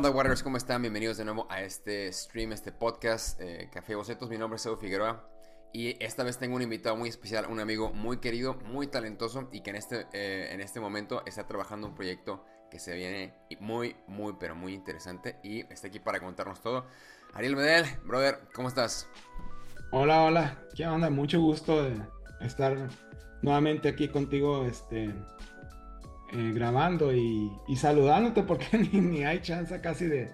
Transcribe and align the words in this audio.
onda, 0.00 0.10
Warriors? 0.12 0.42
¿Cómo 0.42 0.56
están? 0.56 0.80
Bienvenidos 0.80 1.18
de 1.18 1.26
nuevo 1.26 1.46
a 1.50 1.60
este 1.60 2.10
stream, 2.10 2.52
este 2.52 2.72
podcast, 2.72 3.38
eh, 3.38 3.68
Café 3.70 3.94
Bocetos. 3.96 4.30
Mi 4.30 4.38
nombre 4.38 4.56
es 4.56 4.64
Edu 4.64 4.78
Figueroa 4.78 5.28
y 5.74 6.02
esta 6.02 6.24
vez 6.24 6.38
tengo 6.38 6.56
un 6.56 6.62
invitado 6.62 6.96
muy 6.96 7.10
especial, 7.10 7.44
un 7.50 7.60
amigo 7.60 7.92
muy 7.92 8.16
querido, 8.16 8.54
muy 8.64 8.86
talentoso 8.86 9.50
y 9.52 9.60
que 9.60 9.68
en 9.68 9.76
este, 9.76 10.06
eh, 10.14 10.54
en 10.54 10.62
este 10.62 10.80
momento 10.80 11.22
está 11.26 11.46
trabajando 11.46 11.86
un 11.86 11.94
proyecto 11.94 12.46
que 12.70 12.78
se 12.78 12.94
viene 12.94 13.34
muy, 13.60 13.94
muy, 14.06 14.32
pero 14.40 14.54
muy 14.54 14.72
interesante 14.72 15.38
y 15.44 15.70
está 15.70 15.88
aquí 15.88 16.00
para 16.00 16.18
contarnos 16.18 16.62
todo. 16.62 16.86
Ariel 17.34 17.54
Medel, 17.54 17.84
brother, 18.06 18.40
¿cómo 18.54 18.68
estás? 18.68 19.06
Hola, 19.92 20.22
hola, 20.22 20.64
¿qué 20.74 20.86
onda? 20.86 21.10
Mucho 21.10 21.42
gusto 21.42 21.84
de 21.84 22.00
estar 22.40 22.88
nuevamente 23.42 23.90
aquí 23.90 24.08
contigo, 24.08 24.64
este, 24.64 25.14
eh, 26.32 26.52
grabando 26.54 27.12
y, 27.14 27.50
saludándote 27.76 28.42
porque 28.42 28.78
ni, 28.92 29.24
hay 29.24 29.40
chance 29.40 29.80
casi 29.80 30.06
de, 30.06 30.30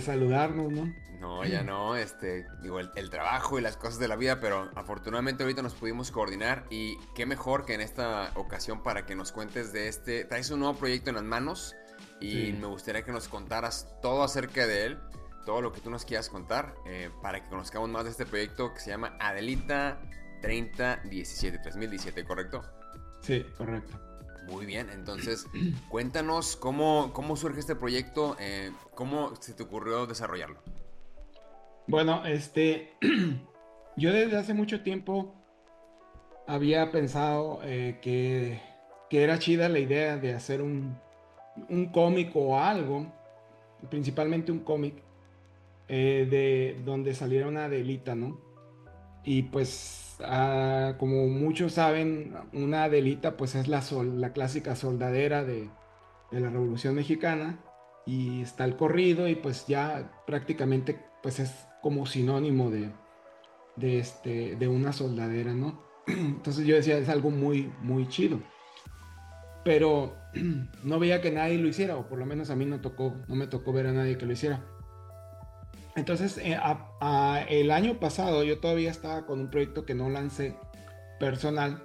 saludarnos, 0.00 0.70
¿no? 0.72 0.92
No, 1.20 1.44
ya 1.44 1.62
no, 1.62 1.96
este, 1.96 2.46
digo, 2.62 2.80
el, 2.80 3.10
trabajo 3.10 3.58
y 3.58 3.62
las 3.62 3.76
cosas 3.76 3.98
de 3.98 4.08
la 4.08 4.16
vida, 4.16 4.40
pero 4.40 4.70
afortunadamente 4.74 5.42
ahorita 5.42 5.60
nos 5.60 5.74
pudimos 5.74 6.10
coordinar 6.10 6.64
y 6.70 6.96
qué 7.14 7.26
mejor 7.26 7.66
que 7.66 7.74
en 7.74 7.82
esta 7.82 8.30
ocasión 8.36 8.82
para 8.82 9.04
que 9.04 9.14
nos 9.14 9.30
cuentes 9.30 9.72
de 9.72 9.88
este, 9.88 10.24
traes 10.24 10.50
un 10.50 10.60
nuevo 10.60 10.78
proyecto 10.78 11.10
en 11.10 11.16
las 11.16 11.24
manos 11.24 11.76
y 12.20 12.52
me 12.52 12.66
gustaría 12.66 13.02
que 13.02 13.12
nos 13.12 13.28
contaras 13.28 13.88
todo 14.00 14.22
acerca 14.22 14.66
de 14.66 14.86
él, 14.86 14.98
todo 15.44 15.60
lo 15.60 15.72
que 15.72 15.80
tú 15.80 15.90
nos 15.90 16.04
quieras 16.04 16.30
contar, 16.30 16.74
eh, 16.86 17.10
para 17.22 17.42
que 17.42 17.48
conozcamos 17.48 17.90
más 17.90 18.04
de 18.04 18.10
este 18.10 18.24
proyecto 18.24 18.72
que 18.72 18.80
se 18.80 18.90
llama 18.90 19.16
Adelita 19.20 20.00
3017, 20.40 21.58
3017, 21.58 22.24
¿correcto? 22.24 22.62
Sí, 23.20 23.44
correcto. 23.56 24.09
Muy 24.50 24.66
bien, 24.66 24.88
entonces 24.90 25.46
cuéntanos 25.88 26.56
cómo, 26.56 27.12
cómo 27.12 27.36
surge 27.36 27.60
este 27.60 27.76
proyecto, 27.76 28.36
eh, 28.40 28.72
cómo 28.94 29.34
se 29.40 29.54
te 29.54 29.62
ocurrió 29.62 30.06
desarrollarlo. 30.06 30.60
Bueno, 31.86 32.24
este, 32.26 32.94
yo 33.96 34.12
desde 34.12 34.36
hace 34.36 34.54
mucho 34.54 34.82
tiempo 34.82 35.34
había 36.46 36.90
pensado 36.90 37.60
eh, 37.62 37.98
que, 38.02 38.60
era 39.10 39.38
chida 39.38 39.68
la 39.68 39.80
idea 39.80 40.16
de 40.16 40.34
hacer 40.34 40.62
un, 40.62 40.96
un 41.68 41.86
cómic 41.86 42.30
o 42.34 42.58
algo, 42.58 43.12
principalmente 43.88 44.52
un 44.52 44.60
cómic, 44.60 45.02
eh, 45.88 46.28
de 46.30 46.80
donde 46.84 47.14
saliera 47.14 47.48
una 47.48 47.68
delita, 47.68 48.14
¿no? 48.14 48.40
Y 49.24 49.42
pues 49.42 50.09
Ah, 50.24 50.94
como 50.98 51.26
muchos 51.28 51.74
saben, 51.74 52.34
una 52.52 52.84
Adelita 52.84 53.36
pues 53.36 53.54
es 53.54 53.68
la, 53.68 53.82
sol, 53.82 54.20
la 54.20 54.32
clásica 54.32 54.76
soldadera 54.76 55.44
de, 55.44 55.70
la 56.30 56.50
Revolución 56.50 56.94
Mexicana 56.94 57.58
y 58.06 58.42
está 58.42 58.64
el 58.64 58.76
corrido 58.76 59.28
y 59.28 59.34
pues 59.34 59.66
ya 59.66 60.22
prácticamente 60.26 61.00
pues 61.22 61.40
es 61.40 61.66
como 61.82 62.06
sinónimo 62.06 62.70
de, 62.70 62.90
de, 63.76 63.98
este, 63.98 64.56
de 64.56 64.68
una 64.68 64.92
soldadera, 64.92 65.54
¿no? 65.54 65.82
Entonces 66.06 66.66
yo 66.66 66.76
decía, 66.76 66.98
es 66.98 67.08
algo 67.08 67.30
muy, 67.30 67.72
muy 67.80 68.08
chido. 68.08 68.40
Pero 69.64 70.14
no 70.84 70.98
veía 70.98 71.20
que 71.20 71.30
nadie 71.30 71.58
lo 71.58 71.68
hiciera, 71.68 71.96
o 71.96 72.08
por 72.08 72.18
lo 72.18 72.26
menos 72.26 72.50
a 72.50 72.56
mí 72.56 72.64
no, 72.64 72.80
tocó, 72.80 73.14
no 73.28 73.34
me 73.34 73.46
tocó 73.46 73.72
ver 73.72 73.86
a 73.86 73.92
nadie 73.92 74.16
que 74.16 74.26
lo 74.26 74.32
hiciera. 74.32 74.64
Entonces, 75.96 76.38
eh, 76.38 76.58
el 77.48 77.70
año 77.70 77.98
pasado 77.98 78.44
yo 78.44 78.58
todavía 78.58 78.90
estaba 78.90 79.26
con 79.26 79.40
un 79.40 79.50
proyecto 79.50 79.84
que 79.84 79.94
no 79.94 80.08
lancé 80.08 80.56
personal 81.18 81.82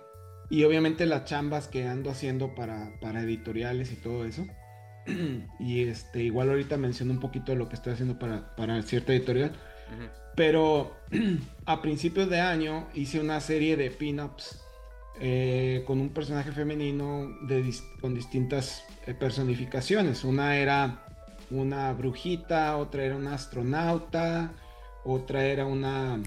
y 0.50 0.64
obviamente 0.64 1.06
las 1.06 1.25
chambas 1.25 1.67
que 1.67 1.88
ando 1.88 2.09
haciendo 2.09 2.53
para, 2.56 2.92
editoriales 3.22 3.92
y 3.92 3.95
todo 3.95 4.25
eso. 4.25 4.45
y 5.59 5.84
este, 5.84 6.23
igual 6.23 6.50
ahorita 6.50 6.78
menciono 6.78 7.14
un 7.14 7.20
poquito 7.20 7.52
de 7.52 7.58
lo 7.58 7.67
que 7.70 7.75
estoy 7.75 7.94
haciendo 7.94 8.20
para, 8.20 8.56
para 8.56 8.81
cierta 8.84 9.13
editorial. 9.13 9.53
Pero 10.35 10.96
a 11.66 11.81
principios 11.81 12.29
de 12.29 12.41
año 12.41 12.88
hice 12.94 13.19
una 13.19 13.40
serie 13.40 13.78
de 13.78 13.90
pin-ups 13.90 14.62
eh, 15.19 15.84
con 15.88 16.02
un 16.02 16.09
personaje 16.09 16.52
femenino 16.52 17.38
con 18.02 18.13
distintas 18.13 18.84
eh, 19.08 19.13
personificaciones. 19.13 20.24
Una 20.24 20.58
era 20.58 21.04
una 21.51 21.94
brujita, 21.94 22.78
otra 22.78 23.03
era 23.03 23.16
una 23.16 23.35
astronauta, 23.35 24.51
otra 25.03 25.45
era 25.45 25.66
una 25.66 26.19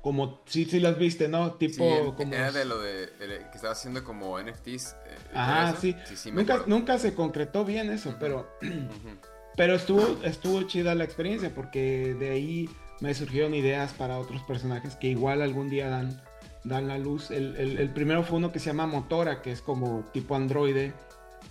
como 0.00 0.40
sí 0.46 0.64
sí 0.64 0.80
las 0.80 0.96
viste, 0.96 1.28
¿no? 1.28 1.52
Tipo 1.54 2.14
como 2.16 2.32
era 2.32 2.52
de 2.52 2.64
lo 2.64 2.80
de, 2.80 3.10
que 3.18 3.56
estaba 3.56 3.72
haciendo 3.72 4.04
como 4.04 4.40
NFTs. 4.40 4.96
Eh, 5.06 5.16
Ajá, 5.34 5.76
sí. 5.76 5.94
nunca, 6.32 6.62
nunca 6.66 6.98
se 6.98 7.14
concretó 7.14 7.64
bien 7.64 7.90
eso, 7.90 8.14
pero 8.20 8.48
pero 9.56 9.74
estuvo 9.74 10.22
estuvo 10.22 10.62
chida 10.62 10.94
la 10.94 11.04
experiencia 11.04 11.52
porque 11.54 12.14
de 12.18 12.30
ahí 12.30 12.70
me 13.00 13.12
surgieron 13.14 13.54
ideas 13.54 13.92
para 13.92 14.18
otros 14.18 14.42
personajes 14.42 14.96
que 14.96 15.08
igual 15.08 15.42
algún 15.42 15.68
día 15.68 15.88
dan 15.88 16.22
dan 16.64 16.86
la 16.88 16.98
luz. 16.98 17.30
El, 17.30 17.56
el 17.56 17.90
primero 17.90 18.22
fue 18.22 18.38
uno 18.38 18.52
que 18.52 18.60
se 18.60 18.66
llama 18.66 18.86
Motora, 18.86 19.42
que 19.42 19.50
es 19.52 19.62
como 19.62 20.04
tipo 20.12 20.36
androide 20.36 20.92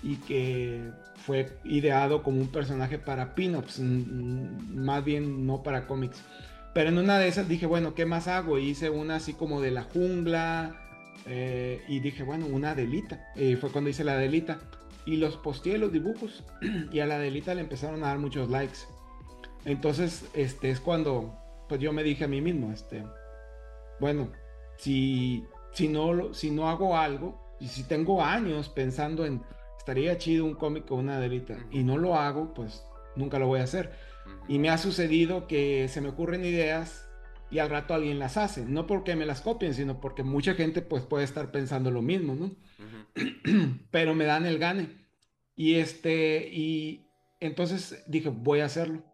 y 0.03 0.17
que 0.17 0.91
fue 1.15 1.57
ideado 1.63 2.23
como 2.23 2.39
un 2.39 2.47
personaje 2.47 2.97
para 2.97 3.35
pin-ups, 3.35 3.79
más 3.79 5.03
bien 5.03 5.45
no 5.45 5.63
para 5.63 5.87
cómics. 5.87 6.23
Pero 6.73 6.89
en 6.89 6.97
una 6.97 7.17
de 7.17 7.27
esas 7.27 7.47
dije, 7.47 7.65
bueno, 7.65 7.95
¿qué 7.95 8.05
más 8.05 8.27
hago? 8.27 8.59
Y 8.59 8.69
hice 8.69 8.89
una 8.89 9.15
así 9.15 9.33
como 9.33 9.61
de 9.61 9.71
la 9.71 9.83
jungla. 9.83 10.75
Eh, 11.25 11.81
y 11.87 11.99
dije, 11.99 12.23
bueno, 12.23 12.45
una 12.45 12.75
delita. 12.75 13.31
Y 13.35 13.55
fue 13.55 13.71
cuando 13.71 13.89
hice 13.89 14.03
la 14.03 14.15
delita. 14.15 14.59
Y 15.05 15.15
los 15.15 15.37
posteé 15.37 15.79
los 15.79 15.91
dibujos. 15.91 16.43
y 16.91 16.99
a 16.99 17.07
la 17.07 17.17
delita 17.17 17.55
le 17.55 17.61
empezaron 17.61 18.03
a 18.03 18.07
dar 18.07 18.19
muchos 18.19 18.49
likes. 18.49 18.79
Entonces, 19.65 20.25
este 20.35 20.69
es 20.69 20.79
cuando 20.79 21.35
pues 21.67 21.81
yo 21.81 21.91
me 21.91 22.03
dije 22.03 22.23
a 22.23 22.27
mí 22.27 22.41
mismo, 22.41 22.71
este, 22.71 23.03
bueno, 23.99 24.29
si, 24.77 25.45
si, 25.71 25.87
no, 25.87 26.33
si 26.33 26.51
no 26.51 26.69
hago 26.69 26.97
algo, 26.97 27.37
y 27.59 27.67
si 27.67 27.83
tengo 27.83 28.23
años 28.23 28.69
pensando 28.69 29.25
en 29.25 29.41
estaría 29.87 30.17
chido 30.17 30.43
un 30.43 30.55
cómic 30.55 30.85
con 30.85 30.99
una 30.99 31.17
delita 31.17 31.65
y 31.71 31.81
no 31.81 31.97
lo 31.97 32.15
hago, 32.15 32.53
pues 32.53 32.83
nunca 33.15 33.39
lo 33.39 33.47
voy 33.47 33.61
a 33.61 33.63
hacer. 33.63 33.93
Y 34.49 34.59
me 34.59 34.69
ha 34.69 34.77
sucedido 34.77 35.47
que 35.47 35.87
se 35.87 36.01
me 36.01 36.09
ocurren 36.09 36.43
ideas 36.43 37.07
y 37.49 37.59
al 37.59 37.69
rato 37.69 37.93
alguien 37.93 38.19
las 38.19 38.35
hace, 38.35 38.65
no 38.65 38.85
porque 38.85 39.15
me 39.15 39.25
las 39.25 39.39
copien, 39.39 39.73
sino 39.73 40.01
porque 40.01 40.23
mucha 40.23 40.55
gente 40.55 40.81
pues 40.81 41.03
puede 41.03 41.23
estar 41.23 41.53
pensando 41.53 41.89
lo 41.89 42.01
mismo, 42.01 42.35
¿no? 42.35 42.53
Pero 43.91 44.13
me 44.13 44.25
dan 44.25 44.45
el 44.45 44.59
gane. 44.59 44.89
Y 45.55 45.75
este, 45.75 46.49
y 46.51 47.09
entonces 47.39 48.03
dije, 48.07 48.27
voy 48.27 48.59
a 48.59 48.65
hacerlo. 48.65 49.05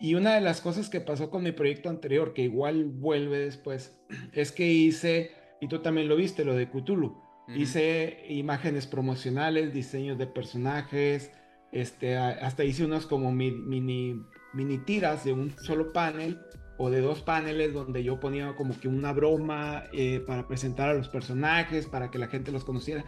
Y 0.00 0.14
una 0.14 0.34
de 0.34 0.40
las 0.40 0.62
cosas 0.62 0.88
que 0.88 1.02
pasó 1.02 1.28
con 1.28 1.42
mi 1.42 1.52
proyecto 1.52 1.90
anterior, 1.90 2.32
que 2.32 2.40
igual 2.40 2.86
vuelve 2.86 3.38
después, 3.38 4.00
es 4.32 4.50
que 4.50 4.66
hice, 4.66 5.32
y 5.60 5.68
tú 5.68 5.80
también 5.80 6.08
lo 6.08 6.16
viste, 6.16 6.42
lo 6.42 6.54
de 6.54 6.70
Cthulhu. 6.70 7.23
Hice 7.48 8.24
imágenes 8.28 8.86
promocionales, 8.86 9.74
diseños 9.74 10.16
de 10.16 10.26
personajes, 10.26 11.30
este, 11.72 12.16
hasta 12.16 12.64
hice 12.64 12.84
unos 12.84 13.04
como 13.04 13.32
mini, 13.32 14.24
mini 14.52 14.78
tiras 14.78 15.24
de 15.24 15.32
un 15.32 15.54
solo 15.58 15.92
panel 15.92 16.40
o 16.78 16.88
de 16.88 17.00
dos 17.00 17.20
paneles 17.20 17.72
donde 17.72 18.02
yo 18.02 18.18
ponía 18.20 18.54
como 18.56 18.78
que 18.78 18.88
una 18.88 19.12
broma 19.12 19.84
eh, 19.92 20.22
para 20.26 20.46
presentar 20.48 20.88
a 20.88 20.94
los 20.94 21.08
personajes, 21.08 21.86
para 21.86 22.10
que 22.10 22.18
la 22.18 22.28
gente 22.28 22.52
los 22.52 22.64
conociera. 22.64 23.04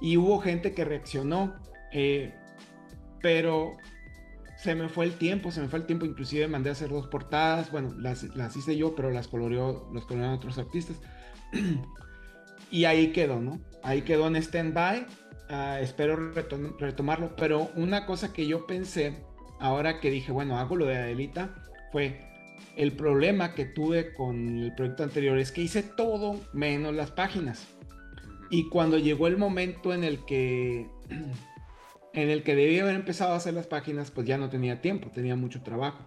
Y 0.00 0.16
hubo 0.16 0.40
gente 0.40 0.74
que 0.74 0.84
reaccionó, 0.84 1.54
eh, 1.92 2.34
pero 3.20 3.76
se 4.56 4.74
me 4.74 4.88
fue 4.88 5.06
el 5.06 5.14
tiempo, 5.14 5.50
se 5.50 5.60
me 5.60 5.68
fue 5.68 5.80
el 5.80 5.86
tiempo, 5.86 6.06
inclusive 6.06 6.46
mandé 6.48 6.68
a 6.68 6.72
hacer 6.72 6.90
dos 6.90 7.08
portadas, 7.08 7.72
bueno, 7.72 7.94
las, 7.98 8.24
las 8.36 8.56
hice 8.56 8.76
yo, 8.76 8.94
pero 8.94 9.10
las 9.10 9.26
coloreó, 9.26 9.88
los 9.92 10.06
colorearon 10.06 10.36
otros 10.36 10.58
artistas. 10.58 11.00
y 12.72 12.86
ahí 12.86 13.12
quedó, 13.12 13.40
¿no? 13.40 13.60
ahí 13.82 14.02
quedó 14.02 14.26
en 14.26 14.36
stand-by. 14.36 15.06
Ah, 15.48 15.78
espero 15.80 16.32
retomarlo. 16.78 17.36
Pero 17.36 17.70
una 17.76 18.06
cosa 18.06 18.32
que 18.32 18.46
yo 18.46 18.66
pensé, 18.66 19.18
ahora 19.60 20.00
que 20.00 20.10
dije, 20.10 20.32
bueno, 20.32 20.58
hago 20.58 20.76
lo 20.76 20.86
de 20.86 20.96
Adelita, 20.96 21.54
fue 21.90 22.20
el 22.76 22.92
problema 22.92 23.54
que 23.54 23.66
tuve 23.66 24.14
con 24.14 24.58
el 24.58 24.74
proyecto 24.74 25.02
anterior 25.02 25.36
es 25.38 25.52
que 25.52 25.60
hice 25.60 25.82
todo 25.82 26.40
menos 26.52 26.94
las 26.94 27.10
páginas. 27.10 27.68
Y 28.50 28.68
cuando 28.68 28.98
llegó 28.98 29.26
el 29.26 29.36
momento 29.36 29.92
en 29.92 30.04
el 30.04 30.24
que 30.24 30.86
en 32.14 32.30
el 32.30 32.42
que 32.42 32.54
debía 32.54 32.82
haber 32.82 32.94
empezado 32.94 33.32
a 33.32 33.36
hacer 33.36 33.54
las 33.54 33.66
páginas, 33.66 34.10
pues 34.10 34.26
ya 34.26 34.38
no 34.38 34.48
tenía 34.48 34.80
tiempo, 34.80 35.10
tenía 35.10 35.36
mucho 35.36 35.62
trabajo. 35.62 36.04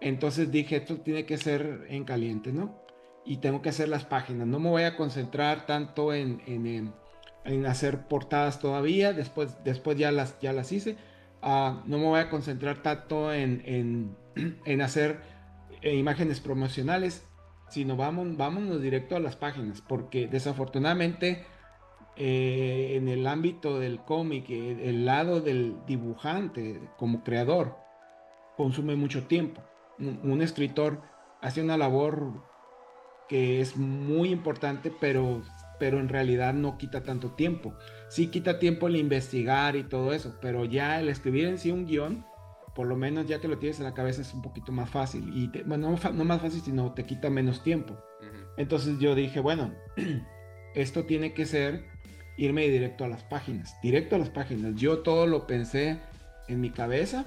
Entonces 0.00 0.50
dije, 0.50 0.76
esto 0.76 0.96
tiene 0.98 1.26
que 1.26 1.38
ser 1.38 1.86
en 1.88 2.04
caliente, 2.04 2.52
¿no? 2.52 2.83
Y 3.24 3.38
tengo 3.38 3.62
que 3.62 3.70
hacer 3.70 3.88
las 3.88 4.04
páginas. 4.04 4.46
No 4.46 4.58
me 4.58 4.70
voy 4.70 4.82
a 4.82 4.96
concentrar 4.96 5.66
tanto 5.66 6.12
en, 6.12 6.42
en, 6.46 7.66
hacer 7.66 8.06
portadas 8.08 8.58
todavía, 8.58 9.12
después, 9.12 9.62
después 9.64 9.98
ya, 9.98 10.12
las, 10.12 10.38
ya 10.40 10.52
las 10.52 10.72
hice. 10.72 10.96
Ah, 11.42 11.82
no 11.86 11.98
me 11.98 12.04
voy 12.04 12.20
a 12.20 12.30
concentrar 12.30 12.82
tanto 12.82 13.32
en, 13.32 14.16
en 14.64 14.82
hacer 14.82 15.20
eh, 15.82 15.96
imágenes 15.96 16.40
promocionales, 16.40 17.26
sino 17.68 17.96
vamos, 17.96 18.36
vámonos 18.36 18.80
directo 18.80 19.16
a 19.16 19.20
las 19.20 19.36
páginas, 19.36 19.82
porque 19.82 20.26
desafortunadamente 20.26 21.44
eh, 22.16 22.92
en 22.94 23.08
el 23.08 23.26
ámbito 23.26 23.80
del 23.80 24.00
cómic, 24.00 24.48
eh, 24.48 24.88
el 24.88 25.04
lado 25.04 25.40
del 25.40 25.76
dibujante 25.86 26.80
como 26.96 27.24
creador, 27.24 27.76
consume 28.56 28.94
mucho 28.94 29.26
tiempo. 29.26 29.62
Un, 29.98 30.40
escritor 30.42 31.02
hace 31.40 31.60
una 31.62 31.76
labor 31.76 32.44
que 33.28 33.60
es 33.60 33.76
muy 33.76 34.30
importante, 34.30 34.92
pero, 35.00 35.42
pero 35.78 35.98
en 35.98 36.08
realidad 36.08 36.54
no 36.54 36.78
quita 36.78 37.02
tanto 37.02 37.32
tiempo. 37.32 37.74
Sí 38.08 38.28
quita 38.28 38.58
tiempo 38.58 38.86
el 38.86 38.96
investigar 38.96 39.76
y 39.76 39.84
todo 39.84 40.12
eso, 40.12 40.36
pero 40.40 40.64
ya 40.64 41.00
el 41.00 41.08
escribir 41.08 41.46
en 41.46 41.58
sí 41.58 41.70
un 41.70 41.86
guion, 41.86 42.24
por 42.74 42.86
lo 42.86 42.96
menos 42.96 43.26
ya 43.26 43.40
que 43.40 43.48
lo 43.48 43.58
tienes 43.58 43.78
en 43.78 43.84
la 43.84 43.94
cabeza 43.94 44.22
es 44.22 44.34
un 44.34 44.42
poquito 44.42 44.72
más 44.72 44.90
fácil. 44.90 45.30
Y 45.34 45.50
bueno, 45.62 45.96
no, 46.12 46.24
más 46.24 46.40
fácil, 46.42 46.60
sino 46.60 46.92
te 46.92 47.04
quita 47.04 47.30
menos 47.30 47.62
tiempo. 47.62 47.96
Entonces 48.56 48.98
yo 48.98 49.14
dije, 49.14 49.40
bueno, 49.40 49.72
esto 50.74 51.04
tiene 51.04 51.34
que 51.34 51.46
ser 51.46 51.84
irme 52.36 52.68
directo 52.68 53.04
a 53.04 53.08
las 53.08 53.22
páginas, 53.22 53.76
directo 53.82 54.16
a 54.16 54.18
las 54.18 54.30
páginas. 54.30 54.74
Yo 54.74 54.98
todo 55.00 55.26
lo 55.26 55.46
pensé 55.46 56.00
en 56.48 56.60
mi 56.60 56.70
cabeza 56.70 57.26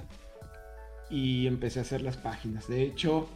y 1.10 1.46
empecé 1.46 1.78
a 1.78 1.82
hacer 1.82 2.02
las 2.02 2.16
páginas. 2.16 2.68
De 2.68 2.82
hecho, 2.82 3.28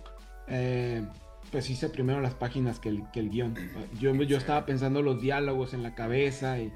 eh, 0.48 1.02
pues 1.52 1.70
hice 1.70 1.88
primero 1.88 2.20
las 2.20 2.34
páginas 2.34 2.80
que 2.80 2.88
el, 2.88 3.04
que 3.12 3.20
el 3.20 3.30
guion. 3.30 3.54
Yo, 4.00 4.12
yo 4.14 4.38
estaba 4.38 4.66
pensando 4.66 5.02
los 5.02 5.20
diálogos 5.20 5.74
en 5.74 5.82
la 5.82 5.94
cabeza 5.94 6.58
y, 6.58 6.72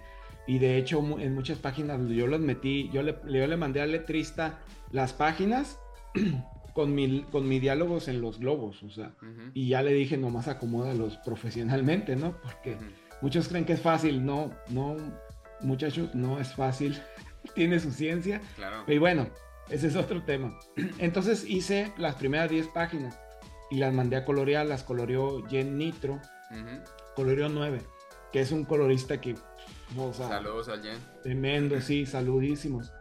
y 0.47 0.59
de 0.59 0.77
hecho 0.77 1.03
en 1.19 1.35
muchas 1.35 1.59
páginas 1.59 1.99
yo 2.09 2.27
las 2.27 2.41
metí, 2.41 2.89
yo 2.93 3.03
le, 3.03 3.17
yo 3.25 3.47
le 3.47 3.57
mandé 3.57 3.81
al 3.81 3.91
letrista 3.91 4.61
las 4.93 5.13
páginas 5.15 5.81
con 6.75 6.95
mi, 6.95 7.23
con 7.23 7.49
mis 7.49 7.61
diálogos 7.61 8.07
en 8.09 8.21
los 8.21 8.39
globos, 8.39 8.83
o 8.83 8.91
sea, 8.91 9.15
y 9.55 9.69
ya 9.69 9.83
le 9.83 9.95
dije 9.95 10.19
nomás 10.19 10.47
acomódalos 10.47 11.17
profesionalmente, 11.25 12.15
¿no? 12.15 12.37
Porque... 12.43 12.77
Muchos 13.23 13.49
creen 13.49 13.65
que 13.65 13.73
es 13.73 13.81
fácil, 13.81 14.25
no, 14.25 14.53
no, 14.69 14.97
muchachos, 15.63 16.15
no 16.15 16.39
es 16.39 16.55
fácil, 16.55 17.01
tiene 17.55 17.81
su 17.81 17.91
ciencia. 17.91 18.41
Claro. 18.57 18.85
Y 18.87 18.99
bueno, 18.99 19.29
ese 19.71 19.87
es 19.87 19.97
otro 19.97 20.23
tema. 20.23 20.59
Entonces 20.99 21.49
hice 21.49 21.93
las 21.97 22.17
primeras 22.17 22.51
10 22.51 22.69
páginas 22.69 23.19
y 23.71 23.77
las 23.79 23.93
mandé 23.93 24.17
a 24.17 24.25
colorear, 24.25 24.67
las 24.67 24.83
coloreó 24.83 25.45
Jen 25.47 25.79
Nitro, 25.79 26.21
coloreó 27.15 27.49
9, 27.49 27.81
que 28.33 28.41
es 28.41 28.53
un 28.53 28.65
colorista 28.65 29.21
que... 29.21 29.37
Saludos 30.13 30.69
a 30.69 30.79
Jen. 30.79 30.99
Tremendo, 31.23 31.81
sí, 31.81 32.07
saludísimos. 32.07 32.93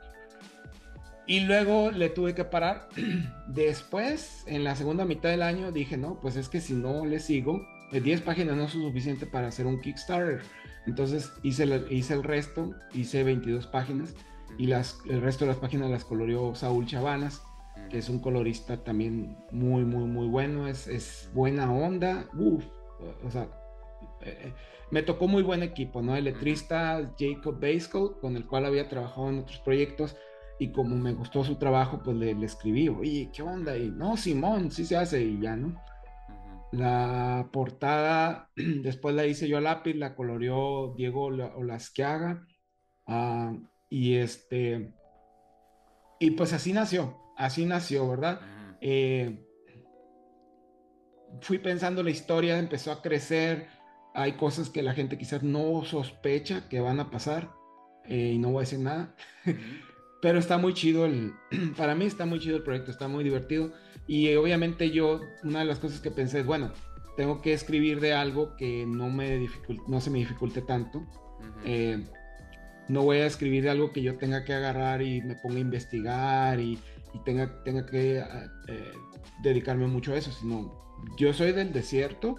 Y 1.28 1.42
luego 1.42 1.90
le 1.92 2.10
tuve 2.10 2.36
que 2.36 2.46
parar. 2.46 2.88
Después, 3.48 4.44
en 4.46 4.64
la 4.64 4.76
segunda 4.76 5.06
mitad 5.06 5.30
del 5.30 5.42
año, 5.42 5.72
dije, 5.72 5.98
no, 5.98 6.20
pues 6.20 6.36
es 6.36 6.50
que 6.50 6.62
si 6.62 6.74
no 6.74 7.06
le 7.06 7.20
sigo, 7.20 7.66
10 7.92 8.22
páginas 8.22 8.56
no 8.56 8.68
son 8.68 8.82
suficiente 8.82 9.26
para 9.26 9.48
hacer 9.48 9.66
un 9.66 9.80
Kickstarter. 9.80 10.42
Entonces 10.86 11.32
hice, 11.44 11.64
el, 11.64 11.92
hice 11.92 12.14
el 12.14 12.24
resto, 12.24 12.76
hice 12.94 13.24
22 13.24 13.68
páginas 13.68 14.14
y 14.58 14.68
las, 14.68 15.00
el 15.10 15.22
resto 15.22 15.46
de 15.46 15.52
las 15.52 15.60
páginas 15.60 15.90
las 15.90 16.06
coloreó 16.06 16.54
Saúl 16.56 16.86
Chavanas, 16.86 17.42
que 17.90 17.98
es 17.98 18.10
un 18.10 18.20
colorista 18.20 18.84
también 18.84 19.38
muy, 19.52 19.84
muy, 19.84 20.06
muy 20.06 20.28
bueno, 20.28 20.68
es, 20.68 20.88
es 20.88 21.30
buena 21.34 21.72
onda. 21.72 22.30
Uf, 22.38 22.66
o 23.24 23.32
sea, 23.32 23.44
eh, 24.22 24.38
eh, 24.44 24.54
me 24.92 25.02
tocó 25.02 25.28
muy 25.28 25.44
buen 25.44 25.64
equipo, 25.64 26.02
¿no? 26.02 26.16
El 26.16 26.26
letrista 26.26 27.14
Jacob 27.18 27.60
Basco, 27.60 28.20
con 28.20 28.36
el 28.36 28.46
cual 28.46 28.66
había 28.66 28.88
trabajado 28.88 29.30
en 29.30 29.40
otros 29.40 29.60
proyectos. 29.60 30.16
Y 30.58 30.72
como 30.72 30.96
me 30.96 31.14
gustó 31.14 31.44
su 31.44 31.58
trabajo, 31.58 32.02
pues 32.04 32.16
le, 32.16 32.34
le 32.34 32.46
escribí, 32.46 32.88
oye, 32.88 33.30
¿qué 33.34 33.42
onda? 33.42 33.78
Y 33.78 33.90
no, 33.90 34.16
Simón, 34.16 34.72
sí 34.72 34.86
se 34.86 34.96
hace, 34.96 35.22
y 35.22 35.42
ya, 35.42 35.56
¿no? 35.56 35.76
La 36.72 37.50
portada, 37.52 38.50
después 38.56 39.16
la 39.16 39.26
hice 39.26 39.48
yo 39.48 39.58
a 39.58 39.62
lápiz, 39.62 39.96
la 39.96 40.16
coloreó 40.16 40.94
Diego 40.96 41.26
Olasquiaga. 41.26 42.46
Uh, 43.08 43.60
y 43.90 44.16
este. 44.16 44.94
Y 46.20 46.32
pues 46.32 46.54
así 46.54 46.74
nació, 46.74 47.18
así 47.36 47.66
nació, 47.66 48.08
¿verdad? 48.10 48.42
Eh, 48.82 49.46
fui 51.42 51.58
pensando 51.60 52.04
la 52.04 52.12
historia, 52.12 52.58
empezó 52.58 52.92
a 52.92 53.02
crecer. 53.02 53.68
Hay 54.14 54.34
cosas 54.34 54.70
que 54.70 54.82
la 54.82 54.94
gente 54.94 55.18
quizás 55.18 55.44
no 55.44 55.84
sospecha 55.84 56.68
que 56.70 56.80
van 56.80 57.00
a 57.00 57.12
pasar. 57.12 57.52
Eh, 58.06 58.34
y 58.36 58.38
no 58.38 58.50
voy 58.50 58.58
a 58.58 58.62
decir 58.62 58.80
nada. 58.80 59.16
Pero 60.22 60.40
está 60.40 60.58
muy 60.58 60.74
chido 60.74 61.06
el. 61.06 61.34
Para 61.78 61.96
mí 61.96 62.06
está 62.06 62.26
muy 62.26 62.40
chido 62.40 62.58
el 62.58 62.64
proyecto, 62.64 62.92
está 62.92 63.08
muy 63.08 63.24
divertido. 63.24 63.74
Y 64.08 64.34
obviamente 64.36 64.92
yo, 64.92 65.22
una 65.44 65.60
de 65.60 65.66
las 65.66 65.80
cosas 65.80 66.00
que 66.00 66.12
pensé 66.12 66.40
es, 66.40 66.46
bueno, 66.46 66.72
tengo 67.18 67.42
que 67.42 67.54
escribir 67.54 68.00
de 68.00 68.14
algo 68.14 68.56
que 68.56 68.86
no, 68.86 69.10
me 69.10 69.48
no 69.88 70.02
se 70.02 70.10
me 70.10 70.20
dificulte 70.20 70.62
tanto. 70.62 71.06
Eh, 71.64 72.04
no 72.88 73.04
voy 73.04 73.18
a 73.18 73.26
escribir 73.26 73.64
de 73.64 73.72
algo 73.72 73.92
que 73.92 74.02
yo 74.02 74.18
tenga 74.18 74.44
que 74.44 74.54
agarrar 74.54 75.02
y 75.02 75.22
me 75.22 75.36
ponga 75.36 75.58
a 75.58 75.60
investigar 75.60 76.60
y, 76.60 76.80
tenga, 77.24 77.64
tenga 77.64 77.86
que 77.86 78.18
eh, 78.68 78.92
dedicarme 79.44 79.88
mucho 79.88 80.14
a 80.14 80.18
eso, 80.18 80.32
sino 80.32 80.86
yo 81.18 81.34
soy 81.34 81.52
del 81.52 81.72
desierto, 81.72 82.36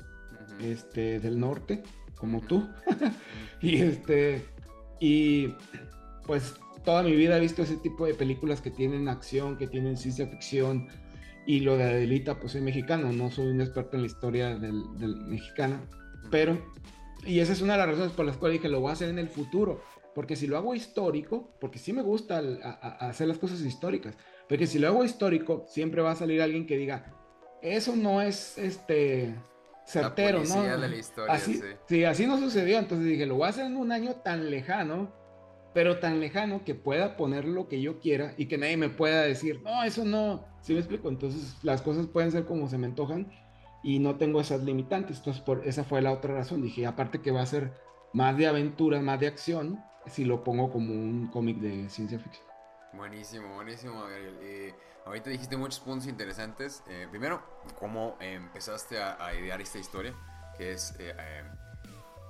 este, 0.61 1.20
del 1.20 1.38
norte, 1.38 1.82
como 2.17 2.40
tú, 2.40 2.69
y 3.61 3.76
este, 3.76 4.44
y 5.00 5.55
pues 6.26 6.55
toda 6.84 7.02
mi 7.02 7.14
vida 7.14 7.37
he 7.37 7.40
visto 7.40 7.62
ese 7.62 7.76
tipo 7.76 8.06
de 8.06 8.14
películas 8.14 8.61
que 8.61 8.70
tienen 8.70 9.08
acción, 9.08 9.56
que 9.56 9.67
tienen 9.67 9.96
ciencia 9.96 10.26
ficción, 10.26 10.88
y 11.46 11.61
lo 11.61 11.76
de 11.76 11.84
Adelita, 11.84 12.40
pues 12.40 12.52
soy 12.52 12.61
mexicano, 12.61 13.12
no 13.12 13.31
soy 13.31 13.46
un 13.46 13.61
experto 13.61 13.96
en 13.96 14.02
la 14.02 14.08
historia 14.08 14.58
del, 14.58 14.84
mexicana, 15.26 15.81
pero, 16.31 16.58
y 17.25 17.38
esa 17.38 17.52
es 17.52 17.62
una 17.62 17.75
de 17.75 17.78
las 17.78 17.88
razones 17.88 18.12
por 18.12 18.26
las 18.26 18.37
cuales 18.37 18.58
dije, 18.58 18.69
lo 18.69 18.81
voy 18.81 18.90
a 18.90 18.94
hacer 18.94 19.08
en 19.08 19.19
el 19.19 19.28
futuro, 19.28 19.81
porque 20.14 20.34
si 20.34 20.46
lo 20.46 20.56
hago 20.56 20.75
histórico, 20.75 21.56
porque 21.61 21.78
sí 21.78 21.93
me 21.93 22.02
gusta 22.02 22.43
hacer 23.00 23.28
las 23.28 23.38
cosas 23.38 23.61
históricas, 23.61 24.17
porque 24.48 24.66
si 24.66 24.78
lo 24.78 24.88
hago 24.88 25.04
histórico, 25.04 25.64
siempre 25.69 26.02
va 26.02 26.12
a 26.12 26.16
salir 26.16 26.43
alguien 26.43 26.66
que 26.66 26.76
diga, 26.76 27.12
eso 27.62 27.96
no 27.96 28.22
es 28.22 28.58
este 28.58 29.34
certero, 29.84 30.43
¿no? 30.44 30.62
De 30.62 30.88
la 30.88 30.96
historia, 30.96 31.34
así, 31.34 31.54
sí. 31.54 31.62
sí, 31.88 32.04
así 32.04 32.26
no 32.26 32.38
sucedió, 32.38 32.78
entonces 32.78 33.06
dije, 33.06 33.26
lo 33.26 33.37
voy 33.37 33.46
a 33.46 33.50
hacer 33.50 33.66
en 33.66 33.76
un 33.76 33.93
año 33.93 34.16
tan 34.16 34.50
lejano, 34.50 35.12
pero 35.75 35.98
tan 35.98 36.20
lejano 36.20 36.64
que 36.64 36.75
pueda 36.75 37.16
poner 37.16 37.44
lo 37.44 37.69
que 37.69 37.81
yo 37.81 38.00
quiera 38.00 38.34
y 38.37 38.46
que 38.46 38.58
nadie 38.58 38.76
me 38.76 38.88
pueda 38.88 39.22
decir, 39.22 39.60
no, 39.62 39.84
eso 39.84 40.04
no, 40.04 40.44
¿Sí 40.66 40.72
me 40.72 40.81
explico? 40.81 41.08
Entonces 41.08 41.56
las 41.62 41.81
cosas 41.81 42.08
pueden 42.08 42.32
ser 42.32 42.44
como 42.44 42.69
se 42.69 42.76
me 42.76 42.88
antojan 42.88 43.31
y 43.84 44.00
no 44.00 44.16
tengo 44.16 44.40
esas 44.40 44.64
limitantes. 44.64 45.19
Entonces 45.19 45.40
por, 45.40 45.64
esa 45.64 45.84
fue 45.84 46.02
la 46.02 46.10
otra 46.10 46.34
razón. 46.34 46.60
Dije, 46.60 46.87
aparte 46.87 47.20
que 47.20 47.31
va 47.31 47.42
a 47.42 47.46
ser 47.46 47.72
más 48.12 48.37
de 48.37 48.49
aventura, 48.49 49.00
más 49.00 49.20
de 49.20 49.28
acción, 49.28 49.78
si 50.06 50.25
lo 50.25 50.42
pongo 50.42 50.73
como 50.73 50.92
un 50.92 51.28
cómic 51.28 51.59
de 51.59 51.88
ciencia 51.88 52.18
ficción. 52.18 52.44
Buenísimo, 52.93 53.55
buenísimo, 53.55 54.00
Gabriel. 54.02 54.38
Eh, 54.40 54.75
ahorita 55.05 55.31
dijiste 55.31 55.57
muchos 55.57 55.81
puntos 55.81 56.09
interesantes. 56.09 56.83
Eh, 56.88 57.07
primero, 57.11 57.43
cómo 57.78 58.16
empezaste 58.21 59.02
a, 59.02 59.35
idear 59.35 59.61
esta 59.61 59.78
historia, 59.78 60.14
que 60.57 60.73
es, 60.73 60.95
eh, 60.99 61.45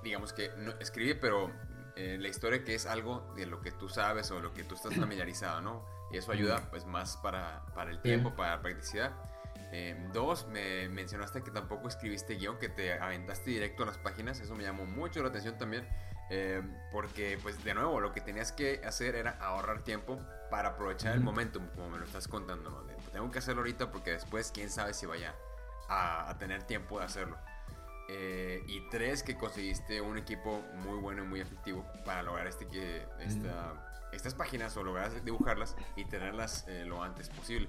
digamos 0.03 0.33
que 0.33 0.51
no, 0.57 0.71
escribí, 0.79 1.13
pero 1.13 1.51
la 1.95 2.27
historia 2.27 2.63
que 2.63 2.75
es 2.75 2.85
algo 2.85 3.33
de 3.35 3.47
lo 3.47 3.59
que 3.59 3.71
tú 3.71 3.89
sabes 3.89 4.29
o 4.29 4.39
lo 4.39 4.53
que 4.53 4.63
tú 4.63 4.75
estás 4.75 4.93
familiarizado, 4.99 5.61
¿no? 5.61 5.85
y 6.11 6.17
eso 6.17 6.31
ayuda 6.31 6.61
pues 6.69 6.85
más 6.85 7.17
para, 7.17 7.65
para 7.73 7.89
el 7.89 7.99
tiempo, 8.01 8.35
para 8.35 8.57
la 8.57 8.61
practicidad. 8.61 9.11
Dos, 10.13 10.47
me 10.47 10.87
mencionaste 10.89 11.41
que 11.41 11.51
tampoco 11.51 11.87
escribiste 11.87 12.35
guion, 12.35 12.57
que 12.59 12.69
te 12.69 12.93
aventaste 12.93 13.49
directo 13.49 13.83
a 13.83 13.87
las 13.87 13.97
páginas, 13.97 14.39
eso 14.39 14.55
me 14.55 14.63
llamó 14.63 14.85
mucho 14.85 15.21
la 15.21 15.29
atención 15.29 15.57
también, 15.57 15.87
porque 16.91 17.39
pues 17.41 17.63
de 17.63 17.73
nuevo 17.73 17.99
lo 17.99 18.13
que 18.13 18.21
tenías 18.21 18.51
que 18.51 18.79
hacer 18.85 19.15
era 19.15 19.31
ahorrar 19.41 19.81
tiempo 19.81 20.19
para 20.49 20.69
aprovechar 20.69 21.13
el 21.13 21.21
momentum, 21.21 21.67
como 21.75 21.89
me 21.89 21.97
lo 21.97 22.05
estás 22.05 22.27
contando, 22.27 22.69
¿no? 22.69 22.87
tengo 23.11 23.31
que 23.31 23.39
hacerlo 23.39 23.61
ahorita 23.61 23.91
porque 23.91 24.11
después 24.11 24.51
quién 24.53 24.69
sabe 24.69 24.93
si 24.93 25.05
vaya 25.05 25.35
a, 25.89 26.29
a 26.29 26.37
tener 26.37 26.63
tiempo 26.63 26.99
de 26.99 27.05
hacerlo. 27.05 27.37
Eh, 28.09 28.63
y 28.67 28.89
tres, 28.89 29.21
que 29.21 29.35
conseguiste 29.35 29.99
un 29.99 30.17
equipo 30.17 30.63
muy 30.75 30.97
bueno 30.97 31.23
y 31.23 31.27
muy 31.27 31.41
efectivo 31.41 31.85
para 32.05 32.23
lograr 32.23 32.47
este, 32.47 32.65
que, 32.67 33.05
esta, 33.19 34.07
estas 34.13 34.33
páginas 34.33 34.77
o 34.77 34.83
lograr 34.83 35.23
dibujarlas 35.23 35.75
y 35.97 36.05
tenerlas 36.05 36.65
eh, 36.67 36.85
lo 36.85 37.03
antes 37.03 37.29
posible. 37.29 37.67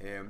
Eh, 0.00 0.28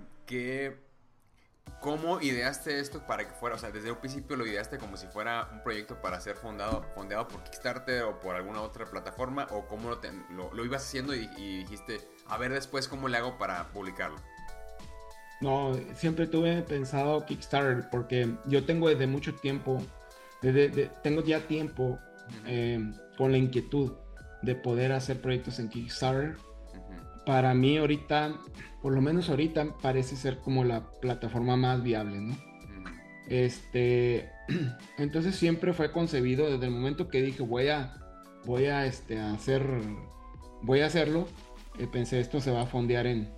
¿Cómo 1.81 2.21
ideaste 2.21 2.81
esto 2.81 3.07
para 3.07 3.29
que 3.29 3.35
fuera, 3.35 3.57
o 3.57 3.59
sea, 3.59 3.71
desde 3.71 3.91
un 3.93 3.99
principio 3.99 4.37
lo 4.37 4.47
ideaste 4.47 4.79
como 4.79 4.97
si 4.97 5.07
fuera 5.07 5.49
un 5.53 5.63
proyecto 5.63 6.01
para 6.01 6.21
ser 6.21 6.37
fundado, 6.37 6.83
fondeado 6.95 7.29
por 7.29 7.43
Kickstarter 7.45 8.03
o 8.03 8.19
por 8.19 8.35
alguna 8.35 8.63
otra 8.63 8.87
plataforma 8.87 9.47
o 9.51 9.67
cómo 9.67 9.91
lo, 9.91 10.53
lo, 10.53 10.65
ibas 10.65 10.85
haciendo 10.85 11.15
y, 11.15 11.27
dijiste, 11.59 12.01
a 12.27 12.39
ver 12.39 12.53
después 12.53 12.89
cómo 12.89 13.09
le 13.09 13.19
hago 13.19 13.39
para 13.39 13.69
publicarlo? 13.69 14.17
No, 15.41 15.79
siempre 15.95 16.27
tuve 16.27 16.63
pensado 16.63 17.25
Kickstarter 17.27 17.89
porque 17.91 18.35
yo 18.47 18.65
tengo 18.65 18.89
desde 18.89 19.07
mucho 19.07 19.35
tiempo, 19.35 19.81
desde, 20.41 20.91
tengo 21.03 21.23
ya 21.23 21.41
tiempo 21.47 21.99
eh, 22.47 22.81
con 23.19 23.33
la 23.33 23.39
inquietud 23.39 23.93
de 24.43 24.55
poder 24.55 24.93
hacer 24.93 25.21
proyectos 25.21 25.59
en 25.59 25.69
Kickstarter. 25.69 26.37
Para 27.27 27.53
mí 27.55 27.77
ahorita, 27.77 28.41
por 28.81 28.95
lo 28.95 29.03
menos 29.03 29.29
ahorita, 29.29 29.77
parece 29.83 30.17
ser 30.17 30.39
como 30.39 30.65
la 30.65 30.91
plataforma 31.01 31.57
más 31.57 31.83
viable, 31.83 32.21
¿no? 32.21 32.37
Este, 33.29 34.31
entonces 34.99 35.35
siempre 35.35 35.73
fue 35.73 35.93
concebido 35.93 36.51
desde 36.51 36.67
el 36.67 36.71
momento 36.71 37.09
que 37.09 37.21
dije 37.21 37.43
voy 37.43 37.69
a, 37.69 37.97
voy 38.45 38.67
a, 38.67 38.87
este, 38.87 39.19
hacer, 39.19 39.67
voy 40.63 40.81
a 40.81 40.87
hacerlo. 40.87 41.27
Eh, 41.79 41.87
pensé, 41.91 42.21
esto 42.21 42.41
se 42.41 42.51
va 42.51 42.63
a 42.63 42.67
fondear 42.67 43.07
en, 43.07 43.35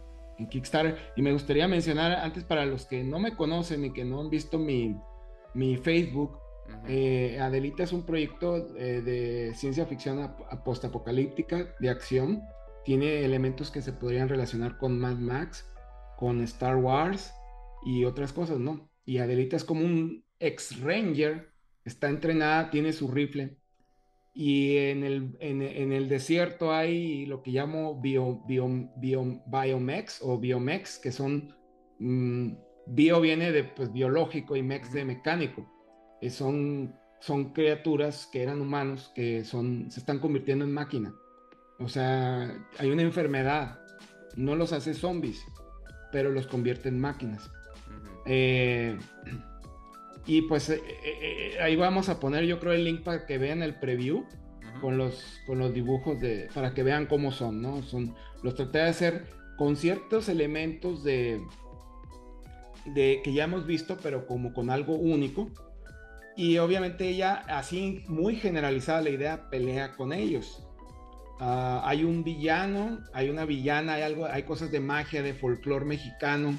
Kickstarter. 0.51 0.97
Y 1.17 1.23
me 1.23 1.33
gustaría 1.33 1.67
mencionar 1.67 2.13
antes 2.13 2.45
para 2.45 2.65
los 2.65 2.87
que 2.87 3.03
no 3.03 3.19
me 3.19 3.35
conocen 3.35 3.85
y 3.87 3.93
que 3.93 4.05
no 4.05 4.21
han 4.21 4.31
visto 4.31 4.57
mi, 4.57 4.97
mi 5.53 5.77
Facebook, 5.77 6.39
eh, 6.87 7.39
Adelita 7.41 7.83
es 7.83 7.93
un 7.93 8.05
proyecto 8.05 8.57
eh, 8.77 9.03
de 9.03 9.53
ciencia 9.55 9.85
ficción 9.87 10.33
postapocalíptica, 10.65 11.75
de 11.81 11.91
acción. 11.91 12.43
Tiene 12.89 13.23
elementos 13.23 13.71
que 13.71 13.83
se 13.83 13.93
podrían 13.93 14.31
relacionar 14.31 14.79
con 14.79 14.99
Mad 14.99 15.17
Max, 15.17 15.71
con 16.17 16.41
Star 16.41 16.77
Wars 16.77 17.35
y 17.85 18.07
otras 18.07 18.33
cosas, 18.33 18.61
¿no? 18.61 18.89
Y 19.05 19.19
Adelita 19.19 19.57
es 19.57 19.65
como 19.65 19.83
un 19.83 20.25
ex-ranger, 20.39 21.53
está 21.85 22.09
entrenada, 22.09 22.71
tiene 22.71 22.95
su 22.95 23.09
rifle. 23.09 23.59
Y 24.33 24.79
en 24.79 25.05
el, 25.05 25.37
en, 25.39 25.93
el 25.93 26.09
desierto 26.09 26.73
hay 26.73 27.27
lo 27.27 27.43
que 27.43 27.51
llamo 27.51 28.01
bio, 28.01 28.43
bio, 28.47 28.91
bio, 28.97 29.43
biomex 29.47 30.21
o 30.23 30.39
biomex, 30.39 30.99
que 30.99 31.13
son, 31.13 31.55
mm, 31.99 32.53
bio 32.87 33.21
viene 33.21 33.53
de 33.53 33.65
pues, 33.65 33.93
biológico 33.93 34.57
y 34.57 34.63
mex 34.63 34.95
de 34.95 35.05
mecánico 35.05 35.71
eh, 36.23 36.31
son, 36.31 36.95
son 37.21 37.53
criaturas 37.53 38.27
que 38.33 38.43
eran 38.43 38.63
humanos 38.63 39.13
que 39.15 39.45
son, 39.45 39.91
se 39.91 40.01
están 40.01 40.21
convirtiendo 40.21 40.65
en 40.65 40.73
máquina. 40.73 41.15
O 41.79 41.89
sea, 41.89 42.53
hay 42.79 42.91
una 42.91 43.03
enfermedad, 43.03 43.79
no 44.37 44.57
los 44.57 44.73
hace 44.73 44.95
zombies, 44.95 45.45
pero 46.11 46.31
los 46.31 46.47
convierte 46.47 46.89
en 46.89 47.01
máquinas. 47.01 47.51
Eh, 48.27 48.99
y 50.27 50.43
pues 50.43 50.69
eh, 50.71 51.57
ahí 51.63 51.77
vamos 51.77 52.09
a 52.09 52.21
poner 52.21 52.45
yo 52.45 52.61
creo 52.61 52.73
el 52.73 52.85
link 52.85 53.03
para 53.03 53.25
que 53.25 53.39
vean 53.39 53.63
el 53.63 53.77
preview 53.77 54.27
con, 54.81 54.99
los, 54.99 55.41
con 55.47 55.59
los 55.59 55.73
dibujos 55.73 56.21
de, 56.21 56.49
para 56.55 56.75
que 56.75 56.83
vean 56.83 57.07
cómo 57.07 57.33
son, 57.33 57.63
¿no? 57.63 57.83
Son, 57.83 58.15
los 58.43 58.55
traté 58.55 58.79
de 58.79 58.85
hacer 58.85 59.25
con 59.57 59.77
ciertos 59.77 60.29
elementos 60.29 61.03
de, 61.03 61.41
de 62.87 63.21
que 63.23 63.33
ya 63.33 63.45
hemos 63.45 63.67
visto, 63.67 63.97
pero 64.03 64.27
como 64.27 64.53
con 64.53 64.71
algo 64.71 64.95
único. 64.95 65.51
Y 66.37 66.59
obviamente 66.59 67.09
ella, 67.09 67.43
así 67.49 68.05
muy 68.07 68.37
generalizada 68.37 69.01
la 69.01 69.11
idea, 69.11 69.51
pelea 69.51 69.97
con 69.97 70.13
ellos. 70.13 70.68
Ah, 71.41 71.83
hay 71.85 72.05
un 72.05 72.25
villano, 72.25 72.99
hay 73.13 73.31
una 73.31 73.45
villana, 73.45 73.95
hay 73.95 74.03
algo, 74.03 74.27
hay 74.27 74.43
cosas 74.43 74.71
de 74.73 74.81
magia, 74.81 75.23
de 75.23 75.35
folclore 75.35 75.85
mexicano, 75.85 76.55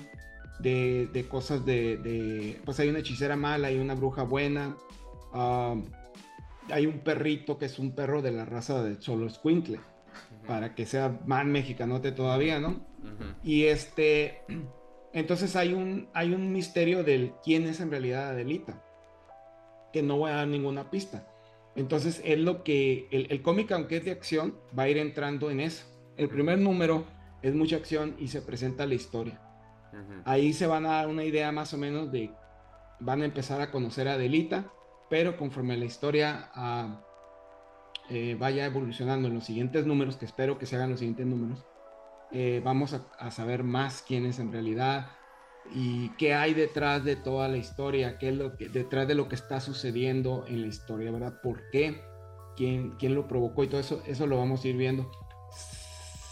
de, 0.59 1.25
cosas 1.29 1.65
de, 1.65 2.59
pues 2.65 2.79
hay 2.79 2.89
una 2.89 2.99
hechicera 2.99 3.35
mala, 3.35 3.67
hay 3.67 3.77
una 3.77 3.95
bruja 3.95 4.23
buena, 4.23 4.77
ah, 5.33 5.75
hay 6.71 6.85
un 6.85 6.99
perrito 6.99 7.57
que 7.57 7.65
es 7.65 7.77
un 7.79 7.93
perro 7.93 8.21
de 8.21 8.31
la 8.31 8.45
raza 8.45 8.81
de 8.83 8.97
Cholo 8.99 9.29
Squinkle, 9.29 9.79
para 10.47 10.75
que 10.75 10.85
sea 10.85 11.19
más 11.25 11.45
mexicanote 11.45 12.11
todavía, 12.11 12.59
¿no? 12.59 12.79
Y 13.43 13.65
este, 13.65 14.43
entonces 15.13 15.55
hay 15.55 15.73
un, 15.73 16.07
hay 16.13 16.33
un 16.33 16.53
misterio 16.53 17.03
del 17.03 17.33
quién 17.43 17.67
es 17.67 17.79
en 17.79 17.91
realidad 17.91 18.29
Adelita 18.29 18.81
que 19.91 20.03
no 20.03 20.17
voy 20.17 20.31
a 20.31 20.35
dar 20.35 20.47
ninguna 20.47 20.89
pista. 20.89 21.25
Entonces 21.75 22.21
es 22.25 22.39
lo 22.39 22.63
que 22.63 23.07
el, 23.11 23.41
cómic, 23.41 23.71
aunque 23.71 23.97
es 23.97 24.05
de 24.05 24.11
acción, 24.11 24.55
va 24.77 24.83
a 24.83 24.89
ir 24.89 24.97
entrando 24.97 25.49
en 25.49 25.59
eso. 25.59 25.85
El 26.17 26.29
primer 26.29 26.57
número 26.59 27.05
es 27.41 27.53
mucha 27.53 27.77
acción 27.77 28.15
y 28.19 28.27
se 28.27 28.41
presenta 28.41 28.85
la 28.85 28.95
historia. 28.95 29.41
Ahí 30.25 30.53
se 30.53 30.67
van 30.67 30.85
a 30.85 30.89
dar 30.89 31.07
una 31.07 31.23
idea 31.23 31.51
más 31.51 31.73
o 31.73 31.77
menos 31.77 32.11
de, 32.11 32.31
van 32.99 33.21
a 33.21 33.25
empezar 33.25 33.61
a 33.61 33.71
conocer 33.71 34.07
a 34.07 34.13
Adelita, 34.13 34.71
pero 35.09 35.37
conforme 35.37 35.77
la 35.77 35.85
historia 35.85 36.51
ah, 36.53 37.01
eh, 38.09 38.35
vaya 38.39 38.65
evolucionando 38.65 39.27
en 39.27 39.35
los 39.35 39.45
siguientes 39.45 39.85
números, 39.85 40.17
que 40.17 40.25
espero 40.25 40.59
que 40.59 40.65
se 40.65 40.75
hagan 40.75 40.91
los 40.91 40.99
siguientes 40.99 41.25
números, 41.25 41.65
eh, 42.31 42.61
vamos 42.63 42.93
a, 42.93 43.07
a, 43.17 43.31
saber 43.31 43.63
más 43.63 44.03
quién 44.05 44.25
es 44.25 44.37
en 44.37 44.51
realidad, 44.51 45.07
y 45.73 46.09
qué 46.17 46.33
hay 46.33 46.53
detrás 46.53 47.03
de 47.03 47.15
toda 47.15 47.47
la 47.47 47.57
historia, 47.57 48.17
qué 48.17 48.29
es 48.29 48.35
lo 48.35 48.55
que 48.55 48.69
detrás 48.69 49.07
de 49.07 49.15
lo 49.15 49.29
que 49.29 49.35
está 49.35 49.59
sucediendo 49.59 50.45
en 50.47 50.61
la 50.61 50.67
historia, 50.67 51.11
¿verdad? 51.11 51.41
¿Por 51.41 51.69
qué? 51.71 52.01
¿Quién, 52.55 52.91
quién 52.97 53.15
lo 53.15 53.27
provocó? 53.27 53.63
Y 53.63 53.67
todo 53.67 53.79
eso, 53.79 54.01
eso 54.07 54.27
lo 54.27 54.37
vamos 54.37 54.63
a 54.63 54.67
ir 54.67 54.77
viendo. 54.77 55.09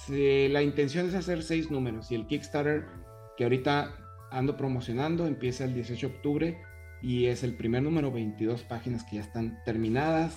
la 0.10 0.62
intención 0.62 1.08
es 1.08 1.16
hacer 1.16 1.44
seis 1.44 1.70
números 1.70 2.12
y 2.12 2.16
el 2.16 2.28
Kickstarter 2.28 2.86
que 3.38 3.44
ahorita 3.44 3.96
ando 4.32 4.58
promocionando 4.58 5.28
empieza 5.28 5.64
el 5.66 5.74
18 5.74 6.08
de 6.08 6.16
octubre 6.16 6.62
y 7.02 7.28
es 7.28 7.44
el 7.44 7.56
primer 7.56 7.84
número, 7.84 8.12
22 8.12 8.64
páginas 8.64 9.04
que 9.04 9.18
ya 9.18 9.22
están 9.22 9.60
terminadas, 9.66 10.36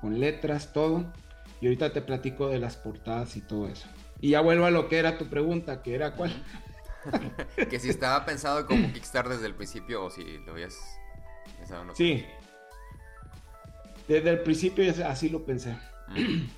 con 0.00 0.18
letras, 0.18 0.72
todo. 0.72 1.12
Y 1.60 1.66
ahorita 1.66 1.92
te 1.92 2.00
platico 2.00 2.48
de 2.48 2.58
las 2.58 2.76
portadas 2.76 3.36
y 3.36 3.42
todo 3.42 3.68
eso. 3.68 3.86
Y 4.20 4.30
ya 4.30 4.40
vuelvo 4.40 4.64
a 4.64 4.70
lo 4.70 4.88
que 4.88 4.98
era 4.98 5.18
tu 5.18 5.26
pregunta, 5.26 5.82
que 5.82 5.94
era 5.94 6.12
cuál. 6.16 6.32
que 7.70 7.80
si 7.80 7.90
estaba 7.90 8.24
pensado 8.24 8.66
como 8.66 8.92
Kickstarter 8.92 9.34
desde 9.34 9.46
el 9.46 9.54
principio 9.54 10.04
o 10.04 10.10
si 10.10 10.38
lo 10.38 10.52
habías 10.52 10.76
pensado 11.58 11.84
no. 11.84 11.94
Sí. 11.94 12.24
Desde 14.08 14.30
el 14.30 14.40
principio 14.40 14.84
así 15.06 15.28
lo 15.28 15.44
pensé. 15.44 15.76
Mm. 16.08 16.48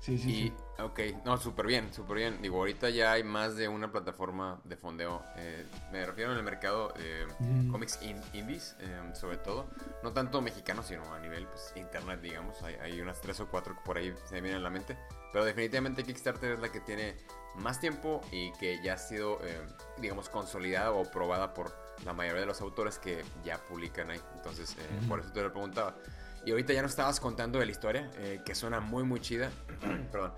sí, 0.00 0.18
sí, 0.18 0.18
sí. 0.18 0.52
Ok, 0.78 1.00
no, 1.24 1.36
súper 1.36 1.66
bien, 1.66 1.92
súper 1.92 2.16
bien. 2.16 2.42
Digo, 2.42 2.56
ahorita 2.56 2.90
ya 2.90 3.12
hay 3.12 3.22
más 3.22 3.56
de 3.56 3.68
una 3.68 3.92
plataforma 3.92 4.60
de 4.64 4.76
fondeo. 4.76 5.22
Eh, 5.36 5.66
me 5.92 6.04
refiero 6.04 6.32
en 6.32 6.38
el 6.38 6.42
mercado 6.42 6.92
mm. 7.38 7.70
cómics 7.70 8.00
indies, 8.32 8.76
em, 8.80 9.14
sobre 9.14 9.36
todo. 9.36 9.68
No 10.02 10.12
tanto 10.12 10.40
mexicanos, 10.40 10.86
sino 10.86 11.12
a 11.12 11.20
nivel 11.20 11.46
pues, 11.46 11.72
internet, 11.76 12.20
digamos. 12.20 12.60
Hay, 12.62 12.74
hay, 12.76 13.00
unas 13.00 13.20
tres 13.20 13.38
o 13.40 13.48
cuatro 13.48 13.74
que 13.74 13.80
por 13.82 13.98
ahí 13.98 14.12
se 14.24 14.36
me 14.36 14.40
vienen 14.40 14.60
a 14.60 14.64
la 14.64 14.70
mente. 14.70 14.96
Pero 15.32 15.44
definitivamente 15.44 16.04
Kickstarter 16.04 16.52
es 16.52 16.60
la 16.60 16.70
que 16.70 16.80
tiene 16.80 17.16
más 17.56 17.80
tiempo 17.80 18.20
y 18.30 18.52
que 18.52 18.82
ya 18.82 18.94
ha 18.94 18.98
sido, 18.98 19.38
eh, 19.44 19.60
digamos, 19.98 20.28
consolidada 20.28 20.92
o 20.92 21.10
probada 21.10 21.54
por 21.54 21.72
la 22.04 22.12
mayoría 22.12 22.40
de 22.40 22.46
los 22.46 22.60
autores 22.60 22.98
que 22.98 23.24
ya 23.44 23.58
publican 23.58 24.10
ahí. 24.10 24.20
Entonces, 24.36 24.76
eh, 24.78 25.06
por 25.08 25.20
eso 25.20 25.32
te 25.32 25.42
lo 25.42 25.52
preguntaba. 25.52 25.96
Y 26.44 26.50
ahorita 26.50 26.72
ya 26.72 26.82
nos 26.82 26.92
estabas 26.92 27.20
contando 27.20 27.58
de 27.58 27.66
la 27.66 27.72
historia, 27.72 28.10
eh, 28.18 28.40
que 28.44 28.54
suena 28.54 28.80
muy, 28.80 29.04
muy 29.04 29.20
chida. 29.20 29.50
Perdón. 30.12 30.32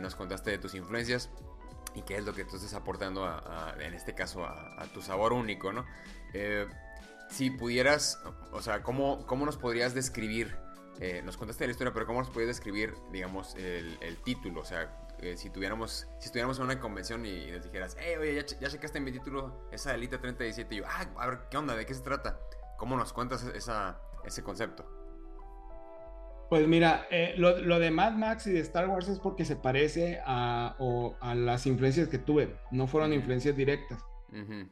nos 0.00 0.14
contaste 0.14 0.50
de 0.50 0.58
tus 0.58 0.74
influencias 0.74 1.30
y 1.94 2.02
qué 2.02 2.16
es 2.16 2.24
lo 2.24 2.34
que 2.34 2.44
tú 2.44 2.56
estás 2.56 2.74
aportando, 2.74 3.24
a, 3.24 3.74
en 3.80 3.94
este 3.94 4.14
caso, 4.14 4.44
a, 4.44 4.86
tu 4.92 5.02
sabor 5.02 5.32
único, 5.32 5.72
¿no? 5.72 5.84
si 7.30 7.50
pudieras, 7.50 8.20
o 8.52 8.60
sea, 8.60 8.82
¿cómo, 8.82 9.24
cómo 9.26 9.46
nos 9.46 9.56
podrías 9.56 9.94
describir? 9.94 10.56
Nos 11.24 11.36
contaste 11.36 11.64
la 11.66 11.70
historia, 11.70 11.92
pero 11.92 12.06
¿cómo 12.06 12.20
nos 12.20 12.28
podrías 12.28 12.48
describir, 12.48 12.94
digamos, 13.10 13.54
el, 13.54 13.96
el 14.02 14.16
título? 14.18 14.60
O 14.60 14.64
sea, 14.64 15.00
eh, 15.22 15.36
si 15.36 15.50
tuviéramos 15.50 16.08
si 16.18 16.26
estuviéramos 16.26 16.58
en 16.58 16.64
una 16.64 16.80
convención 16.80 17.26
y 17.26 17.50
nos 17.50 17.64
dijeras, 17.64 17.96
hey, 18.00 18.14
oye, 18.18 18.34
ya, 18.34 18.58
ya 18.58 18.68
checaste 18.68 18.98
en 18.98 19.04
mi 19.04 19.12
título 19.12 19.68
esa 19.70 19.94
Elite 19.94 20.16
37 20.16 20.74
y 20.74 20.78
yo, 20.78 20.84
ah, 20.86 21.06
a 21.16 21.26
ver, 21.26 21.40
¿qué 21.50 21.58
onda? 21.58 21.76
¿De 21.76 21.84
qué 21.84 21.92
se 21.92 22.02
trata? 22.02 22.40
¿Cómo 22.78 22.96
nos 22.96 23.12
cuentas 23.12 23.44
esa, 23.54 24.00
ese 24.24 24.42
concepto? 24.42 24.88
Pues 26.48 26.66
mira, 26.66 27.06
eh, 27.10 27.34
lo, 27.36 27.78
de 27.78 27.90
Mad 27.90 28.12
Max 28.14 28.46
y 28.46 28.52
de 28.52 28.60
Star 28.60 28.88
Wars 28.88 29.08
es 29.08 29.20
porque 29.20 29.44
se 29.44 29.56
parece 29.56 30.20
a, 30.24 30.76
a 31.20 31.34
las 31.34 31.66
influencias 31.66 32.08
que 32.08 32.18
tuve, 32.18 32.56
no 32.72 32.86
fueron 32.86 33.12
influencias 33.12 33.56
directas. 33.56 34.02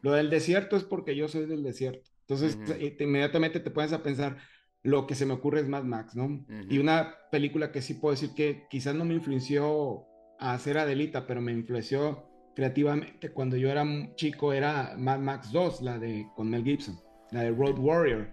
Lo 0.02 0.12
del 0.12 0.30
desierto 0.30 0.76
es 0.76 0.84
porque 0.84 1.16
yo 1.16 1.28
soy 1.28 1.46
del 1.46 1.64
desierto. 1.64 2.10
Entonces, 2.20 2.58
inmediatamente 3.00 3.58
te 3.58 3.70
pones 3.70 3.92
a 3.92 4.02
pensar, 4.02 4.38
lo 4.82 5.06
que 5.06 5.14
se 5.14 5.26
me 5.26 5.34
ocurre 5.34 5.60
es 5.60 5.68
Mad 5.68 5.84
Max, 5.84 6.14
¿no? 6.14 6.44
Y 6.68 6.78
una 6.78 7.14
película 7.30 7.72
que 7.72 7.82
sí 7.82 7.94
puedo 7.94 8.14
decir 8.14 8.30
que 8.34 8.66
quizás 8.70 8.94
no 8.94 9.04
me 9.04 9.14
influenció 9.14 10.06
a 10.38 10.54
hacer 10.54 10.78
Adelita, 10.78 11.26
pero 11.26 11.40
me 11.40 11.52
influenció 11.52 12.28
creativamente 12.54 13.30
cuando 13.30 13.56
yo 13.56 13.70
era 13.70 13.84
chico 14.16 14.52
era 14.52 14.94
Mad 14.96 15.20
Max 15.20 15.52
2, 15.52 15.82
la 15.82 15.98
de 15.98 16.26
con 16.34 16.50
Mel 16.50 16.64
Gibson, 16.64 16.98
la 17.30 17.42
de 17.42 17.50
Road 17.50 17.78
Warrior. 17.78 18.28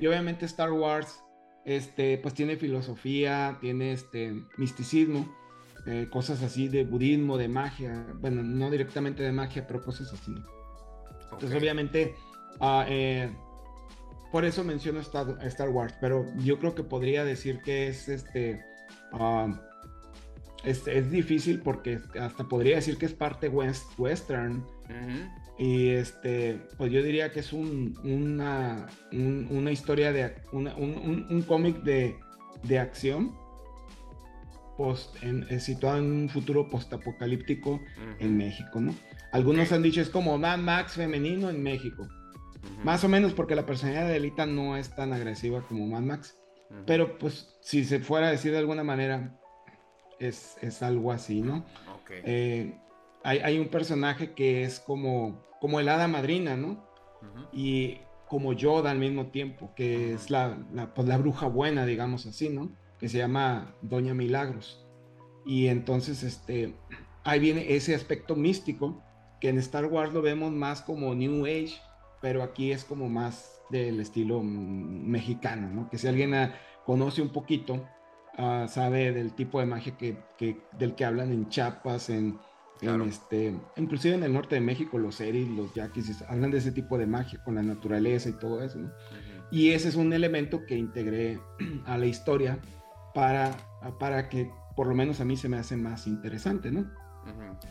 Y 0.00 0.06
obviamente 0.06 0.44
Star 0.46 0.72
Wars 0.72 1.22
este 1.64 2.18
pues 2.18 2.34
tiene 2.34 2.56
filosofía, 2.56 3.58
tiene 3.60 3.92
este 3.92 4.34
misticismo, 4.56 5.34
eh, 5.86 6.08
cosas 6.10 6.42
así 6.42 6.68
de 6.68 6.84
budismo, 6.84 7.38
de 7.38 7.48
magia, 7.48 8.06
bueno, 8.20 8.42
no 8.42 8.70
directamente 8.70 9.22
de 9.22 9.32
magia, 9.32 9.66
pero 9.66 9.82
cosas 9.82 10.12
así. 10.12 10.34
Entonces 11.32 11.58
obviamente 11.58 12.14
eh, 12.88 13.30
por 14.30 14.44
eso 14.44 14.64
menciono 14.64 15.00
Star, 15.00 15.38
Star, 15.42 15.68
Wars, 15.70 15.94
pero 16.00 16.26
yo 16.38 16.58
creo 16.58 16.74
que 16.74 16.82
podría 16.82 17.24
decir 17.24 17.60
que 17.62 17.88
es 17.88 18.08
este 18.08 18.64
ah, 19.12 19.48
es, 20.64 20.86
es, 20.86 21.10
difícil 21.10 21.60
porque 21.60 22.00
hasta 22.20 22.44
podría 22.44 22.76
decir 22.76 22.98
que 22.98 23.06
es 23.06 23.14
parte 23.14 23.48
west, 23.48 23.86
western. 23.98 24.64
Y 25.58 25.90
este, 25.90 26.58
pues 26.78 26.90
yo 26.90 27.02
diría 27.02 27.32
que 27.32 27.40
es 27.40 27.52
un, 27.52 27.98
una, 28.02 28.88
una 29.12 29.70
historia 29.70 30.12
de 30.12 30.34
un, 30.52 30.66
un, 30.66 31.42
cómic 31.42 31.82
de, 31.82 32.16
de, 32.62 32.78
acción 32.78 33.36
post, 34.76 35.22
en, 35.22 35.46
eh, 35.50 35.60
situado 35.60 35.98
en 35.98 36.10
un 36.10 36.28
futuro 36.28 36.68
postapocalíptico 36.68 37.80
en 38.18 38.38
México, 38.38 38.80
¿no? 38.80 38.94
Algunos 39.32 39.70
han 39.70 39.82
dicho 39.82 40.00
es 40.00 40.08
como 40.08 40.38
Mad 40.38 40.58
Max 40.58 40.94
femenino 40.94 41.50
en 41.50 41.62
México. 41.62 42.08
Más 42.84 43.04
o 43.04 43.08
menos 43.08 43.32
porque 43.32 43.54
la 43.54 43.66
personalidad 43.66 44.08
de 44.08 44.16
Elita 44.16 44.46
no 44.46 44.76
es 44.76 44.94
tan 44.94 45.12
agresiva 45.12 45.62
como 45.62 45.86
Mad 45.86 46.02
Max. 46.02 46.36
Pero 46.86 47.18
pues 47.18 47.58
si 47.60 47.84
se 47.84 47.98
fuera 47.98 48.28
a 48.28 48.30
decir 48.30 48.52
de 48.52 48.58
alguna 48.58 48.84
manera, 48.84 49.40
es, 50.20 50.56
es 50.60 50.82
algo 50.82 51.10
así, 51.10 51.40
¿no? 51.40 51.64
Eh, 52.10 52.78
hay, 53.22 53.38
hay, 53.38 53.58
un 53.58 53.68
personaje 53.68 54.32
que 54.34 54.62
es 54.64 54.78
como, 54.80 55.44
como 55.60 55.80
el 55.80 55.88
hada 55.88 56.06
madrina, 56.08 56.56
¿no? 56.56 56.84
Y 57.52 57.98
como 58.28 58.52
Yoda 58.52 58.92
al 58.92 58.98
mismo 58.98 59.26
tiempo, 59.26 59.72
que 59.74 60.12
es 60.12 60.30
la, 60.30 60.58
la, 60.72 60.94
pues, 60.94 61.08
la 61.08 61.18
bruja 61.18 61.46
buena, 61.46 61.86
digamos 61.86 62.26
así, 62.26 62.48
¿no? 62.48 62.70
Que 62.98 63.08
se 63.08 63.18
llama 63.18 63.74
Doña 63.82 64.14
Milagros. 64.14 64.86
Y 65.44 65.66
entonces, 65.66 66.22
este, 66.22 66.74
ahí 67.24 67.40
viene 67.40 67.74
ese 67.74 67.94
aspecto 67.94 68.36
místico, 68.36 69.02
que 69.40 69.48
en 69.48 69.58
Star 69.58 69.86
Wars 69.86 70.12
lo 70.12 70.22
vemos 70.22 70.52
más 70.52 70.82
como 70.82 71.14
New 71.14 71.44
Age, 71.44 71.80
pero 72.20 72.42
aquí 72.42 72.72
es 72.72 72.84
como 72.84 73.08
más 73.08 73.60
del 73.70 74.00
estilo 74.00 74.42
mexicano, 74.42 75.70
¿no? 75.70 75.88
Que 75.88 75.98
si 75.98 76.08
alguien 76.08 76.34
conoce 76.84 77.22
un 77.22 77.30
poquito, 77.30 77.86
ah, 78.36 78.66
sabe 78.68 79.12
del 79.12 79.32
tipo 79.32 79.60
de 79.60 79.66
magia 79.66 79.96
que, 79.96 80.18
del 80.78 80.94
que 80.94 81.04
hablan 81.04 81.32
en 81.32 81.48
Chiapas, 81.48 82.10
en, 82.10 82.38
este, 83.06 83.54
inclusive 83.76 84.14
en 84.14 84.22
el 84.22 84.32
norte 84.32 84.56
de 84.56 84.60
México, 84.60 84.98
los 84.98 85.16
seris, 85.16 85.48
los 85.48 85.72
yaquis, 85.74 86.22
hablan 86.22 86.50
de 86.50 86.58
ese 86.58 86.72
tipo 86.72 86.98
de 86.98 87.06
magia 87.06 87.42
con 87.44 87.54
la 87.54 87.62
naturaleza 87.62 88.28
y 88.28 88.32
todo 88.32 88.62
eso, 88.62 88.78
¿no? 88.78 88.90
Y 89.52 89.70
ese 89.70 89.88
es 89.88 89.96
un 89.96 90.12
elemento 90.12 90.64
que 90.64 90.76
integré 90.76 91.40
a 91.86 91.98
la 91.98 92.06
historia 92.06 92.58
para, 93.14 93.50
para 93.98 94.28
que 94.28 94.50
por 94.76 94.86
lo 94.86 94.94
menos 94.94 95.20
a 95.20 95.24
mí 95.24 95.36
se 95.36 95.48
me 95.48 95.58
hace 95.58 95.76
más 95.76 96.06
interesante, 96.06 96.70
¿no? 96.70 96.90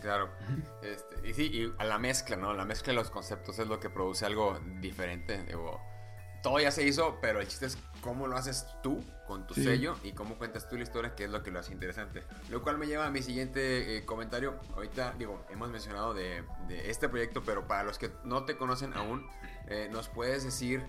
Claro. 0.02 0.30
Este, 0.82 1.28
y 1.28 1.34
sí, 1.34 1.44
y 1.52 1.74
a 1.78 1.86
la 1.86 2.00
mezcla, 2.00 2.38
¿no? 2.38 2.54
La 2.54 2.66
mezcla 2.66 2.94
de 2.94 3.00
los 3.00 3.10
conceptos 3.10 3.60
es 3.60 3.68
lo 3.68 3.80
que 3.80 3.90
produce 3.90 4.26
algo 4.26 4.60
diferente. 4.80 5.44
Digo, 5.44 5.82
todo 6.42 6.60
ya 6.60 6.72
se 6.72 6.84
hizo, 6.84 7.20
pero 7.22 7.42
el 7.42 7.48
chiste 7.48 7.66
es 7.66 7.78
cómo 8.02 8.28
lo 8.28 8.38
haces 8.38 8.66
tú 8.82 9.04
con 9.28 9.46
tu 9.46 9.54
sello 9.54 9.96
y 10.04 10.14
cómo 10.14 10.38
cuentas 10.38 10.68
tú 10.70 10.78
la 10.78 10.84
historia, 10.84 11.16
que 11.16 11.26
es 11.26 11.30
lo 11.30 11.44
que 11.44 11.52
lo 11.52 11.60
hace 11.60 11.74
interesante. 11.74 12.24
Lo 12.50 12.62
cual 12.62 12.78
me 12.78 12.88
lleva 12.88 13.06
a 13.06 13.12
mi 13.12 13.22
siguiente 13.22 13.98
eh, 13.98 14.06
comentario. 14.06 14.60
Ahorita, 14.74 15.14
digo, 15.18 15.46
hemos 15.50 15.70
mencionado 15.70 16.14
de, 16.14 16.44
este 16.70 17.10
proyecto, 17.10 17.44
pero 17.44 17.68
para 17.68 17.84
los 17.84 17.98
que 17.98 18.12
no 18.24 18.46
te 18.46 18.58
conocen 18.58 18.94
aún, 18.94 19.28
eh, 19.68 19.90
¿nos 19.92 20.08
puedes 20.08 20.44
decir 20.44 20.86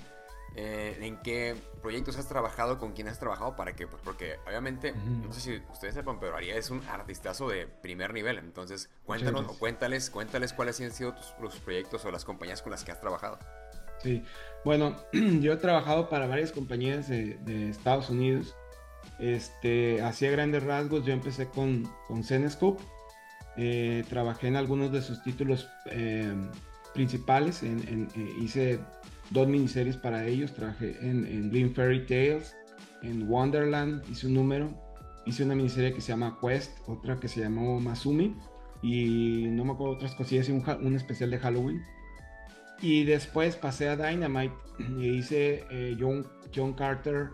eh, 0.57 0.99
en 1.00 1.16
qué 1.19 1.54
proyectos 1.80 2.16
has 2.16 2.28
trabajado, 2.28 2.78
con 2.78 2.92
quién 2.92 3.09
has 3.09 3.19
trabajado, 3.19 3.57
para 3.57 3.75
qué? 3.75 3.87
Pues 3.87 4.02
porque 4.04 4.37
obviamente, 4.47 4.92
no 4.92 5.33
sé 5.33 5.40
si 5.40 5.62
ustedes 5.73 5.95
sepan, 5.95 6.19
pero 6.19 6.37
Aria 6.37 6.57
es 6.57 6.71
un 6.71 6.83
artistazo 6.88 7.49
de 7.49 7.66
primer 7.66 8.12
nivel. 8.12 8.38
Entonces, 8.38 8.90
cuéntanos 9.04 9.47
o 9.49 9.59
cuéntales, 9.59 10.11
cuéntales 10.11 10.52
cuáles 10.52 10.80
han 10.80 10.92
sido 10.92 11.14
tus, 11.14 11.35
los 11.40 11.57
proyectos 11.61 12.04
o 12.04 12.11
las 12.11 12.25
compañías 12.25 12.62
con 12.62 12.73
las 12.73 12.85
que 12.85 12.92
has 12.92 13.00
trabajado. 13.00 13.38
Sí, 14.02 14.25
bueno, 14.64 14.97
yo 15.12 15.52
he 15.52 15.57
trabajado 15.57 16.09
para 16.09 16.26
varias 16.26 16.52
compañías 16.52 17.09
de, 17.09 17.69
Estados 17.71 18.11
Unidos. 18.11 18.57
Este, 19.19 20.02
hacía 20.02 20.30
grandes 20.30 20.62
rasgos, 20.62 21.04
yo 21.04 21.12
empecé 21.12 21.47
con, 21.49 21.85
con. 22.07 22.23
Eh, 23.57 24.04
trabajé 24.09 24.49
en 24.49 24.57
algunos 24.57 24.92
de 24.92 25.02
sus 25.02 25.23
títulos 25.23 25.69
eh, 25.87 26.35
principales. 26.95 27.62
hice 28.40 28.80
dos 29.31 29.49
miniseries 29.49 29.97
para 29.97 30.27
ellos. 30.27 30.53
Trabajé 30.53 30.97
en, 31.01 31.27
en 31.27 31.51
Green 31.51 31.75
Fairy 31.75 32.07
Tales, 32.07 32.57
en 33.03 33.29
Wonderland, 33.29 34.03
hice 34.11 34.27
un 34.27 34.35
número. 34.35 34.71
Hice 35.27 35.45
una 35.45 35.55
miniserie 35.55 35.93
que 35.93 36.01
se 36.01 36.09
llama 36.09 36.39
Quest, 36.41 36.73
otra 36.89 37.19
que 37.19 37.29
se 37.29 37.41
llamó 37.41 37.81
Masumi. 37.81 38.35
Y 38.83 39.47
no 39.51 39.65
me 39.65 39.73
acuerdo 39.73 39.95
otras 39.95 40.15
cosillas, 40.15 40.49
hice 40.49 40.63
un, 40.83 40.97
especial 40.97 41.31
de 41.31 41.39
Halloween. 41.39 41.83
Y 42.81 43.05
después 43.05 43.57
pasé 43.57 43.89
a 43.89 43.97
Dynamite 43.97 44.55
y 44.99 45.09
hice 45.09 45.65
eh, 45.71 45.97
John, 46.01 46.27
John 46.55 46.73
Carter, 46.73 47.29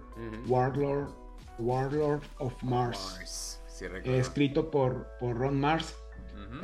Warlord, 0.49 1.11
Warlord 1.59 2.23
of 2.39 2.61
Mars. 2.65 3.61
escrito 4.05 4.71
por, 4.71 5.07
por 5.21 5.37
Ron 5.37 5.61
Mars 5.61 5.95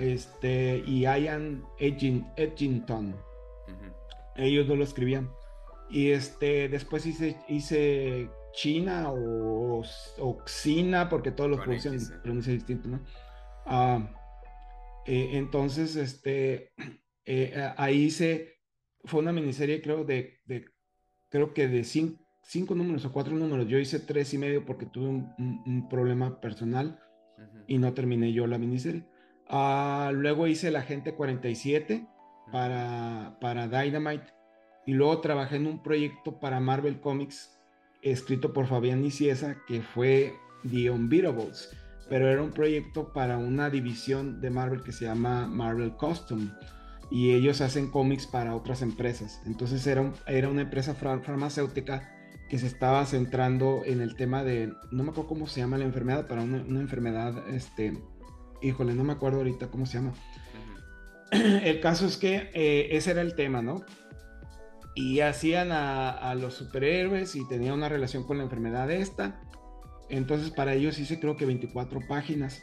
este, 0.01 0.83
y 0.87 1.02
Ian 1.02 1.63
Edgington 1.78 3.15
ellos 4.45 4.67
no 4.67 4.76
lo 4.76 4.85
escribían. 4.85 5.31
Y 5.91 6.11
este, 6.11 6.69
después 6.69 7.05
hice, 7.07 7.37
hice 7.49 8.31
China 8.52 9.11
o 9.11 9.83
Oxina, 10.19 11.09
porque 11.09 11.31
todos 11.31 11.50
los 11.50 11.61
pronuncian, 11.61 12.57
distinto, 12.57 12.89
¿no? 12.89 13.00
Ah, 13.67 14.09
eh, 15.07 15.31
entonces, 15.33 15.97
este, 15.97 16.73
eh, 17.25 17.73
ahí 17.76 18.05
hice, 18.05 18.61
fue 19.05 19.21
una 19.21 19.33
miniserie 19.33 19.83
creo 19.83 20.05
de, 20.05 20.41
creo 21.28 21.55
que 21.55 21.69
de 21.69 21.85
cinco, 21.85 22.75
números 22.75 23.05
o 23.05 23.13
cuatro 23.13 23.35
números. 23.35 23.69
Yo 23.69 23.78
hice 23.78 23.99
tres 23.99 24.33
y 24.35 24.39
medio 24.39 24.65
porque 24.65 24.87
tuve 24.87 25.09
un, 25.09 25.89
problema 25.89 26.41
personal 26.41 27.00
y 27.67 27.78
no 27.78 27.93
terminé 27.95 28.33
yo 28.33 28.47
la 28.47 28.59
miniserie. 28.59 29.05
Ah, 29.49 30.11
luego 30.15 30.47
hice 30.47 30.71
La 30.71 30.83
Gente 30.83 31.15
47, 31.15 32.07
para, 32.52 33.36
para 33.41 33.67
Dynamite. 33.67 34.32
Y 34.86 34.93
luego 34.93 35.21
trabajé 35.21 35.56
en 35.56 35.67
un 35.67 35.82
proyecto 35.82 36.38
para 36.38 36.60
Marvel 36.60 37.00
Comics 37.00 37.58
escrito 38.02 38.52
por 38.52 38.67
Fabián 38.67 39.02
Niciesa 39.02 39.56
que 39.67 39.80
fue 39.80 40.34
The 40.69 40.91
Unbeatables, 40.91 41.71
pero 42.08 42.28
era 42.28 42.43
un 42.43 42.50
proyecto 42.50 43.12
para 43.12 43.38
una 43.38 43.71
división 43.71 44.41
de 44.41 44.50
Marvel 44.50 44.82
que 44.82 44.93
se 44.93 45.04
llama 45.04 45.47
Marvel 45.47 45.93
Custom 45.93 46.50
y 47.10 47.32
ellos 47.32 47.60
hacen 47.60 47.91
cómics 47.91 48.26
para 48.26 48.54
otras 48.54 48.82
empresas. 48.82 49.41
Entonces 49.47 49.86
era, 49.86 50.12
era 50.26 50.49
una 50.49 50.62
empresa 50.62 50.95
farmacéutica 50.95 52.10
que 52.49 52.58
se 52.58 52.67
estaba 52.67 53.06
centrando 53.06 53.82
en 53.84 54.00
el 54.00 54.17
tema 54.17 54.45
de, 54.45 54.75
no 54.91 55.04
me 55.04 55.10
acuerdo 55.10 55.28
cómo 55.28 55.47
se 55.47 55.60
llama 55.60 55.78
la 55.78 55.84
enfermedad, 55.84 56.26
para 56.26 56.43
una, 56.43 56.62
una 56.62 56.80
enfermedad, 56.80 57.49
este, 57.49 57.99
híjole, 58.60 58.95
no 58.95 59.04
me 59.04 59.12
acuerdo 59.12 59.38
ahorita 59.38 59.69
cómo 59.69 59.86
se 59.86 59.99
llama, 59.99 60.12
el 61.64 61.80
caso 61.80 62.06
es 62.06 62.18
que 62.18 62.50
eh, 62.52 62.88
ese 62.90 63.12
era 63.12 63.23
el 63.23 63.34
tema, 63.34 63.62
¿no? 63.62 63.84
Y 64.95 65.21
hacían 65.21 65.73
a, 65.73 66.34
los 66.34 66.54
superhéroes 66.54 67.34
y 67.34 67.49
tenía 67.49 67.73
una 67.73 67.88
relación 67.88 68.25
con 68.25 68.36
la 68.36 68.45
enfermedad 68.45 68.90
esta. 68.90 69.40
Entonces 70.10 70.50
para 70.50 70.75
ellos 70.75 70.99
hice 70.99 71.18
creo 71.18 71.38
que 71.38 71.47
24 71.47 72.00
páginas 72.06 72.60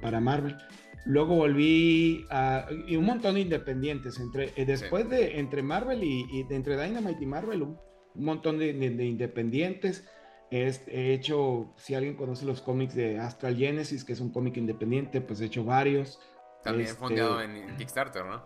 para 0.00 0.20
Marvel. 0.20 0.56
Luego 1.04 1.34
volví 1.34 2.24
a 2.30 2.66
y 2.86 2.94
un 2.94 3.04
montón 3.04 3.34
de 3.34 3.40
independientes 3.40 4.20
entre 4.20 4.52
eh, 4.56 4.64
después 4.64 5.08
de 5.10 5.40
entre 5.40 5.62
Marvel 5.62 6.04
y, 6.04 6.46
entre 6.50 6.80
Dynamite 6.80 7.24
y 7.24 7.26
Marvel 7.26 7.62
un, 7.62 7.78
montón 8.14 8.58
de, 8.58 8.68
independientes. 8.68 10.06
He, 10.52 11.12
hecho 11.12 11.74
si 11.76 11.96
alguien 11.96 12.14
conoce 12.14 12.46
los 12.46 12.62
cómics 12.62 12.94
de 12.94 13.18
Astral 13.18 13.56
Genesis 13.56 14.04
que 14.04 14.12
es 14.12 14.20
un 14.20 14.30
cómic 14.30 14.56
independiente 14.56 15.20
pues 15.20 15.40
he 15.40 15.46
hecho 15.46 15.64
varios. 15.64 16.20
También 16.64 16.88
este, 16.88 16.98
fondeado 16.98 17.40
en 17.40 17.76
Kickstarter, 17.76 18.24
¿no? 18.24 18.42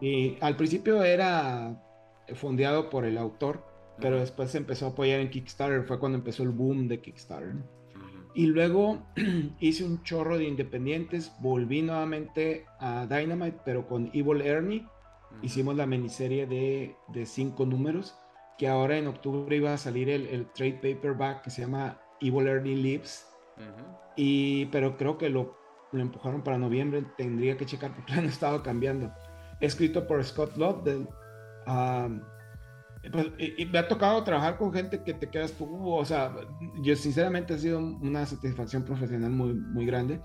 Y 0.00 0.38
al 0.40 0.56
principio 0.56 1.02
era 1.02 1.82
fondeado 2.34 2.90
por 2.90 3.04
el 3.04 3.18
autor, 3.18 3.64
pero 4.00 4.18
después 4.18 4.50
se 4.50 4.58
empezó 4.58 4.86
a 4.86 4.88
apoyar 4.90 5.20
en 5.20 5.30
Kickstarter, 5.30 5.84
fue 5.84 5.98
cuando 5.98 6.18
empezó 6.18 6.42
el 6.42 6.50
boom 6.50 6.88
de 6.88 7.00
Kickstarter. 7.00 7.56
Y 8.34 8.46
luego 8.46 9.02
hice 9.60 9.84
un 9.84 10.02
chorro 10.02 10.36
de 10.36 10.44
independientes, 10.44 11.32
volví 11.40 11.80
nuevamente 11.80 12.66
a 12.78 13.06
Dynamite, 13.06 13.60
pero 13.64 13.86
con 13.86 14.10
Evil 14.12 14.42
Ernie. 14.42 14.86
Hicimos 15.42 15.76
la 15.76 15.86
miniserie 15.86 16.46
de, 16.46 16.96
de, 17.08 17.26
cinco 17.26 17.66
números, 17.66 18.14
que 18.58 18.68
ahora 18.68 18.96
en 18.98 19.06
octubre 19.06 19.56
iba 19.56 19.72
a 19.72 19.78
salir 19.78 20.08
el, 20.08 20.26
el 20.26 20.46
trade 20.52 20.80
paperback 20.82 21.42
que 21.42 21.50
se 21.50 21.62
llama 21.62 21.98
Evil 22.20 22.46
Ernie 22.46 22.76
Lives. 22.76 23.26
Y, 24.16 24.66
pero 24.66 24.96
creo 24.96 25.18
que 25.18 25.30
lo 25.30 25.56
lo 25.92 26.00
empujaron 26.00 26.42
para 26.42 26.58
noviembre, 26.58 27.04
tendría 27.16 27.56
que 27.56 27.66
checar 27.66 27.94
porque 27.94 28.12
han 28.14 28.26
estado 28.26 28.62
cambiando. 28.62 29.12
Escrito 29.60 30.06
por 30.06 30.22
Scott 30.24 30.56
Lobdell. 30.56 31.08
Pues, 33.12 33.26
y, 33.38 33.64
me 33.66 33.78
ha 33.78 33.88
tocado 33.88 34.22
trabajar 34.24 34.58
con 34.58 34.72
gente 34.72 35.02
que 35.02 35.14
te 35.14 35.28
quedas 35.28 35.52
tú, 35.52 35.88
o 35.88 36.04
sea, 36.04 36.34
yo 36.82 36.96
sinceramente 36.96 37.54
ha 37.54 37.58
sido 37.58 37.78
una 37.78 38.26
satisfacción 38.26 38.84
profesional 38.84 39.30
muy, 39.30 39.54
muy 39.54 39.86
grande. 39.86 40.20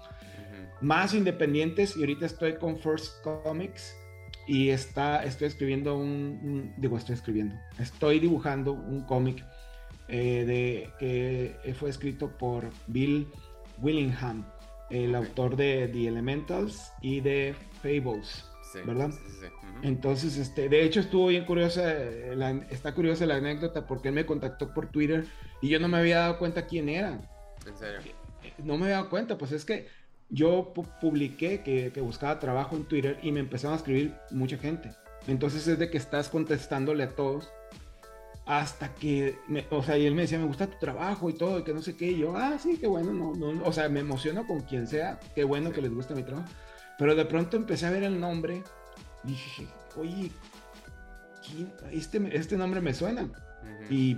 Más 0.81 1.13
independientes 1.13 1.95
y 1.95 1.99
ahorita 1.99 2.25
estoy 2.25 2.55
con 2.55 2.79
First 2.79 3.23
Comics 3.23 3.95
y 4.47 4.69
está, 4.69 5.23
estoy 5.23 5.47
escribiendo 5.47 5.95
un, 5.95 6.73
digo, 6.77 6.97
estoy 6.97 7.13
escribiendo, 7.13 7.55
estoy 7.77 8.19
dibujando 8.19 8.73
un 8.73 9.01
cómic 9.01 9.45
eh, 10.07 10.89
de, 10.97 11.55
que 11.63 11.73
fue 11.75 11.91
escrito 11.91 12.35
por 12.37 12.67
Bill 12.87 13.27
Willingham 13.79 14.43
el 14.91 15.15
autor 15.15 15.55
de 15.55 15.87
The 15.87 16.07
Elementals 16.07 16.91
y 17.01 17.21
de 17.21 17.55
Fables, 17.81 18.45
¿verdad? 18.85 19.11
Entonces, 19.81 20.37
este, 20.37 20.69
de 20.69 20.83
hecho 20.83 20.99
estuvo 20.99 21.27
bien 21.27 21.45
curiosa, 21.45 21.91
eh, 21.91 22.67
está 22.69 22.93
curiosa 22.93 23.25
la 23.25 23.37
anécdota 23.37 23.87
porque 23.87 24.09
él 24.09 24.15
me 24.15 24.25
contactó 24.25 24.73
por 24.73 24.87
Twitter 24.87 25.25
y 25.61 25.69
yo 25.69 25.79
no 25.79 25.87
me 25.87 25.97
había 25.97 26.19
dado 26.19 26.39
cuenta 26.39 26.67
quién 26.67 26.89
era. 26.89 27.19
¿En 27.65 27.77
serio? 27.77 27.99
Eh, 28.43 28.53
no 28.63 28.77
me 28.77 28.85
había 28.85 28.97
dado 28.97 29.09
cuenta, 29.09 29.37
pues 29.37 29.51
es 29.51 29.65
que 29.65 29.87
yo 30.29 30.73
publiqué 31.01 31.61
que, 31.61 31.91
que, 31.91 32.01
buscaba 32.01 32.39
trabajo 32.39 32.75
en 32.75 32.85
Twitter 32.85 33.19
y 33.21 33.31
me 33.31 33.39
empezaron 33.39 33.73
a 33.73 33.77
escribir 33.77 34.13
mucha 34.29 34.57
gente. 34.57 34.91
Entonces 35.27 35.67
es 35.67 35.79
de 35.79 35.89
que 35.89 35.97
estás 35.97 36.29
contestándole 36.29 37.03
a 37.03 37.09
todos 37.15 37.51
hasta 38.45 38.93
que, 38.95 39.37
o 39.69 39.83
sea, 39.83 39.97
y 39.97 40.05
él 40.05 40.15
me 40.15 40.23
decía, 40.23 40.39
me 40.39 40.45
gusta 40.45 40.67
tu 40.67 40.77
trabajo 40.79 41.29
y 41.29 41.33
todo, 41.33 41.59
y 41.59 41.63
que 41.63 41.73
no 41.73 41.81
sé 41.81 41.95
qué, 41.95 42.11
y 42.11 42.19
yo, 42.19 42.35
ah, 42.35 42.57
sí, 42.59 42.77
qué 42.77 42.87
bueno, 42.87 43.13
no, 43.13 43.33
no, 43.33 43.63
o 43.63 43.71
sea, 43.71 43.87
me 43.89 43.99
emociono 43.99 44.47
con 44.47 44.61
quien 44.61 44.87
sea, 44.87 45.19
qué 45.35 45.43
bueno 45.43 45.71
que 45.71 45.81
les 45.81 45.93
gusta 45.93 46.15
mi 46.15 46.23
trabajo. 46.23 46.49
Pero 46.97 47.15
de 47.15 47.25
pronto 47.25 47.57
empecé 47.57 47.85
a 47.85 47.91
ver 47.91 48.03
el 48.03 48.19
nombre, 48.19 48.63
y 49.23 49.27
dije, 49.29 49.67
oye, 49.95 50.31
este, 51.91 52.35
este 52.35 52.57
nombre 52.57 52.81
me 52.81 52.93
suena. 52.93 53.29
Y 53.89 54.17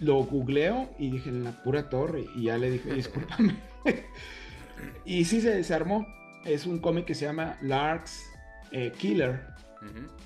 lo 0.00 0.24
googleo 0.24 0.90
y 0.98 1.10
dije, 1.10 1.30
en 1.30 1.44
la 1.44 1.52
pura 1.62 1.88
torre, 1.88 2.24
y 2.34 2.44
ya 2.44 2.58
le 2.58 2.70
dije, 2.70 2.92
discúlpame. 2.92 3.56
y 5.04 5.24
sí, 5.24 5.40
se, 5.40 5.62
se 5.62 5.74
armó. 5.74 6.06
Es 6.44 6.66
un 6.66 6.78
cómic 6.78 7.04
que 7.04 7.14
se 7.14 7.26
llama 7.26 7.58
Lark's 7.62 8.22
eh, 8.70 8.92
Killer 8.96 9.58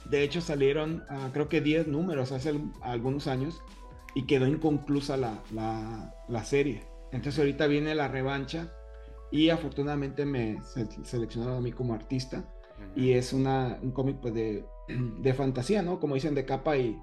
de 0.08 0.22
hecho, 0.22 0.40
salieron 0.40 1.04
ah, 1.08 1.30
creo 1.32 1.48
que 1.48 1.60
10 1.60 1.88
números 1.88 2.32
hace 2.32 2.52
algunos 2.80 3.26
años 3.26 3.62
y 4.14 4.26
quedó 4.26 4.46
inconclusa 4.46 5.16
la, 5.16 5.42
la, 6.28 6.44
serie. 6.44 6.84
Entonces 7.12 7.38
ahorita 7.38 7.66
viene 7.66 7.94
la 7.94 8.08
revancha 8.08 8.72
y 9.30 9.50
afortunadamente 9.50 10.26
me 10.26 10.60
seleccionaron 11.04 11.56
a 11.56 11.60
mí 11.60 11.72
como 11.72 11.94
artista 11.94 12.44
y 12.94 13.12
es 13.12 13.32
una, 13.32 13.78
un 13.82 13.92
cómic 13.92 14.18
pues, 14.20 14.34
de, 14.34 14.64
de, 14.88 15.34
fantasía, 15.34 15.82
¿no? 15.82 16.00
Como 16.00 16.14
dicen, 16.14 16.34
de 16.34 16.44
capa 16.44 16.76
y 16.76 16.98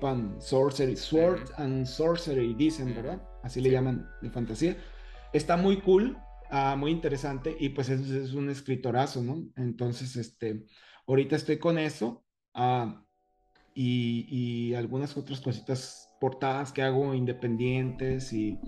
pan 0.00 0.36
sorcery, 0.38 0.96
sword 0.96 1.50
and 1.56 1.86
sorcery, 1.86 2.54
dicen, 2.54 2.94
¿verdad? 2.94 3.20
Así 3.42 3.60
le 3.60 3.70
llaman 3.70 4.08
de 4.22 4.30
fantasía. 4.30 4.76
Está 5.32 5.56
muy 5.56 5.80
cool, 5.80 6.16
ah, 6.50 6.76
muy 6.78 6.92
interesante 6.92 7.56
y 7.58 7.70
pues 7.70 7.88
es, 7.88 8.08
es, 8.08 8.34
un 8.34 8.48
escritorazo, 8.50 9.22
¿no? 9.22 9.44
Entonces, 9.56 10.16
este, 10.16 10.64
Ahorita 11.06 11.36
estoy 11.36 11.58
con 11.58 11.78
eso 11.78 12.24
ah, 12.54 13.02
y, 13.74 14.74
algunas 14.74 15.16
otras 15.16 15.40
cositas 15.40 16.10
portadas 16.20 16.72
que 16.72 16.82
hago 16.82 17.14
independientes 17.14 18.32
y 18.32 18.58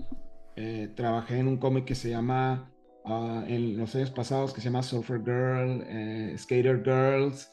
eh, 0.55 0.91
trabajé 0.95 1.39
en 1.39 1.47
un 1.47 1.57
cómic 1.57 1.85
que 1.85 1.95
se 1.95 2.09
llama, 2.09 2.71
ah, 3.05 3.43
en 3.47 3.77
los 3.77 3.95
años 3.95 4.11
pasados, 4.11 4.53
que 4.53 4.61
se 4.61 4.65
llama 4.65 4.83
Surfer 4.83 5.19
Girl, 5.23 5.83
eh, 5.87 6.35
Skater 6.37 6.83
Girls 6.83 7.51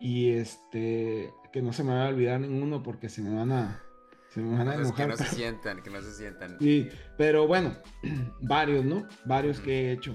y 0.00 0.30
este, 0.30 1.32
que 1.52 1.62
no 1.62 1.72
se 1.72 1.84
me 1.84 1.94
va 1.94 2.06
a 2.06 2.08
olvidar 2.08 2.40
ninguno 2.40 2.82
porque 2.82 3.08
se 3.08 3.22
me 3.22 3.34
van 3.34 3.52
a... 3.52 3.82
Se 4.30 4.40
me 4.40 4.58
van 4.58 4.68
a 4.68 4.74
enojar. 4.74 5.06
Que 5.06 5.06
no 5.06 5.16
se 5.16 5.34
sientan, 5.34 5.82
que 5.82 5.88
no 5.88 6.00
se 6.02 6.12
sientan. 6.12 6.58
Sí, 6.58 6.88
pero 7.16 7.46
bueno, 7.46 7.74
varios, 8.42 8.84
¿no? 8.84 9.06
Varios 9.24 9.60
que 9.60 9.88
he 9.88 9.92
hecho. 9.92 10.14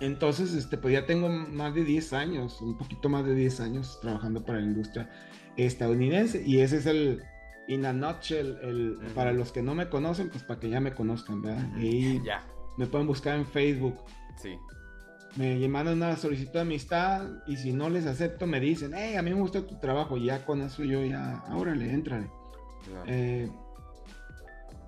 Entonces, 0.00 0.54
este, 0.54 0.76
pues 0.76 0.94
ya 0.94 1.06
tengo 1.06 1.28
más 1.28 1.74
de 1.74 1.84
10 1.84 2.12
años, 2.12 2.60
un 2.60 2.76
poquito 2.76 3.08
más 3.08 3.24
de 3.24 3.34
10 3.34 3.60
años 3.60 3.98
trabajando 4.00 4.44
para 4.44 4.60
la 4.60 4.66
industria 4.66 5.10
estadounidense 5.56 6.42
y 6.44 6.60
ese 6.60 6.78
es 6.78 6.86
el, 6.86 7.22
in 7.68 7.84
a 7.84 7.92
nutshell, 7.92 8.58
el, 8.62 8.98
para 9.14 9.32
los 9.32 9.52
que 9.52 9.62
no 9.62 9.74
me 9.74 9.88
conocen, 9.88 10.30
pues 10.30 10.42
para 10.42 10.58
que 10.58 10.70
ya 10.70 10.80
me 10.80 10.94
conozcan, 10.94 11.42
¿verdad? 11.42 11.68
Y 11.78 12.22
ya. 12.24 12.44
me 12.76 12.86
pueden 12.86 13.06
buscar 13.06 13.36
en 13.36 13.46
Facebook. 13.46 13.96
Sí. 14.36 14.56
Me 15.36 15.68
mandan 15.68 15.96
una 15.96 16.16
solicitud 16.16 16.54
de 16.54 16.60
amistad 16.60 17.28
y 17.46 17.56
si 17.56 17.72
no 17.72 17.90
les 17.90 18.06
acepto 18.06 18.46
me 18.46 18.58
dicen, 18.58 18.92
hey, 18.96 19.16
a 19.16 19.22
mí 19.22 19.30
me 19.30 19.40
gusta 19.40 19.64
tu 19.66 19.78
trabajo, 19.78 20.16
y 20.16 20.24
ya 20.24 20.44
con 20.44 20.62
eso 20.62 20.82
yo 20.82 21.04
ya, 21.04 21.44
órale, 21.54 21.92
éntrale. 21.92 22.30
Eh, 23.06 23.48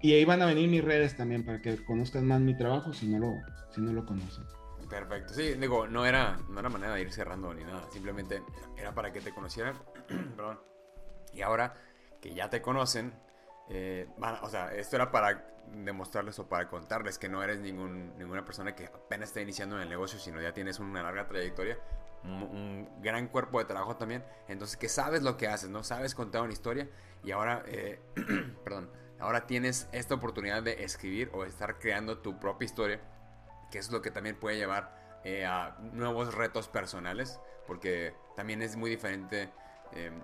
y 0.00 0.12
ahí 0.14 0.24
van 0.24 0.40
a 0.40 0.46
venir 0.46 0.68
mis 0.68 0.82
redes 0.82 1.16
también 1.16 1.44
para 1.44 1.60
que 1.60 1.76
conozcan 1.84 2.26
más 2.26 2.40
mi 2.40 2.56
trabajo 2.56 2.92
si 2.94 3.06
no 3.06 3.18
lo, 3.18 3.34
si 3.74 3.82
no 3.82 3.92
lo 3.92 4.06
conocen. 4.06 4.44
Perfecto. 4.90 5.32
Sí, 5.32 5.54
digo, 5.54 5.86
no 5.86 6.04
era, 6.04 6.36
no 6.48 6.58
era 6.58 6.68
manera 6.68 6.94
de 6.94 7.02
ir 7.02 7.12
cerrando 7.12 7.54
ni 7.54 7.62
nada. 7.62 7.88
Simplemente 7.92 8.42
era 8.76 8.92
para 8.92 9.12
que 9.12 9.20
te 9.20 9.32
conocieran. 9.32 9.78
Perdón. 10.36 10.60
Y 11.32 11.42
ahora 11.42 11.74
que 12.20 12.34
ya 12.34 12.50
te 12.50 12.60
conocen, 12.60 13.14
eh, 13.68 14.08
o 14.42 14.48
sea, 14.48 14.74
esto 14.74 14.96
era 14.96 15.12
para 15.12 15.46
demostrarles 15.72 16.38
o 16.40 16.48
para 16.48 16.68
contarles 16.68 17.18
que 17.18 17.28
no 17.28 17.42
eres 17.42 17.60
ningún, 17.60 18.18
ninguna 18.18 18.44
persona 18.44 18.74
que 18.74 18.86
apenas 18.86 19.28
está 19.28 19.40
iniciando 19.40 19.76
en 19.76 19.82
el 19.82 19.88
negocio, 19.88 20.18
sino 20.18 20.40
ya 20.42 20.52
tienes 20.52 20.80
una 20.80 21.04
larga 21.04 21.28
trayectoria, 21.28 21.78
un, 22.24 22.88
gran 23.00 23.28
cuerpo 23.28 23.60
de 23.60 23.66
trabajo 23.66 23.96
también. 23.96 24.24
Entonces, 24.48 24.76
que 24.76 24.88
sabes 24.88 25.22
lo 25.22 25.36
que 25.36 25.46
haces, 25.46 25.70
¿no? 25.70 25.84
Sabes 25.84 26.16
contar 26.16 26.42
una 26.42 26.52
historia 26.52 26.88
y 27.22 27.30
ahora, 27.30 27.62
eh, 27.66 28.00
perdón, 28.64 28.90
ahora 29.20 29.46
tienes 29.46 29.88
esta 29.92 30.16
oportunidad 30.16 30.64
de 30.64 30.82
escribir 30.82 31.30
o 31.32 31.44
estar 31.44 31.78
creando 31.78 32.18
tu 32.18 32.40
propia 32.40 32.66
historia 32.66 33.00
que 33.70 33.78
es 33.78 33.90
lo 33.90 34.02
que 34.02 34.10
también 34.10 34.36
puede 34.36 34.56
llevar 34.56 35.20
eh, 35.24 35.44
a 35.44 35.76
nuevos 35.92 36.34
retos 36.34 36.68
personales, 36.68 37.40
porque 37.66 38.14
también 38.36 38.62
es 38.62 38.76
muy 38.76 38.90
diferente 38.90 39.50
em, 39.92 40.14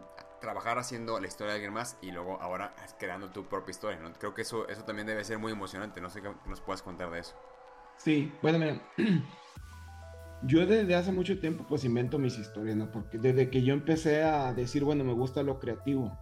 trabajar 0.40 0.78
haciendo 0.78 1.20
la 1.20 1.26
historia 1.26 1.52
de 1.52 1.56
alguien 1.56 1.74
más 1.74 1.98
y 2.00 2.12
luego 2.12 2.40
ahora 2.40 2.74
creando 2.98 3.28
tu 3.28 3.44
propia 3.44 3.72
historia. 3.72 4.00
Creo 4.18 4.35
que 4.35 4.42
eso, 4.42 4.66
eso 4.68 4.85
también 4.85 5.06
debe 5.06 5.22
ser 5.24 5.38
muy 5.38 5.52
emocionante, 5.52 6.00
no 6.00 6.09
sé 6.09 6.22
qué 6.22 6.32
nos 6.46 6.61
puedas 6.61 6.82
contar 6.82 7.11
de 7.11 7.20
eso. 7.20 7.35
Sí, 7.98 8.32
bueno, 8.40 8.59
mira, 8.59 8.80
yo 10.44 10.66
desde 10.66 10.94
hace 10.94 11.12
mucho 11.12 11.38
tiempo 11.40 11.66
pues 11.68 11.85
invento 11.85 12.18
mis 12.18 12.38
historias, 12.38 12.76
¿no? 12.76 12.90
Porque 12.90 13.18
desde 13.18 13.50
que 13.50 13.62
yo 13.62 13.74
empecé 13.74 14.22
a 14.22 14.54
decir, 14.54 14.82
bueno, 14.82 15.04
me 15.04 15.12
gusta 15.12 15.42
lo 15.42 15.59
creativo, 15.59 16.18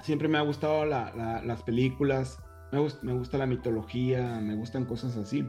siempre 0.00 0.26
me 0.26 0.38
ha 0.38 0.42
gustado 0.42 0.84
las 0.84 1.62
películas, 1.62 2.38
me 2.72 3.12
gusta 3.12 3.38
la 3.38 3.46
mitología, 3.46 4.40
me 4.40 4.56
gustan 4.56 4.84
cosas 4.84 5.16
así 5.16 5.48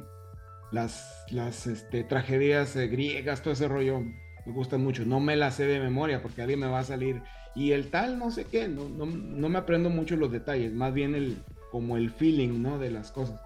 las, 0.72 1.26
las 1.32 1.68
este, 1.68 2.04
tragedias 2.04 2.76
eh, 2.76 2.88
griegas, 2.88 3.42
todo 3.42 3.54
ese 3.54 3.68
rollo, 3.68 4.02
me 4.02 4.54
gustan 4.54 4.84
mucho. 4.84 5.06
No 5.06 5.20
me 5.20 5.36
las 5.36 5.56
sé 5.56 5.66
de 5.66 5.80
memoria 5.80 6.22
porque 6.22 6.42
alguien 6.42 6.60
me 6.60 6.68
va 6.68 6.80
a 6.80 6.84
salir 6.84 7.22
y 7.56 7.72
el 7.72 7.90
tal, 7.90 8.20
no 8.20 8.32
sé 8.32 8.46
qué, 8.46 8.68
no, 8.68 8.88
no, 8.90 9.06
no 9.06 9.50
me 9.50 9.60
aprendo 9.60 9.90
mucho 9.90 10.16
los 10.16 10.32
detalles, 10.32 10.74
más 10.74 10.94
bien 10.94 11.16
el, 11.16 11.38
como 11.72 11.98
el 11.98 12.12
feeling, 12.12 12.62
¿no? 12.62 12.78
De 12.78 12.92
las 12.92 13.12
cosas. 13.12 13.42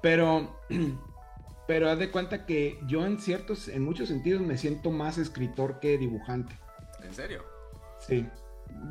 Pero, 0.00 0.60
pero 1.66 1.90
haz 1.90 1.98
de 1.98 2.10
cuenta 2.10 2.44
que 2.44 2.78
yo 2.86 3.06
en 3.06 3.18
ciertos, 3.18 3.68
en 3.68 3.82
muchos 3.82 4.08
sentidos 4.08 4.42
me 4.42 4.58
siento 4.58 4.90
más 4.90 5.18
escritor 5.18 5.80
que 5.80 5.98
dibujante. 5.98 6.54
¿En 7.02 7.14
serio? 7.14 7.42
Sí. 7.98 8.26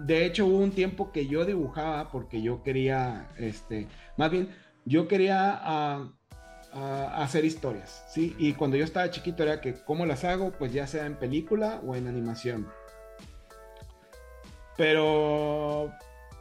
De 0.05 0.25
hecho, 0.25 0.45
hubo 0.45 0.57
un 0.57 0.71
tiempo 0.71 1.11
que 1.11 1.27
yo 1.27 1.45
dibujaba 1.45 2.11
porque 2.11 2.41
yo 2.41 2.63
quería, 2.63 3.29
este, 3.37 3.87
más 4.17 4.31
bien, 4.31 4.49
yo 4.85 5.07
quería 5.07 5.61
uh, 5.65 6.11
hacer 6.73 7.43
historias, 7.43 8.03
¿sí? 8.07 8.35
Y 8.37 8.53
cuando 8.53 8.77
yo 8.77 8.85
estaba 8.85 9.09
chiquito 9.09 9.43
era 9.43 9.59
que, 9.59 9.73
¿cómo 9.73 10.05
las 10.05 10.23
hago? 10.23 10.51
Pues 10.51 10.71
ya 10.71 10.87
sea 10.87 11.05
en 11.05 11.15
película 11.15 11.81
o 11.85 11.95
en 11.95 12.07
animación. 12.07 12.67
Pero, 14.77 15.91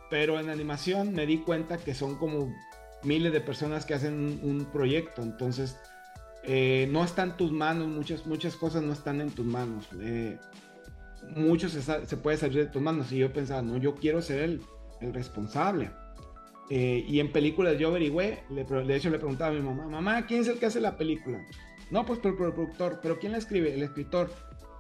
pero 0.09 0.39
en 0.39 0.49
animación 0.49 1.13
me 1.13 1.27
di 1.27 1.39
cuenta 1.39 1.79
que 1.79 1.95
son 1.95 2.17
como 2.17 2.55
miles 3.03 3.33
de 3.33 3.41
personas 3.41 3.85
que 3.85 3.95
hacen 3.95 4.41
un, 4.43 4.67
proyecto, 4.67 5.23
entonces 5.23 5.77
eh, 6.45 6.89
no 6.93 7.03
está 7.03 7.25
en 7.25 7.37
tus 7.37 7.51
manos, 7.51 7.89
muchas, 7.89 8.27
muchas 8.27 8.55
cosas 8.55 8.83
no 8.83 8.93
están 8.93 9.21
en 9.21 9.31
tus 9.31 9.45
manos. 9.45 9.89
Eh, 10.01 10.39
mucho 11.35 11.69
se, 11.69 11.83
se, 11.83 12.17
puede 12.17 12.37
salir 12.37 12.65
de 12.65 12.71
tus 12.71 12.81
manos 12.81 13.11
y 13.11 13.19
yo 13.19 13.33
pensaba, 13.33 13.63
no, 13.63 13.77
yo 13.79 13.97
quiero 13.97 14.23
ser 14.23 14.61
el 15.01 15.13
responsable. 15.13 15.91
Eh, 16.73 17.05
y 17.07 17.19
en 17.19 17.33
películas 17.33 17.77
yo 17.79 17.89
averigüé, 17.89 18.45
de 18.49 18.97
hecho 18.97 19.11
le 19.11 19.19
preguntaba 19.19 19.51
a 19.51 19.55
mi 19.55 19.61
mamá, 19.61 19.89
mamá, 19.89 20.25
¿quién 20.27 20.43
es 20.43 20.49
el 20.49 20.61
que 20.61 20.67
hace 20.67 20.81
la 20.81 20.97
película? 20.97 21.45
No, 21.91 22.07
pues 22.07 22.21
pero, 22.23 22.47
el 22.47 22.53
productor, 22.55 23.01
pero 23.03 23.19
¿quién 23.19 23.33
la 23.33 23.39
escribe? 23.39 23.75
El 23.75 23.83
escritor. 23.83 24.31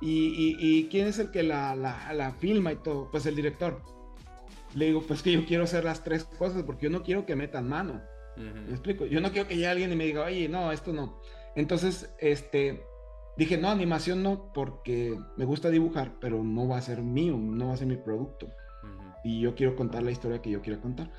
¿Y, 0.00 0.56
y, 0.58 0.88
quién 0.88 1.08
es 1.08 1.18
el 1.18 1.30
que 1.30 1.42
la, 1.42 1.74
la, 1.74 2.12
la, 2.14 2.32
filma 2.32 2.72
y 2.72 2.76
todo? 2.76 3.10
Pues 3.10 3.26
el 3.26 3.36
director. 3.36 3.82
Le 4.74 4.86
digo, 4.86 5.02
pues 5.02 5.22
que 5.22 5.32
yo 5.32 5.44
quiero 5.44 5.64
hacer 5.64 5.84
las 5.84 6.02
tres 6.04 6.24
cosas 6.24 6.62
porque 6.62 6.84
yo 6.84 6.90
no 6.90 7.02
quiero 7.02 7.26
que 7.26 7.36
metan 7.36 7.68
mano. 7.68 8.00
¿Me 8.36 8.70
explico? 8.70 9.04
Yo 9.04 9.20
no 9.20 9.32
quiero 9.32 9.46
que 9.46 9.56
llegue 9.56 9.66
alguien 9.66 9.92
y 9.92 9.96
me 9.96 10.06
diga, 10.06 10.24
oye, 10.24 10.48
no, 10.48 10.72
esto 10.72 10.92
no. 10.92 11.20
Entonces, 11.56 12.10
este, 12.18 12.82
dije, 13.36 13.58
no, 13.58 13.68
animación 13.68 14.22
no, 14.22 14.52
porque 14.54 15.18
me 15.36 15.44
gusta 15.44 15.68
dibujar, 15.68 16.14
pero 16.20 16.42
no 16.42 16.68
va 16.68 16.78
a 16.78 16.82
ser 16.82 17.02
mío, 17.02 17.36
no 17.36 17.68
va 17.68 17.74
a 17.74 17.76
ser 17.76 17.88
mi 17.88 17.96
producto. 17.96 18.48
Y 19.22 19.40
yo 19.40 19.54
quiero 19.54 19.76
contar 19.76 20.02
la 20.02 20.12
historia 20.12 20.40
que 20.40 20.50
yo 20.50 20.62
quiero 20.62 20.80
contar. 20.80 21.10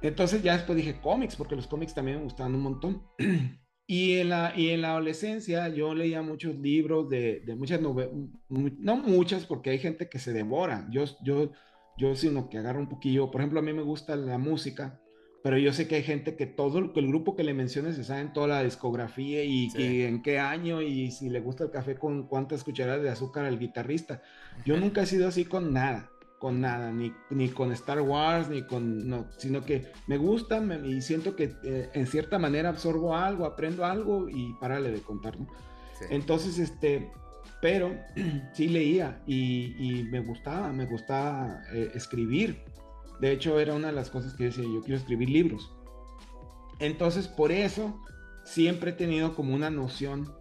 Entonces 0.00 0.42
ya 0.42 0.54
después 0.54 0.76
dije 0.76 1.00
cómics, 1.00 1.36
porque 1.36 1.56
los 1.56 1.66
cómics 1.66 1.94
también 1.94 2.18
me 2.18 2.24
gustaban 2.24 2.54
un 2.54 2.62
montón. 2.62 3.02
y, 3.86 4.18
en 4.18 4.28
la, 4.28 4.52
y 4.56 4.70
en 4.70 4.82
la 4.82 4.90
adolescencia 4.90 5.68
yo 5.68 5.94
leía 5.94 6.22
muchos 6.22 6.56
libros 6.56 7.08
de, 7.08 7.40
de 7.44 7.54
muchas 7.56 7.80
novelas, 7.80 8.12
no 8.48 8.96
muchas, 8.96 9.44
porque 9.44 9.70
hay 9.70 9.78
gente 9.78 10.08
que 10.08 10.18
se 10.18 10.32
devora. 10.32 10.86
Yo, 10.90 11.04
yo, 11.22 11.52
yo 11.96 12.14
sino 12.14 12.48
que 12.48 12.58
agarro 12.58 12.80
un 12.80 12.88
poquillo. 12.88 13.30
Por 13.30 13.40
ejemplo, 13.40 13.58
a 13.58 13.62
mí 13.62 13.72
me 13.72 13.82
gusta 13.82 14.14
la 14.14 14.38
música, 14.38 15.00
pero 15.42 15.58
yo 15.58 15.72
sé 15.72 15.88
que 15.88 15.96
hay 15.96 16.04
gente 16.04 16.36
que 16.36 16.46
todo 16.46 16.78
el, 16.78 16.92
el 16.94 17.08
grupo 17.08 17.34
que 17.34 17.42
le 17.42 17.54
menciones 17.54 17.96
se 17.96 18.04
sabe 18.04 18.20
en 18.20 18.32
toda 18.32 18.46
la 18.46 18.62
discografía 18.62 19.42
y, 19.42 19.68
y, 19.76 20.02
en 20.02 20.22
qué 20.22 20.38
año 20.38 20.80
y 20.80 21.10
si 21.10 21.28
le 21.28 21.40
gusta 21.40 21.64
el 21.64 21.70
café 21.70 21.96
con 21.96 22.28
cuántas 22.28 22.62
cucharadas 22.62 23.02
de 23.02 23.10
azúcar 23.10 23.46
al 23.46 23.58
guitarrista. 23.58 24.22
Yo 24.64 24.76
nunca 24.78 25.02
he 25.02 25.06
sido 25.06 25.26
así 25.26 25.44
con 25.44 25.72
nada 25.72 26.12
con 26.38 26.60
nada, 26.60 26.92
ni, 26.92 27.12
ni, 27.30 27.48
con 27.48 27.72
Star 27.72 28.00
Wars, 28.00 28.48
ni 28.48 28.62
con, 28.62 29.08
no, 29.08 29.26
sino 29.38 29.64
que 29.64 29.90
me 30.06 30.16
gusta 30.18 30.62
y 30.84 31.00
siento 31.00 31.34
que 31.34 31.54
eh, 31.64 31.90
en 31.92 32.06
cierta 32.06 32.38
manera 32.38 32.68
absorbo 32.68 33.16
algo, 33.16 33.44
aprendo 33.44 33.84
algo 33.84 34.28
y 34.28 34.54
párale 34.60 34.90
de 34.90 35.00
contar, 35.00 35.38
¿no? 35.38 35.48
Entonces, 36.10 36.58
este, 36.58 37.10
pero 37.60 37.92
sí 38.52 38.68
leía 38.68 39.22
y, 39.26 39.74
y 39.78 40.04
me 40.04 40.20
gustaba, 40.20 40.72
me 40.72 40.86
gustaba 40.86 41.62
eh, 41.72 41.90
escribir. 41.94 42.62
De 43.20 43.32
hecho, 43.32 43.58
era 43.58 43.74
una 43.74 43.88
de 43.88 43.94
las 43.94 44.10
cosas 44.10 44.34
que 44.34 44.44
yo 44.44 44.50
decía, 44.50 44.64
yo 44.64 44.80
quiero 44.82 44.96
escribir 44.96 45.28
libros. 45.28 45.72
Entonces, 46.78 47.26
por 47.26 47.50
eso, 47.50 48.00
siempre 48.44 48.90
he 48.90 48.94
tenido 48.94 49.34
como 49.34 49.54
una 49.54 49.70
noción 49.70 50.32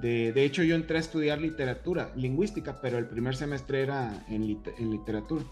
de... 0.00 0.32
De 0.32 0.44
hecho, 0.44 0.62
yo 0.62 0.74
entré 0.74 0.98
a 0.98 1.00
estudiar 1.00 1.40
literatura, 1.40 2.12
lingüística, 2.16 2.80
pero 2.80 2.98
el 2.98 3.06
primer 3.06 3.36
semestre 3.36 3.82
era 3.82 4.24
en, 4.28 4.46
literatura. 4.46 5.44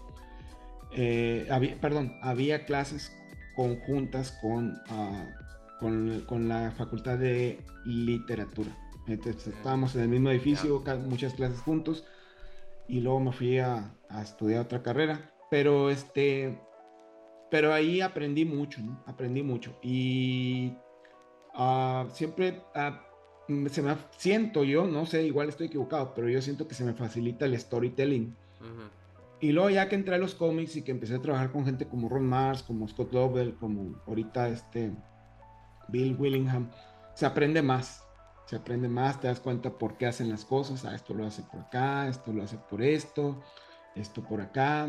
Eh, 0.91 1.47
había, 1.49 1.79
perdón, 1.79 2.17
había 2.21 2.65
clases 2.65 3.11
conjuntas 3.55 4.37
con, 4.41 4.77
ah, 4.89 5.25
con, 5.79 6.21
con, 6.27 6.47
la 6.47 6.71
facultad 6.71 7.17
de 7.17 7.59
literatura. 7.85 8.75
Entonces, 9.07 9.47
estábamos 9.47 9.95
en 9.95 10.01
el 10.01 10.09
mismo 10.09 10.29
edificio, 10.29 10.83
muchas 11.07 11.33
clases 11.33 11.59
juntos, 11.59 12.05
y 12.87 13.01
luego 13.01 13.19
me 13.19 13.31
fui 13.31 13.59
a, 13.59 13.93
a 14.09 14.21
estudiar 14.21 14.61
otra 14.61 14.81
carrera. 14.81 15.31
Pero 15.49 15.89
este, 15.89 16.57
pero 17.49 17.73
ahí 17.73 18.01
aprendí 18.01 18.45
mucho, 18.45 18.81
¿no? 18.81 19.03
Aprendí 19.05 19.43
mucho. 19.43 19.77
Y 19.81 20.73
uh, 21.57 22.09
siempre 22.11 22.61
uh, 22.75 22.95
se 23.69 23.81
me 23.81 23.95
siento 24.17 24.63
yo, 24.63 24.87
no 24.87 25.05
sé, 25.05 25.23
igual 25.23 25.49
estoy 25.49 25.67
equivocado, 25.67 26.13
pero 26.15 26.29
yo 26.29 26.41
siento 26.41 26.67
que 26.67 26.75
se 26.75 26.83
me 26.83 26.93
facilita 26.93 27.45
el 27.45 27.59
storytelling. 27.59 28.35
Y 29.39 29.51
luego 29.51 29.69
ya 29.69 29.89
que 29.89 29.95
entré 29.95 30.15
a 30.15 30.17
los 30.17 30.33
cómics 30.33 30.75
y 30.75 30.81
que 30.81 30.91
empecé 30.91 31.15
a 31.15 31.21
trabajar 31.21 31.51
con 31.51 31.65
gente 31.65 31.87
como 31.87 32.09
Ron 32.09 32.25
Mars, 32.25 32.63
como 32.63 32.87
Scott 32.87 33.13
Lovell, 33.13 33.55
como 33.55 34.01
ahorita 34.07 34.47
este 34.49 34.91
Bill 35.89 36.15
Willingham, 36.17 36.71
se 37.13 37.25
aprende 37.25 37.61
más. 37.61 38.03
Se 38.47 38.55
aprende 38.55 38.87
más, 38.87 39.19
te 39.19 39.27
das 39.27 39.39
cuenta 39.39 39.71
por 39.71 39.97
qué 39.97 40.05
hacen 40.05 40.29
las 40.29 40.45
cosas. 40.45 40.85
Ah, 40.85 40.95
esto 40.95 41.13
lo 41.13 41.25
hace 41.25 41.43
por 41.43 41.61
acá, 41.61 42.07
esto 42.07 42.31
lo 42.31 42.43
hace 42.43 42.57
por 42.57 42.81
esto, 42.81 43.41
esto 43.95 44.23
por 44.23 44.41
acá. 44.41 44.87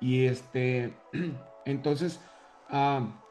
Y 0.00 0.24
este, 0.24 0.94
entonces, 1.64 2.20
ah, 2.68 3.23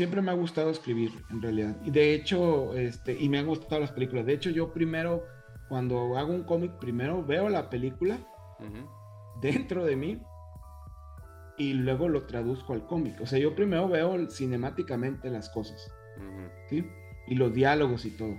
siempre 0.00 0.22
me 0.22 0.30
ha 0.30 0.34
gustado 0.34 0.70
escribir, 0.70 1.12
en 1.28 1.42
realidad. 1.42 1.76
Y 1.84 1.90
de 1.90 2.14
hecho, 2.14 2.72
este, 2.74 3.14
y 3.20 3.28
me 3.28 3.38
han 3.38 3.46
gustado 3.46 3.82
las 3.82 3.92
películas. 3.92 4.24
De 4.24 4.32
hecho, 4.32 4.48
yo 4.48 4.72
primero, 4.72 5.26
cuando 5.68 6.16
hago 6.16 6.32
un 6.32 6.44
cómic, 6.44 6.72
primero 6.78 7.22
veo 7.22 7.50
la 7.50 7.68
película 7.68 8.18
dentro 9.42 9.84
de 9.84 9.96
mí 9.96 10.22
y 11.58 11.74
luego 11.74 12.08
lo 12.08 12.22
traduzco 12.22 12.72
al 12.72 12.86
cómic. 12.86 13.20
O 13.20 13.26
sea, 13.26 13.38
yo 13.38 13.54
primero 13.54 13.90
veo 13.90 14.30
cinemáticamente 14.30 15.28
las 15.28 15.50
cosas, 15.50 15.92
¿sí? 16.70 16.82
Y 17.26 17.34
los 17.34 17.52
diálogos 17.52 18.06
y 18.06 18.16
todo. 18.16 18.38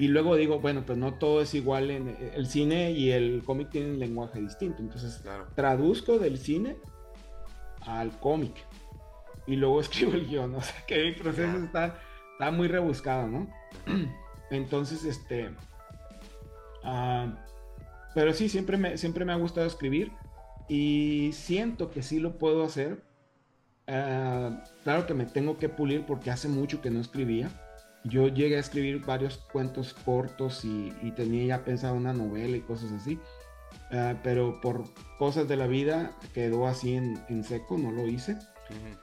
Y 0.00 0.08
luego 0.08 0.34
digo, 0.34 0.58
bueno, 0.58 0.84
pues 0.84 0.98
no 0.98 1.14
todo 1.14 1.42
es 1.42 1.54
igual 1.54 1.92
en 1.92 2.08
el 2.34 2.48
cine 2.48 2.90
y 2.90 3.12
el 3.12 3.44
cómic 3.44 3.70
tienen 3.70 4.00
lenguaje 4.00 4.40
distinto. 4.40 4.82
Entonces 4.82 5.22
traduzco 5.54 6.18
del 6.18 6.38
cine 6.38 6.76
al 7.82 8.10
cómic 8.18 8.66
y 9.46 9.56
luego 9.56 9.80
escribo 9.82 10.12
el 10.12 10.26
guion. 10.26 10.54
O 10.54 10.62
sea 10.62 10.84
que 10.86 11.08
el 11.08 11.14
proceso 11.16 11.56
está, 11.58 11.98
está 12.32 12.50
muy 12.50 12.68
rebuscado, 12.68 13.26
¿no? 13.26 13.48
Entonces, 14.50 15.04
este... 15.04 15.50
Ah, 16.84 17.44
pero 18.14 18.32
sí, 18.32 18.48
siempre 18.48 18.76
me, 18.76 18.96
siempre 18.96 19.24
me 19.24 19.32
ha 19.32 19.36
gustado 19.36 19.66
escribir 19.66 20.12
y 20.68 21.30
siento 21.32 21.90
que 21.90 22.02
sí 22.02 22.18
lo 22.18 22.38
puedo 22.38 22.64
hacer. 22.64 23.02
Ah, 23.88 24.64
claro 24.84 25.06
que 25.06 25.14
me 25.14 25.26
tengo 25.26 25.58
que 25.58 25.68
pulir 25.68 26.06
porque 26.06 26.30
hace 26.30 26.48
mucho 26.48 26.80
que 26.80 26.90
no 26.90 27.00
escribía 27.00 27.50
yo 28.08 28.28
llegué 28.28 28.56
a 28.56 28.60
escribir 28.60 29.04
varios 29.04 29.38
cuentos 29.38 29.94
cortos 29.94 30.64
y, 30.64 30.92
tenía 31.16 31.44
ya 31.44 31.64
pensado 31.64 31.94
una 31.94 32.12
novela 32.12 32.56
y 32.56 32.60
cosas 32.60 32.92
así, 32.92 33.18
ah, 33.92 34.14
pero 34.22 34.60
por 34.60 34.84
cosas 35.18 35.48
de 35.48 35.56
la 35.56 35.66
vida 35.66 36.16
quedó 36.34 36.66
así 36.66 36.94
en, 36.94 37.44
seco, 37.44 37.78
no 37.78 37.90
lo 37.90 38.06
hice. 38.06 38.38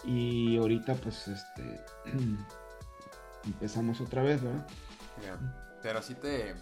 Y 0.03 0.57
ahorita 0.57 0.95
pues 0.95 1.27
este 1.29 1.81
empezamos 3.45 4.01
otra 4.01 4.23
vez, 4.23 4.41
¿verdad? 4.43 4.67
Pero 5.81 5.99
así 5.99 6.15
te, 6.15 6.55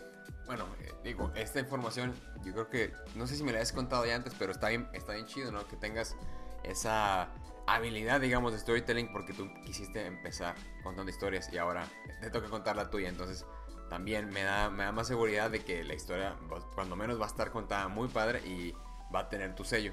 bueno, 0.45 0.65
eh, 0.81 0.91
digo, 1.03 1.31
esta 1.35 1.59
información 1.59 2.13
yo 2.43 2.53
creo 2.53 2.69
que, 2.69 2.93
no 3.15 3.27
sé 3.27 3.35
si 3.35 3.43
me 3.43 3.51
la 3.51 3.61
has 3.61 3.71
contado 3.71 4.05
ya 4.05 4.15
antes, 4.15 4.33
pero 4.37 4.51
está 4.51 4.69
bien, 4.69 4.87
está 4.93 5.13
bien 5.13 5.25
chido, 5.25 5.51
¿no? 5.51 5.65
Que 5.67 5.77
tengas 5.77 6.15
esa 6.63 7.29
habilidad, 7.67 8.19
digamos, 8.19 8.51
de 8.51 8.59
storytelling 8.59 9.11
porque 9.11 9.33
tú 9.33 9.47
quisiste 9.65 10.05
empezar 10.05 10.55
contando 10.83 11.09
historias 11.09 11.51
y 11.53 11.57
ahora 11.57 11.87
te 12.21 12.29
toca 12.29 12.49
contar 12.49 12.75
la 12.75 12.89
tuya. 12.89 13.09
Entonces, 13.09 13.45
también 13.91 14.29
me 14.29 14.41
da, 14.41 14.69
me 14.69 14.85
da 14.85 14.93
más 14.93 15.07
seguridad 15.07 15.51
de 15.51 15.65
que 15.65 15.83
la 15.83 15.93
historia, 15.93 16.37
pues, 16.47 16.63
cuando 16.75 16.95
menos, 16.95 17.19
va 17.19 17.25
a 17.25 17.27
estar 17.27 17.51
contada 17.51 17.89
muy 17.89 18.07
padre 18.07 18.39
y 18.47 18.73
va 19.13 19.19
a 19.19 19.29
tener 19.29 19.53
tu 19.53 19.65
sello. 19.65 19.91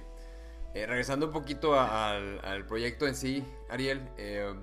Eh, 0.73 0.87
regresando 0.87 1.27
un 1.27 1.33
poquito 1.33 1.79
al, 1.79 2.65
proyecto 2.69 3.09
en 3.09 3.17
sí, 3.17 3.45
Ariel, 3.69 4.09
eh, 4.17 4.55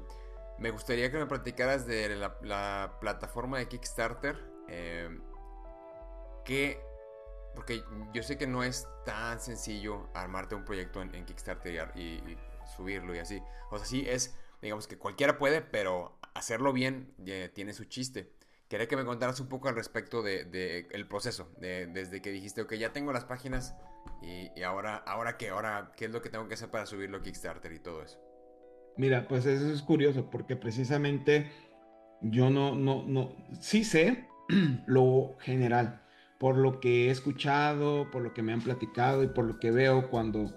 me 0.57 0.71
gustaría 0.71 1.11
que 1.11 1.17
me 1.17 1.25
platicaras 1.25 1.85
de 1.85 2.15
la, 2.15 2.97
plataforma 3.01 3.57
de 3.57 3.67
Kickstarter. 3.67 4.41
Eh, 4.69 5.19
que, 6.45 6.79
porque 7.55 7.83
yo 8.13 8.23
sé 8.23 8.37
que 8.37 8.47
no 8.47 8.63
es 8.63 8.87
tan 9.03 9.41
sencillo 9.41 10.07
armarte 10.13 10.55
un 10.55 10.63
proyecto 10.63 11.01
en, 11.01 11.25
Kickstarter 11.25 11.91
y 11.97 12.37
subirlo 12.73 13.13
y 13.13 13.19
así. 13.19 13.43
O 13.69 13.77
sea, 13.77 13.85
sí 13.85 14.05
es, 14.07 14.33
digamos 14.61 14.87
que 14.87 14.97
cualquiera 14.97 15.37
puede, 15.37 15.59
pero 15.59 16.17
hacerlo 16.33 16.71
bien 16.71 17.13
tiene 17.53 17.73
su 17.73 17.83
chiste. 17.83 18.31
Quería 18.69 18.87
que 18.87 18.95
me 18.95 19.05
contaras 19.05 19.39
un 19.39 19.47
poco 19.47 19.69
al 19.69 19.75
respecto 19.75 20.23
del 20.23 20.49
de, 20.51 20.87
el 20.91 21.07
proceso, 21.07 21.51
de, 21.59 21.85
desde 21.87 22.21
que 22.21 22.31
dijiste, 22.31 22.61
ok, 22.61 22.73
ya 22.73 22.93
tengo 22.93 23.13
las 23.13 23.25
páginas 23.25 23.75
y, 24.21 24.61
ahora, 24.63 24.97
ahora 24.97 25.37
qué, 25.37 25.49
ahora 25.49 25.91
qué 25.95 26.05
es 26.05 26.11
lo 26.11 26.21
que 26.21 26.29
tengo 26.29 26.47
que 26.47 26.55
hacer 26.55 26.69
para 26.69 26.87
subirlo 26.87 27.17
a 27.17 27.21
Kickstarter 27.21 27.71
y 27.71 27.79
todo 27.79 28.01
eso. 28.01 28.19
Mira, 28.97 29.27
pues 29.27 29.45
eso 29.45 29.71
es 29.71 29.81
curioso 29.83 30.31
porque 30.31 30.55
precisamente 30.55 31.51
yo 32.21 32.49
no, 32.49 32.75
no, 32.75 33.03
no, 33.05 33.35
sí 33.59 33.83
sé 33.83 34.27
lo 34.87 35.35
general, 35.39 36.01
por 36.39 36.57
lo 36.57 36.79
que 36.79 37.07
he 37.07 37.11
escuchado, 37.11 38.09
por 38.09 38.23
lo 38.23 38.33
que 38.33 38.41
me 38.41 38.51
han 38.51 38.61
platicado 38.61 39.21
y 39.23 39.27
por 39.27 39.45
lo 39.45 39.59
que 39.59 39.69
veo 39.71 40.09
cuando 40.09 40.51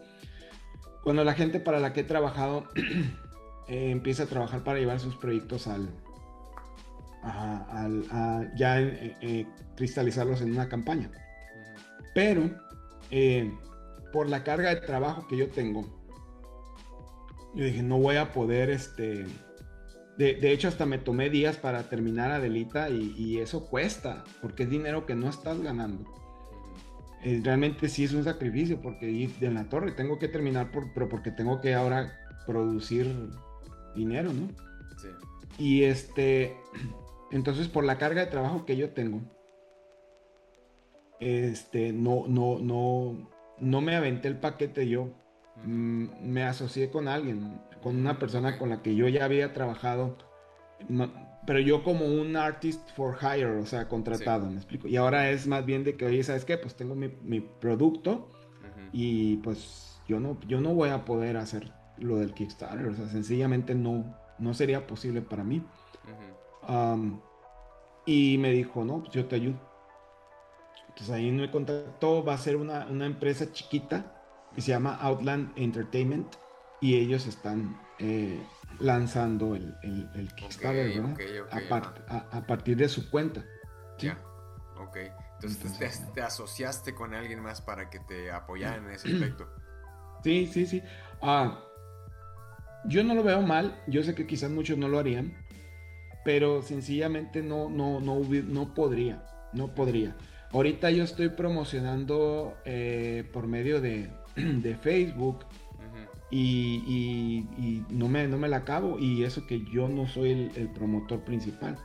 cuando 1.03 1.25
la 1.25 1.35
gente 1.35 1.61
para 1.61 1.81
la 1.81 1.93
que 1.93 2.01
he 2.01 2.05
trabajado 2.05 2.69
eh, 3.69 3.91
empieza 3.91 4.25
a 4.25 4.27
trabajar 4.27 4.65
para 4.65 4.79
llevar 4.79 5.01
sus 5.01 5.17
proyectos 5.17 5.67
al, 5.67 5.89
a, 7.23 8.45
ya 8.57 8.81
eh, 8.81 9.17
eh, 9.21 9.47
cristalizarlos 9.77 10.41
en 10.41 10.53
una 10.53 10.69
campaña. 10.69 11.11
Pero 12.15 12.51
por 14.13 14.29
la 14.29 14.45
carga 14.45 14.75
de 14.75 14.81
trabajo 14.81 15.27
que 15.29 15.37
yo 15.37 15.49
tengo, 15.49 15.85
yo 17.55 17.65
dije, 17.65 17.83
no 17.83 17.99
voy 17.99 18.17
a 18.17 18.33
poder, 18.33 18.71
este, 18.71 19.27
de, 20.17 20.53
hecho 20.53 20.69
hasta 20.69 20.87
me 20.87 20.99
tomé 20.99 21.31
días 21.31 21.57
para 21.57 21.89
terminar 21.89 22.31
Adelita 22.31 22.91
y, 22.91 23.15
y 23.17 23.39
eso 23.39 23.67
cuesta, 23.67 24.25
porque 24.41 24.65
es 24.65 24.71
dinero 24.71 25.07
que 25.07 25.15
no 25.15 25.29
estás 25.29 25.61
ganando. 25.61 26.19
Eh, 27.25 27.41
realmente 27.43 27.89
sí 27.89 28.05
es 28.05 28.13
un 28.13 28.23
sacrificio 28.23 28.81
porque 28.81 29.29
de 29.41 29.51
la 29.51 29.69
torre 29.69 29.93
tengo 29.93 30.19
que 30.19 30.29
terminar, 30.29 30.71
por, 30.71 30.93
pero 30.93 31.09
porque 31.09 31.33
tengo 31.33 31.61
que 31.61 31.75
ahora 31.75 32.17
producir 32.47 33.13
dinero, 33.97 34.33
¿no? 34.33 34.49
Sí. 34.99 35.09
Y 35.59 35.83
este, 35.83 36.57
entonces 37.31 37.69
por 37.69 37.85
la 37.85 37.99
carga 37.99 38.25
de 38.25 38.31
trabajo 38.31 38.65
que 38.65 38.77
yo 38.77 38.91
tengo, 38.91 39.21
este, 41.21 41.93
no, 41.93 42.25
no, 42.29 42.59
no, 42.59 43.29
no 43.59 43.81
me 43.81 43.97
aventé 43.97 44.29
el 44.29 44.39
paquete 44.39 44.89
yo, 44.89 45.11
mm, 45.65 46.07
me 46.23 46.45
asocié 46.45 46.91
con 46.91 47.09
alguien, 47.09 47.61
con 47.83 47.97
una 47.97 48.19
persona 48.19 48.59
con 48.59 48.71
la 48.71 48.83
que 48.83 48.95
yo 48.95 49.09
ya 49.09 49.25
había 49.25 49.53
trabajado 49.53 50.17
pero 51.49 51.61
yo 51.61 51.83
como 51.83 52.05
un 52.05 52.37
artist 52.37 52.91
for 52.95 53.17
hire, 53.23 53.59
o 53.59 53.65
sea, 53.65 53.89
contratado, 53.89 54.51
me 54.51 54.57
explico. 54.57 54.87
Y 54.87 54.97
ahora 54.97 55.31
es 55.31 55.47
más 55.47 55.65
bien 55.65 55.83
de 55.83 55.97
que, 55.97 56.05
oye, 56.05 56.23
¿sabes 56.23 56.45
qué? 56.45 56.59
Pues 56.59 56.77
tengo 56.77 56.95
mi, 56.95 57.09
mi 57.23 57.41
producto 57.41 58.31
y 58.93 59.39
pues 59.39 59.99
yo 60.07 60.21
no, 60.21 60.39
yo 60.47 60.61
no 60.61 60.75
voy 60.75 60.91
a 60.91 61.07
poder 61.07 61.39
hacer 61.39 61.73
lo 61.97 62.19
del 62.19 62.35
Kickstarter, 62.35 62.87
o 62.87 62.95
sea, 62.95 63.09
sencillamente 63.09 63.75
no, 63.75 64.15
no 64.39 64.53
sería 64.53 64.87
posible 64.87 65.23
para 65.23 65.43
mí. 65.43 65.63
Y 68.07 68.39
me 68.39 68.51
dijo, 68.53 68.85
no, 68.85 69.01
pues 69.01 69.13
yo 69.13 69.27
te 69.27 69.37
ayudo. 69.37 69.59
Entonces 70.89 71.11
ahí 71.11 71.31
me 71.31 71.51
contactó, 71.51 72.25
va 72.25 72.35
a 72.35 72.39
ser 72.39 72.57
una, 72.57 72.87
una 72.87 73.07
empresa 73.07 73.53
chiquita 73.53 74.15
que 74.55 74.61
se 74.61 74.73
llama 74.73 74.97
Outland 75.01 75.53
Entertainment 75.57 76.35
y 76.81 76.97
ellos 76.97 77.27
están 77.27 77.81
eh, 77.99 78.41
lanzando 78.79 79.55
el, 79.55 79.77
el, 79.83 80.35
Kickstarter, 80.35 81.03
a, 82.09 82.47
partir 82.47 82.77
de 82.77 82.89
su 82.89 83.11
cuenta. 83.11 83.45
Ya, 83.99 84.19
ok. 84.77 84.97
Entonces, 85.35 86.13
te, 86.15 86.23
asociaste 86.23 86.95
con 86.95 87.15
alguien 87.15 87.41
más 87.41 87.61
para 87.61 87.91
que 87.91 88.01
te 88.01 88.31
apoyaran 88.31 88.87
en 88.87 88.91
ese 88.93 89.09
aspecto. 89.13 89.49
Sí, 90.23 90.47
sí, 90.47 90.67
sí. 90.67 90.83
Ah, 91.23 91.65
yo 92.85 93.03
no 93.05 93.15
lo 93.15 93.23
veo 93.23 93.43
mal, 93.43 93.83
yo 93.87 94.03
sé 94.03 94.15
que 94.15 94.27
quizás 94.27 94.51
muchos 94.51 94.79
no 94.79 94.89
lo 94.89 94.99
harían, 94.99 95.37
pero 96.29 96.61
sencillamente 96.61 97.43
no, 97.43 97.71
no, 97.71 98.01
no, 98.01 98.21
no 98.21 98.75
podría, 98.75 99.23
no 99.55 99.69
podría. 99.69 100.15
Ahorita 100.51 100.91
yo 100.91 101.03
estoy 101.03 101.31
promocionando 101.31 102.55
eh, 102.67 103.25
por 103.33 103.47
medio 103.47 103.81
de, 103.81 104.11
de 104.37 104.75
Facebook 104.75 105.47
y, 106.31 107.47
no, 107.89 108.09
me, 108.09 108.29
no 108.29 108.37
me 108.37 108.47
la 108.47 108.59
acabo 108.59 108.99
y 108.99 109.25
eso 109.25 109.47
que 109.47 109.65
yo 109.73 109.89
no 109.89 110.07
soy 110.07 110.53
el, 110.55 110.69
promotor 110.69 111.21
principal. 111.21 111.79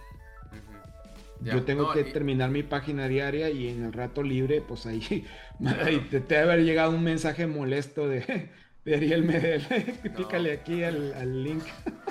Yo 1.39 1.63
tengo 1.63 1.93
que 1.93 2.03
terminar 2.03 2.49
mi 2.49 2.63
página 2.63 3.07
diaria 3.07 3.49
y 3.49 3.69
en 3.69 3.85
el 3.85 3.93
rato 3.93 4.23
libre, 4.23 4.59
pues 4.59 4.85
ahí, 4.85 5.25
te, 6.11 6.19
debe 6.19 6.41
haber 6.41 6.65
llegado 6.65 6.91
un 6.91 7.03
mensaje 7.05 7.47
molesto 7.47 8.09
de, 8.09 8.49
de 8.83 8.93
Ariel 8.93 9.23
Medel. 9.23 9.65
Pícale 10.17 10.51
aquí 10.51 10.83
al, 10.83 11.43
link. 11.45 11.63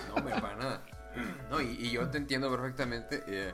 No, 0.08 0.24
me 0.24 0.30
para 0.30 0.56
nada. 0.56 0.91
No, 1.50 1.60
y, 1.60 1.90
yo 1.90 2.08
te 2.08 2.18
entiendo 2.18 2.50
perfectamente. 2.50 3.22
Eh, 3.26 3.52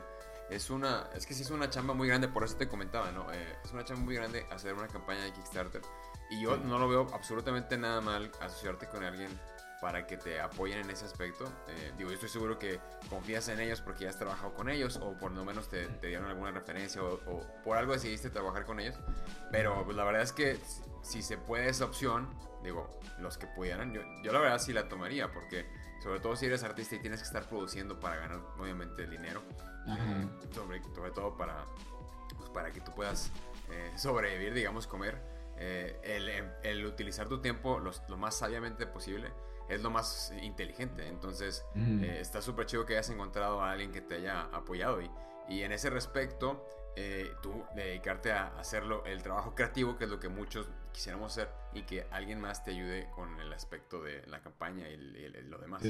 es 0.49 0.69
una, 0.69 1.09
es 1.15 1.25
que 1.25 1.33
sí 1.33 1.43
es 1.43 1.51
una 1.51 1.69
chamba 1.69 1.93
muy 1.93 2.07
grande, 2.07 2.27
por 2.27 2.43
eso 2.43 2.55
te 2.55 2.67
comentaba, 2.67 3.11
¿no? 3.11 3.31
Eh, 3.31 3.57
es 3.63 3.71
una 3.71 3.83
chamba 3.83 4.03
muy 4.03 4.15
grande 4.15 4.45
hacer 4.51 4.73
una 4.73 4.87
campaña 4.87 5.23
de 5.23 5.31
Kickstarter. 5.33 5.81
Y 6.31 6.41
yo 6.41 6.57
no 6.57 6.79
lo 6.79 6.87
veo 6.87 7.07
absolutamente 7.13 7.77
nada 7.77 8.01
mal 8.01 8.31
asociarte 8.41 8.87
con 8.87 9.03
alguien 9.03 9.29
para 9.81 10.05
que 10.05 10.17
te 10.17 10.39
apoyen 10.39 10.79
en 10.79 10.89
ese 10.89 11.05
aspecto. 11.05 11.45
Eh, 11.67 11.93
digo, 11.97 12.09
yo 12.09 12.15
estoy 12.15 12.29
seguro 12.29 12.59
que 12.59 12.79
confías 13.09 13.47
en 13.47 13.59
ellos 13.59 13.81
porque 13.81 14.03
ya 14.03 14.09
has 14.09 14.17
trabajado 14.17 14.53
con 14.53 14.69
ellos 14.69 14.99
o 15.01 15.13
por 15.13 15.31
lo 15.31 15.45
menos 15.45 15.69
te, 15.69 15.87
dieron 16.01 16.27
alguna 16.27 16.51
referencia 16.51 17.01
o, 17.03 17.41
por 17.63 17.77
algo 17.77 17.93
decidiste 17.93 18.29
trabajar 18.29 18.65
con 18.65 18.79
ellos. 18.79 18.95
Pero 19.51 19.85
pues, 19.85 19.95
la 19.95 20.03
verdad 20.03 20.21
es 20.21 20.33
que 20.33 20.59
si 21.01 21.21
se 21.21 21.37
puede 21.37 21.69
esa 21.69 21.85
opción, 21.85 22.27
digo, 22.63 22.89
los 23.19 23.37
que 23.37 23.47
pudieran, 23.47 23.93
yo, 23.93 24.01
yo 24.23 24.33
la 24.33 24.39
verdad 24.39 24.59
sí 24.59 24.73
la 24.73 24.89
tomaría 24.89 25.31
porque 25.31 25.65
sobre 25.99 26.19
todo 26.19 26.35
si 26.35 26.45
eres 26.45 26.63
artista 26.63 26.95
y 26.95 26.99
tienes 26.99 27.19
que 27.21 27.27
estar 27.27 27.47
produciendo 27.47 27.99
para 27.99 28.17
ganar 28.17 28.41
obviamente 28.57 29.07
dinero, 29.07 29.41
eh, 29.87 30.27
sobre, 30.53 30.81
sobre, 30.93 31.11
todo 31.11 31.37
para, 31.37 31.65
pues, 32.37 32.49
para 32.49 32.71
que 32.71 32.81
tú 32.81 32.93
puedas 32.93 33.31
eh, 33.69 33.91
sobrevivir, 33.95 34.53
digamos, 34.53 34.87
comer. 34.87 35.21
el, 35.59 36.29
el, 36.63 36.85
utilizar 36.85 37.27
tu 37.27 37.41
tiempo 37.41 37.79
lo 37.79 38.17
más 38.17 38.35
sabiamente 38.37 38.87
posible 38.87 39.29
es 39.69 39.83
lo 39.83 39.91
más 39.91 40.33
inteligente. 40.41 41.07
Entonces, 41.07 41.63
eh, 41.75 42.17
está 42.19 42.41
súper 42.41 42.65
chido 42.65 42.85
que 42.85 42.93
hayas 42.93 43.09
encontrado 43.11 43.61
a 43.61 43.71
alguien 43.71 43.91
que 43.91 44.01
te 44.01 44.15
haya 44.15 44.41
apoyado. 44.51 45.01
Y, 45.01 45.09
y 45.47 45.61
en 45.61 45.71
ese 45.71 45.89
respecto, 45.89 46.65
eh, 46.95 47.31
tú 47.41 47.63
dedicarte 47.75 48.31
a 48.31 48.47
hacerlo, 48.57 49.05
el 49.05 49.21
trabajo 49.21 49.53
creativo, 49.55 49.95
que 49.95 50.05
es 50.05 50.09
lo 50.09 50.19
que 50.19 50.27
muchos 50.27 50.67
quisiéramos 50.91 51.31
hacer, 51.31 51.49
y 51.73 51.83
que 51.83 52.07
alguien 52.11 52.39
más 52.39 52.63
te 52.63 52.71
ayude 52.71 53.09
con 53.15 53.39
el 53.39 53.51
aspecto 53.53 54.01
de 54.01 54.25
la 54.27 54.41
campaña 54.41 54.87
y, 54.89 54.97
lo 54.97 55.57
demás. 55.57 55.83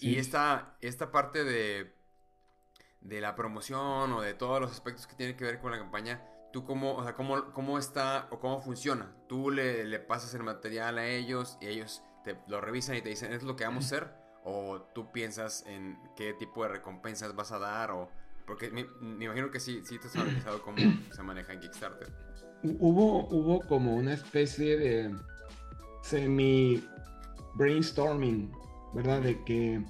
Y 0.00 0.18
esta, 0.18 0.76
esta 0.80 1.12
parte 1.12 1.44
de, 1.44 1.92
de 3.00 3.20
la 3.20 3.34
promoción 3.34 4.12
o 4.12 4.20
de 4.20 4.34
todos 4.34 4.60
los 4.60 4.72
aspectos 4.72 5.06
que 5.06 5.14
tienen 5.14 5.36
que 5.36 5.44
ver 5.44 5.60
con 5.60 5.70
la 5.70 5.78
campaña, 5.78 6.22
¿Tú 6.52 6.64
cómo, 6.64 6.94
o 6.94 7.04
sea, 7.04 7.14
cómo, 7.14 7.52
cómo 7.52 7.78
está 7.78 8.26
o 8.30 8.40
cómo 8.40 8.60
funciona? 8.60 9.14
¿Tú 9.28 9.50
le, 9.50 9.84
le, 9.84 9.98
pasas 9.98 10.32
el 10.32 10.42
material 10.42 10.96
a 10.96 11.06
ellos 11.06 11.58
y 11.60 11.66
ellos 11.66 12.02
te 12.24 12.38
lo 12.48 12.60
revisan 12.60 12.96
y 12.96 13.02
te 13.02 13.10
dicen, 13.10 13.32
es 13.32 13.42
lo 13.42 13.54
que 13.54 13.64
vamos 13.64 13.84
a 13.84 13.86
hacer? 13.86 14.14
¿O 14.44 14.80
tú 14.94 15.12
piensas 15.12 15.64
en 15.66 15.98
qué 16.16 16.32
tipo 16.32 16.62
de 16.62 16.70
recompensas 16.70 17.34
vas 17.34 17.52
a 17.52 17.58
dar? 17.58 17.90
O, 17.90 18.10
porque 18.46 18.70
me, 18.70 18.86
imagino 19.22 19.50
que 19.50 19.60
sí, 19.60 19.82
sí 19.84 19.98
te 19.98 20.06
has 20.06 20.16
analizado 20.16 20.62
cómo 20.62 20.78
se 21.12 21.22
maneja 21.22 21.52
en 21.52 21.60
Kickstarter. 21.60 22.10
Hubo, 22.62 23.28
hubo 23.28 23.60
como 23.60 23.94
una 23.94 24.14
especie 24.14 24.76
de 24.76 25.14
semi 26.02 26.82
brainstorming, 27.54 28.50
¿verdad? 28.94 29.22
De 29.22 29.42
que 29.44 29.82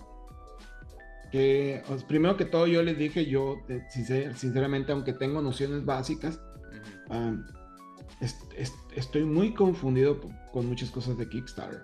que 1.30 1.82
primero 2.08 2.38
que 2.38 2.46
todo 2.46 2.66
yo 2.66 2.82
les 2.82 2.96
dije, 2.96 3.26
yo 3.26 3.56
sinceramente, 4.34 4.92
aunque 4.92 5.12
tengo 5.12 5.42
nociones 5.42 5.84
básicas, 5.84 6.40
Ah, 7.10 7.34
estoy 8.96 9.24
muy 9.24 9.54
confundido 9.54 10.20
con 10.52 10.66
muchas 10.66 10.90
cosas 10.90 11.16
de 11.16 11.28
Kickstarter. 11.28 11.82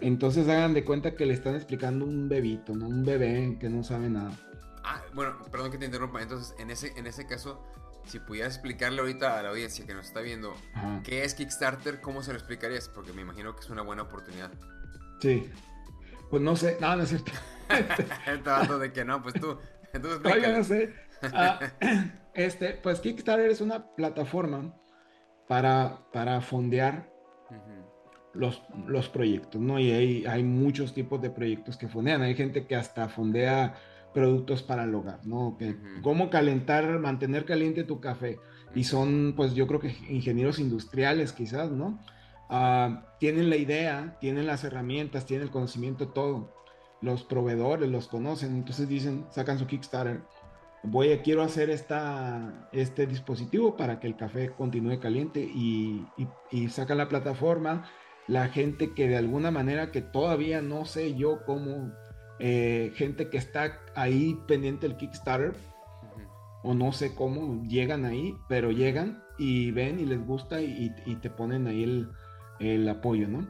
Entonces 0.00 0.48
hagan 0.48 0.74
de 0.74 0.84
cuenta 0.84 1.14
que 1.14 1.26
le 1.26 1.34
están 1.34 1.54
explicando 1.54 2.04
un 2.04 2.28
bebito, 2.28 2.74
¿no? 2.74 2.88
Un 2.88 3.04
bebé 3.04 3.56
que 3.58 3.68
no 3.68 3.82
sabe 3.82 4.10
nada. 4.10 4.32
Ah, 4.84 5.02
bueno, 5.14 5.36
perdón 5.50 5.70
que 5.70 5.78
te 5.78 5.86
interrumpa. 5.86 6.20
Entonces, 6.20 6.54
en 6.58 6.70
ese, 6.70 6.92
en 6.96 7.06
ese 7.06 7.26
caso, 7.26 7.62
si 8.06 8.20
pudieras 8.20 8.54
explicarle 8.54 9.00
ahorita 9.00 9.38
a 9.38 9.42
la 9.42 9.50
audiencia 9.50 9.86
que 9.86 9.94
nos 9.94 10.06
está 10.06 10.20
viendo 10.20 10.54
qué 11.04 11.24
es 11.24 11.34
Kickstarter, 11.34 12.00
¿cómo 12.00 12.22
se 12.22 12.32
lo 12.32 12.38
explicarías? 12.38 12.88
Porque 12.88 13.12
me 13.12 13.22
imagino 13.22 13.54
que 13.54 13.60
es 13.60 13.70
una 13.70 13.82
buena 13.82 14.02
oportunidad. 14.02 14.50
Sí. 15.20 15.50
Pues 16.30 16.42
no 16.42 16.56
sé, 16.56 16.78
no, 16.80 16.96
no 16.96 17.02
es 17.02 17.08
cierto. 17.10 17.32
Este 18.26 18.78
de 18.78 18.92
que 18.92 19.04
no, 19.04 19.22
pues 19.22 19.34
tú. 19.34 19.58
Entonces, 19.92 20.52
no 20.56 20.64
sé. 20.64 20.94
Ah, 21.22 21.58
este, 22.34 22.74
pues 22.74 23.00
Kickstarter 23.00 23.50
es 23.50 23.60
una 23.60 23.86
plataforma 23.94 24.74
para, 25.48 26.00
para 26.12 26.40
fondear 26.40 27.10
los, 28.34 28.62
los 28.86 29.08
proyectos, 29.08 29.60
¿no? 29.60 29.78
Y 29.78 29.92
hay, 29.92 30.26
hay 30.26 30.42
muchos 30.42 30.92
tipos 30.92 31.22
de 31.22 31.30
proyectos 31.30 31.76
que 31.76 31.88
fondean. 31.88 32.22
Hay 32.22 32.34
gente 32.34 32.66
que 32.66 32.76
hasta 32.76 33.08
fondea 33.08 33.74
productos 34.14 34.62
para 34.62 34.84
el 34.84 34.94
hogar, 34.94 35.26
¿no? 35.26 35.56
Que, 35.58 35.76
Cómo 36.02 36.30
calentar, 36.30 36.98
mantener 36.98 37.44
caliente 37.44 37.84
tu 37.84 38.00
café. 38.00 38.38
Y 38.74 38.84
son, 38.84 39.34
pues 39.36 39.54
yo 39.54 39.66
creo 39.66 39.80
que 39.80 39.94
ingenieros 40.08 40.58
industriales 40.58 41.32
quizás, 41.32 41.70
¿no? 41.70 41.98
Ah, 42.48 43.14
tienen 43.18 43.50
la 43.50 43.56
idea, 43.56 44.16
tienen 44.20 44.46
las 44.46 44.64
herramientas, 44.64 45.26
tienen 45.26 45.46
el 45.46 45.52
conocimiento, 45.52 46.08
todo. 46.08 46.54
Los 47.02 47.24
proveedores 47.24 47.90
los 47.90 48.08
conocen, 48.08 48.54
entonces 48.54 48.88
dicen, 48.88 49.26
sacan 49.30 49.58
su 49.58 49.66
Kickstarter 49.66 50.22
voy 50.84 51.12
a, 51.12 51.22
quiero 51.22 51.42
hacer 51.42 51.70
esta, 51.70 52.68
este 52.72 53.06
dispositivo 53.06 53.76
para 53.76 53.98
que 53.98 54.06
el 54.06 54.16
café 54.16 54.50
continúe 54.50 55.00
caliente 55.00 55.40
y, 55.40 56.06
y, 56.50 56.68
sacan 56.68 56.98
la 56.98 57.08
plataforma. 57.08 57.90
La 58.26 58.48
gente 58.48 58.94
que 58.94 59.08
de 59.08 59.16
alguna 59.16 59.50
manera 59.50 59.90
que 59.90 60.00
todavía 60.00 60.62
no 60.62 60.84
sé 60.84 61.14
yo 61.14 61.44
cómo, 61.44 61.92
eh, 62.38 62.92
gente 62.94 63.28
que 63.28 63.38
está 63.38 63.80
ahí 63.94 64.38
pendiente 64.46 64.88
del 64.88 64.96
Kickstarter, 64.96 65.54
o 66.62 66.74
no 66.74 66.92
sé 66.92 67.14
cómo 67.14 67.62
llegan 67.64 68.04
ahí, 68.04 68.36
pero 68.48 68.70
llegan 68.70 69.22
y 69.38 69.70
ven 69.70 70.00
y 70.00 70.06
les 70.06 70.24
gusta 70.24 70.60
y, 70.62 70.90
te 71.20 71.30
ponen 71.30 71.66
ahí 71.66 71.82
el, 71.82 72.08
el 72.58 72.88
apoyo, 72.88 73.28
¿no? 73.28 73.46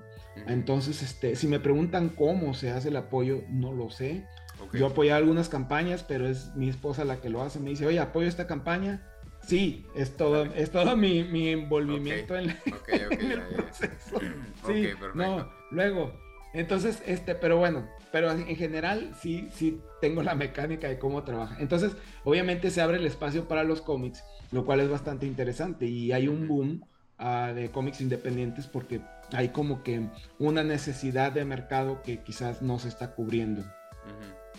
Entonces, 0.46 1.02
este, 1.02 1.36
si 1.36 1.46
me 1.46 1.60
preguntan 1.60 2.08
cómo 2.08 2.54
se 2.54 2.70
hace 2.70 2.88
el 2.88 2.96
apoyo, 2.96 3.42
no 3.48 3.72
lo 3.72 3.90
sé. 3.90 4.26
Yo 4.72 4.86
apoyé 4.86 5.12
algunas 5.12 5.48
campañas, 5.48 6.02
pero 6.02 6.26
es 6.26 6.54
mi 6.56 6.68
esposa 6.68 7.04
la 7.04 7.20
que 7.20 7.28
lo 7.28 7.42
hace. 7.42 7.60
Me 7.60 7.70
dice, 7.70 7.86
oye, 7.86 8.00
apoyo 8.00 8.26
esta 8.26 8.46
campaña. 8.46 9.02
Sí, 9.46 9.86
es 9.94 10.16
todo, 10.16 10.44
es 10.44 10.70
todo 10.70 10.96
mi, 10.96 11.22
mi 11.22 11.50
envolvimiento 11.50 12.36
en, 12.36 12.50
el 12.50 13.42
proceso. 13.54 14.20
Sí, 14.66 14.88
no, 15.14 15.50
luego, 15.70 16.18
entonces, 16.54 17.02
este, 17.04 17.34
pero 17.34 17.58
bueno, 17.58 17.86
pero 18.14 18.30
en 18.30 18.54
general 18.54 19.10
sí, 19.20 19.48
sí 19.52 19.80
tengo 20.00 20.22
la 20.22 20.36
mecánica 20.36 20.86
de 20.86 21.00
cómo 21.00 21.24
trabaja. 21.24 21.56
Entonces, 21.58 21.96
obviamente 22.22 22.70
se 22.70 22.80
abre 22.80 22.98
el 22.98 23.06
espacio 23.06 23.48
para 23.48 23.64
los 23.64 23.80
cómics, 23.82 24.22
lo 24.52 24.64
cual 24.64 24.78
es 24.78 24.88
bastante 24.88 25.26
interesante 25.26 25.86
y 25.86 26.12
hay 26.12 26.28
un 26.28 26.46
boom 26.46 26.84
uh, 27.18 27.52
de 27.52 27.72
cómics 27.72 28.00
independientes 28.00 28.68
porque 28.68 29.00
hay 29.32 29.48
como 29.48 29.82
que 29.82 30.10
una 30.38 30.62
necesidad 30.62 31.32
de 31.32 31.44
mercado 31.44 32.02
que 32.02 32.22
quizás 32.22 32.62
no 32.62 32.78
se 32.78 32.86
está 32.86 33.16
cubriendo 33.16 33.64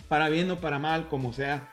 para 0.09 0.27
bien 0.27 0.51
o 0.51 0.59
para 0.59 0.77
mal, 0.77 1.07
como 1.07 1.31
sea. 1.31 1.69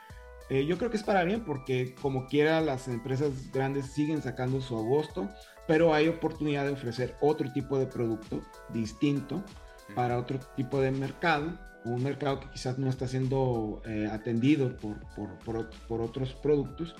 Eh, 0.51 0.64
yo 0.66 0.79
creo 0.79 0.88
que 0.88 0.99
es 0.99 1.03
para 1.03 1.25
bien 1.25 1.40
porque 1.45 1.97
como 2.01 2.29
quiera 2.29 2.61
las 2.61 2.87
empresas 2.87 3.51
grandes 3.51 3.87
siguen 3.87 4.23
sacando 4.23 4.61
su 4.61 4.77
agosto, 4.77 5.29
pero 5.66 5.95
hay 5.95 6.07
oportunidad 6.07 6.64
de 6.64 6.75
ofrecer 6.75 7.16
otro 7.21 7.53
tipo 7.53 7.77
de 7.77 7.87
producto 7.87 8.40
distinto 8.73 9.42
para 9.97 10.16
otro 10.16 10.38
tipo 10.57 10.81
de 10.81 10.92
mercado, 10.92 11.59
un 11.85 12.03
mercado 12.03 12.40
que 12.40 12.51
quizás 12.51 12.79
no 12.79 12.88
está 12.88 13.09
siendo 13.09 13.83
eh, 13.87 14.09
atendido 14.11 14.77
por, 14.77 14.99
por, 15.45 15.71
por, 15.88 16.01
otros 16.01 16.33
productos. 16.35 16.95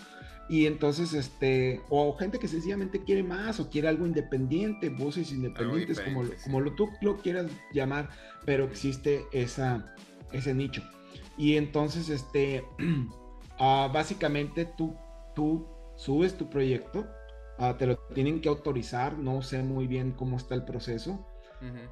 Y 0.49 0.66
entonces, 0.66 1.14
este, 1.14 1.81
o 1.88 2.14
gente 2.14 2.38
que 2.38 2.49
sencillamente 2.49 3.05
quiere 3.05 3.23
más 3.23 3.61
o 3.61 3.71
quiere 3.71 3.88
algo 3.88 4.07
independiente, 4.07 4.88
voces 4.88 5.33
independientes, 5.33 6.00
como, 6.00 6.25
como 6.44 6.61
lo, 6.61 6.75
tú 6.75 6.88
lo 7.00 7.17
quieras 7.19 7.46
llamar, 7.73 8.11
pero 8.44 8.65
existe 8.65 9.25
esa, 9.33 9.94
ese 10.33 10.52
nicho. 10.52 10.83
Y 11.38 11.57
entonces, 11.57 12.09
este, 12.09 12.65
ah, 13.59 13.90
básicamente 13.92 14.67
tú, 14.77 14.96
tú 15.35 15.67
subes 15.96 16.37
tu 16.37 16.50
proyecto, 16.50 17.07
ah, 17.59 17.77
te 17.79 17.87
lo 17.87 17.96
tienen 18.15 18.40
que 18.40 18.48
autorizar, 18.48 19.17
no 19.19 19.42
sé 19.42 19.63
muy 19.63 19.87
bien 19.87 20.13
cómo 20.13 20.37
está 20.37 20.54
el 20.54 20.65
proceso. 20.65 21.25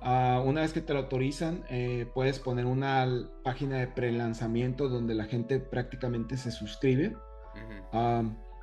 Ah, 0.02 0.42
una 0.44 0.62
vez 0.62 0.72
que 0.72 0.80
te 0.80 0.92
lo 0.92 1.00
autorizan, 1.00 1.64
eh, 1.68 2.06
puedes 2.14 2.38
poner 2.38 2.66
una 2.66 3.06
página 3.44 3.78
de 3.78 3.86
pre-lanzamiento 3.86 4.88
donde 4.88 5.14
la 5.14 5.24
gente 5.24 5.60
prácticamente 5.60 6.36
se 6.36 6.50
suscribe. 6.50 7.16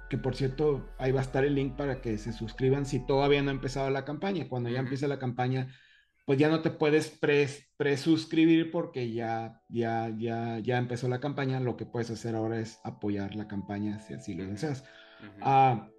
que 0.09 0.17
por 0.17 0.35
cierto, 0.35 0.89
ahí 0.97 1.11
va 1.11 1.19
a 1.19 1.23
estar 1.23 1.43
el 1.43 1.55
link 1.55 1.75
para 1.75 1.99
que 1.99 2.17
se 2.17 2.31
suscriban 2.31 2.85
si 2.85 3.05
todavía 3.05 3.41
no 3.41 3.49
ha 3.49 3.53
empezado 3.53 3.89
la 3.89 4.05
campaña. 4.05 4.47
Cuando 4.47 4.69
ya 4.69 4.79
empiece 4.79 5.07
la 5.07 5.19
campaña, 5.19 5.67
pues 6.25 6.39
ya 6.39 6.49
no 6.49 6.61
te 6.61 6.69
puedes 6.69 7.17
presuscribir 7.77 8.71
porque 8.71 9.11
ya, 9.11 9.61
ya, 9.69 10.13
ya, 10.17 10.59
ya 10.59 10.77
empezó 10.77 11.07
la 11.07 11.19
campaña. 11.19 11.59
Lo 11.59 11.77
que 11.77 11.85
puedes 11.85 12.09
hacer 12.09 12.35
ahora 12.35 12.59
es 12.59 12.79
apoyar 12.83 13.35
la 13.35 13.47
campaña 13.47 13.99
si 13.99 14.13
así 14.13 14.33
lo 14.33 14.45
deseas. 14.45 14.83
Ah, 15.41 15.89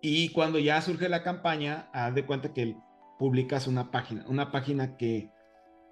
y 0.00 0.28
cuando 0.30 0.58
ya 0.58 0.80
surge 0.80 1.08
la 1.08 1.22
campaña, 1.22 1.88
haz 1.92 2.14
de 2.14 2.26
cuenta 2.26 2.52
que 2.52 2.76
publicas 3.18 3.66
una 3.66 3.90
página, 3.90 4.24
una 4.28 4.50
página 4.52 4.96
que 4.96 5.30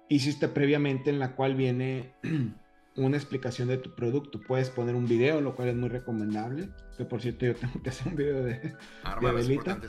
hiciste 0.09 0.47
previamente 0.47 1.09
en 1.09 1.19
la 1.19 1.35
cual 1.35 1.55
viene 1.55 2.13
una 2.95 3.17
explicación 3.17 3.67
de 3.67 3.77
tu 3.77 3.93
producto. 3.95 4.39
Puedes 4.41 4.69
poner 4.69 4.95
un 4.95 5.07
video, 5.07 5.41
lo 5.41 5.55
cual 5.55 5.69
es 5.69 5.75
muy 5.75 5.89
recomendable. 5.89 6.69
Que 6.97 7.05
por 7.05 7.21
cierto, 7.21 7.45
yo 7.45 7.55
tengo 7.55 7.81
que 7.81 7.89
hacer 7.89 8.07
un 8.07 8.15
video 8.15 8.43
de, 8.43 8.73
Adelita. 9.03 9.79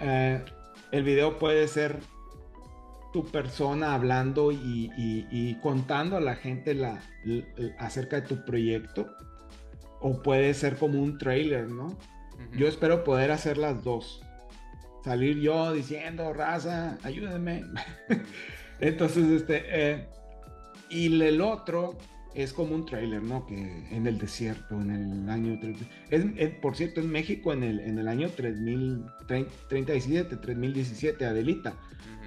Eh, 0.00 0.44
el 0.90 1.04
video 1.04 1.38
puede 1.38 1.68
ser 1.68 2.00
tu 3.12 3.26
persona 3.26 3.94
hablando 3.94 4.50
y, 4.50 5.58
contando 5.62 6.16
a 6.16 6.20
la 6.20 6.34
gente 6.34 6.74
la, 6.74 7.00
acerca 7.78 8.20
de 8.20 8.28
tu 8.28 8.44
proyecto. 8.44 9.06
O 10.00 10.20
puede 10.20 10.52
ser 10.54 10.78
como 10.78 11.00
un 11.00 11.16
trailer, 11.18 11.68
¿no? 11.68 11.96
Yo 12.56 12.66
espero 12.66 13.04
poder 13.04 13.30
hacer 13.30 13.56
las 13.56 13.84
dos. 13.84 14.20
Salir 15.04 15.40
yo 15.40 15.72
diciendo, 15.72 16.32
raza, 16.32 16.98
ayúdenme. 17.02 17.64
Entonces, 18.80 19.30
este, 19.30 19.64
eh, 19.68 20.06
y 20.90 21.20
el 21.20 21.40
otro 21.40 21.98
es 22.34 22.52
como 22.52 22.74
un 22.74 22.84
trailer, 22.86 23.22
¿no? 23.22 23.46
Que 23.46 23.86
en 23.90 24.06
el 24.06 24.18
desierto, 24.18 24.80
en 24.80 24.90
el 24.90 25.28
año... 25.28 25.58
Es, 26.10 26.24
por 26.60 26.76
cierto, 26.76 27.00
en 27.00 27.10
México 27.10 27.52
en 27.52 27.62
el, 27.62 27.80
en 27.80 27.98
el 27.98 28.08
año 28.08 28.30
3037, 28.30 30.36
3017, 30.36 31.26
Adelita. 31.26 31.74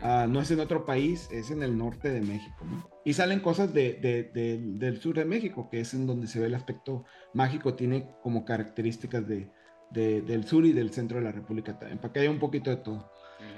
Ah, 0.02 0.28
no 0.30 0.42
es 0.42 0.52
en 0.52 0.60
otro 0.60 0.86
país, 0.86 1.28
es 1.32 1.50
en 1.52 1.64
el 1.64 1.78
norte 1.78 2.10
de 2.10 2.20
México, 2.22 2.66
¿no? 2.66 2.90
Y 3.06 3.14
salen 3.14 3.40
cosas 3.40 3.74
de, 3.74 4.30
del 4.34 5.02
sur 5.02 5.16
de 5.16 5.24
México, 5.26 5.70
que 5.70 5.80
es 5.80 5.94
en 5.94 6.08
donde 6.08 6.28
se 6.28 6.40
ve 6.40 6.48
el 6.48 6.56
aspecto 6.56 7.06
mágico, 7.34 7.76
tiene 7.76 8.10
como 8.22 8.46
características 8.46 9.28
de, 9.28 9.52
del 9.96 10.46
sur 10.46 10.66
y 10.66 10.74
del 10.74 10.92
centro 10.92 11.18
de 11.18 11.24
la 11.24 11.32
República 11.32 11.78
también, 11.80 12.00
para 12.00 12.14
que 12.14 12.20
haya 12.20 12.30
un 12.30 12.40
poquito 12.40 12.70
de 12.70 12.78
todo. 12.78 13.10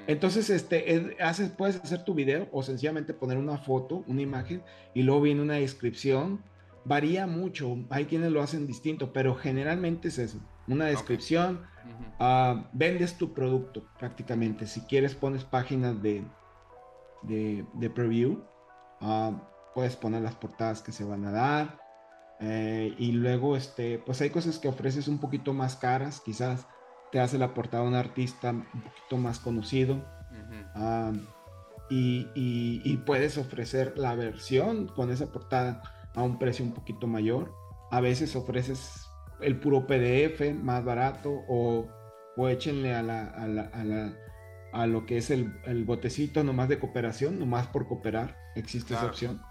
Entonces, 0.08 0.50
este, 0.50 1.18
haces, 1.20 1.50
puedes 1.50 1.78
hacer 1.78 2.06
tu 2.06 2.14
video 2.14 2.48
o 2.52 2.64
sencillamente 2.64 3.14
poner 3.14 3.38
una 3.38 3.58
foto, 3.58 4.04
una 4.08 4.22
imagen 4.22 4.64
y 4.94 5.04
luego 5.04 5.22
viene 5.22 5.42
una 5.42 5.56
descripción. 5.56 6.44
Varía 6.86 7.28
mucho, 7.28 7.78
hay 7.90 8.06
quienes 8.06 8.32
lo 8.32 8.42
hacen 8.42 8.66
distinto, 8.66 9.12
pero 9.12 9.36
generalmente 9.36 10.08
es 10.08 10.18
eso, 10.18 10.40
una 10.68 10.86
descripción. 10.86 11.66
Ah, 12.20 12.70
vendes 12.74 13.18
tu 13.18 13.34
producto 13.34 13.84
prácticamente. 14.00 14.66
Si 14.66 14.82
quieres 14.82 15.16
pones 15.16 15.44
páginas 15.44 16.02
de, 16.02 16.24
de, 17.24 17.90
preview, 17.90 18.42
ah, 19.02 19.32
puedes 19.76 19.96
poner 19.98 20.22
las 20.22 20.36
portadas 20.36 20.82
que 20.82 20.94
se 20.94 21.04
van 21.04 21.26
a 21.26 21.32
dar. 21.32 21.87
Eh, 22.40 22.94
y 22.98 23.14
luego, 23.14 23.56
este, 23.56 24.00
pues 24.00 24.22
hay 24.22 24.30
cosas 24.30 24.60
que 24.60 24.68
ofreces 24.68 25.08
un 25.08 25.20
poquito 25.20 25.54
más 25.54 25.76
caras, 25.76 26.22
quizás 26.22 26.68
te 27.12 27.20
hace 27.20 27.38
la 27.38 27.54
portada 27.54 27.84
un 27.84 27.96
artista 27.96 28.52
un 28.52 28.64
poquito 28.64 29.18
más 29.18 29.40
conocido. 29.40 30.04
Ah, 30.76 31.14
y, 31.90 32.98
puedes 33.06 33.38
ofrecer 33.38 33.98
la 33.98 34.16
versión 34.16 34.88
con 34.88 35.12
esa 35.12 35.32
portada 35.32 35.82
a 36.14 36.24
un 36.24 36.38
precio 36.38 36.66
un 36.66 36.74
poquito 36.74 37.08
mayor. 37.08 37.54
A 37.92 38.02
veces 38.02 38.36
ofreces 38.36 39.08
el 39.40 39.60
puro 39.60 39.88
PDF 39.88 40.54
más 40.62 40.84
barato 40.84 41.32
o, 41.48 41.88
o 42.36 42.48
échenle 42.50 42.94
a, 42.94 43.02
la, 43.02 43.26
a, 43.28 43.48
la, 43.48 44.14
a, 44.74 44.88
lo 44.88 45.06
que 45.06 45.18
es 45.18 45.32
el, 45.32 45.54
el, 45.66 45.86
botecito 45.86 46.44
nomás 46.44 46.68
de 46.68 46.80
cooperación, 46.80 47.40
nomás 47.40 47.68
por 47.68 47.88
cooperar. 47.88 48.38
Existe 48.56 48.94
esa 48.94 49.06
opción. 49.06 49.42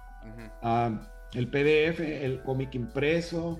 Ah, 0.63 1.16
el 1.37 1.49
PDF, 1.49 2.01
el 2.01 2.43
cómic 2.43 2.75
impreso, 2.75 3.59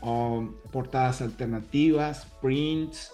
o 0.00 0.48
portadas 0.70 1.20
alternativas, 1.22 2.26
prints, 2.40 3.12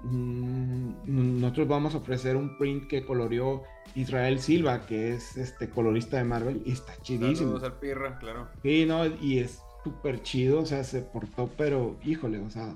Mm, 0.00 1.40
nosotros 1.40 1.66
vamos 1.66 1.94
a 1.94 1.98
ofrecer 1.98 2.36
un 2.36 2.56
print 2.56 2.86
que 2.86 3.04
coloreó 3.04 3.64
Israel 3.94 4.38
Silva, 4.38 4.86
que 4.86 5.12
es 5.12 5.36
este 5.36 5.68
colorista 5.70 6.18
de 6.18 6.24
Marvel, 6.24 6.62
y 6.64 6.72
está 6.72 6.94
chidísimo. 7.02 7.56
Al 7.56 7.78
Pirra, 7.78 8.18
claro. 8.18 8.48
Sí, 8.62 8.86
no, 8.86 9.06
y 9.06 9.38
es 9.38 9.60
súper 9.82 10.22
chido, 10.22 10.60
o 10.60 10.66
sea, 10.66 10.84
se 10.84 11.02
portó, 11.02 11.50
pero 11.56 11.98
híjole, 12.04 12.38
o 12.38 12.50
sea, 12.50 12.74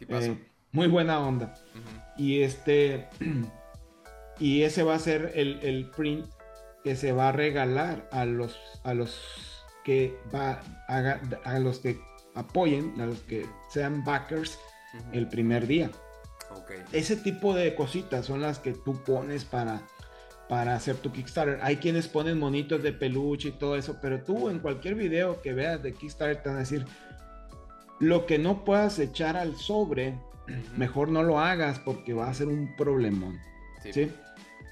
eh, 0.00 0.36
muy 0.72 0.88
buena 0.88 1.20
onda. 1.20 1.54
Y 2.16 2.40
este, 2.40 3.08
y 4.40 4.62
ese 4.62 4.82
va 4.82 4.96
a 4.96 4.98
ser 4.98 5.32
el, 5.36 5.90
print 5.96 6.26
que 6.82 6.96
se 6.96 7.12
va 7.12 7.28
a 7.28 7.32
regalar 7.32 8.08
a 8.10 8.24
los, 8.24 8.58
a 8.82 8.94
los 8.94 9.53
que 9.84 10.18
va 10.34 10.60
a, 10.88 11.20
a 11.44 11.58
los 11.58 11.78
que 11.78 12.00
apoyen, 12.34 13.00
a 13.00 13.06
los 13.06 13.20
que 13.20 13.46
sean 13.68 14.04
backers 14.04 14.58
el 15.12 15.28
primer 15.28 15.66
día. 15.66 15.90
Ese 16.92 17.16
tipo 17.16 17.54
de 17.54 17.74
cositas 17.74 18.26
son 18.26 18.40
las 18.40 18.58
que 18.58 18.72
tú 18.72 19.02
pones 19.04 19.44
para, 19.44 19.82
para 20.48 20.76
hacer 20.76 20.96
tu 20.96 21.10
Kickstarter. 21.12 21.58
Hay 21.62 21.76
quienes 21.76 22.08
ponen 22.08 22.38
monitos 22.38 22.82
de 22.82 22.92
peluche 22.92 23.48
y 23.48 23.52
todo 23.52 23.76
eso, 23.76 23.96
pero 24.00 24.22
tú 24.22 24.48
en 24.50 24.60
cualquier 24.60 24.94
video 24.94 25.42
que 25.42 25.52
veas 25.52 25.82
de 25.82 25.92
Kickstarter 25.92 26.42
te 26.42 26.48
van 26.48 26.56
a 26.56 26.60
decir, 26.60 26.86
lo 28.00 28.26
que 28.26 28.38
no 28.38 28.64
puedas 28.64 28.98
echar 28.98 29.36
al 29.36 29.56
sobre, 29.56 30.18
mejor 30.76 31.08
no 31.08 31.22
lo 31.22 31.40
hagas 31.40 31.78
porque 31.80 32.14
va 32.14 32.28
a 32.28 32.34
ser 32.34 32.48
un 32.48 32.74
problemón. 32.76 33.38
Sí. 33.92 34.10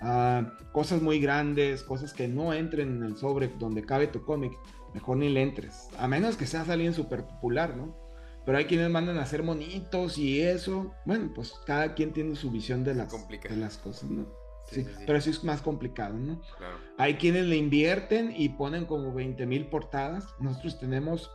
Ah, 0.00 0.52
cosas 0.72 1.02
muy 1.02 1.20
grandes, 1.20 1.82
cosas 1.82 2.12
que 2.12 2.26
no 2.28 2.52
entren 2.52 2.96
en 2.96 3.02
el 3.04 3.16
sobre 3.16 3.48
donde 3.48 3.84
cabe 3.84 4.06
tu 4.08 4.24
cómic, 4.24 4.52
mejor 4.94 5.16
ni 5.16 5.28
le 5.28 5.42
entres. 5.42 5.88
A 5.98 6.08
menos 6.08 6.36
que 6.36 6.46
sea 6.46 6.62
alguien 6.62 6.94
súper 6.94 7.24
popular, 7.24 7.76
¿no? 7.76 7.96
Pero 8.44 8.58
hay 8.58 8.64
quienes 8.64 8.90
mandan 8.90 9.18
a 9.18 9.22
hacer 9.22 9.42
monitos 9.42 10.18
y 10.18 10.40
eso. 10.40 10.94
Bueno, 11.04 11.30
pues 11.34 11.54
cada 11.64 11.94
quien 11.94 12.12
tiene 12.12 12.34
su 12.34 12.50
visión 12.50 12.82
de 12.82 12.94
las, 12.94 13.12
de 13.28 13.56
las 13.56 13.78
cosas, 13.78 14.10
¿no? 14.10 14.26
Sí, 14.70 14.86
pero 15.06 15.18
eso 15.18 15.30
es 15.30 15.44
más 15.44 15.60
complicado, 15.60 16.14
¿no? 16.14 16.40
Claro. 16.56 16.78
Hay 16.96 17.14
quienes 17.14 17.46
le 17.46 17.56
invierten 17.56 18.32
y 18.36 18.50
ponen 18.50 18.86
como 18.86 19.12
20 19.12 19.44
mil 19.46 19.66
portadas. 19.66 20.26
Nosotros 20.40 20.78
tenemos 20.78 21.30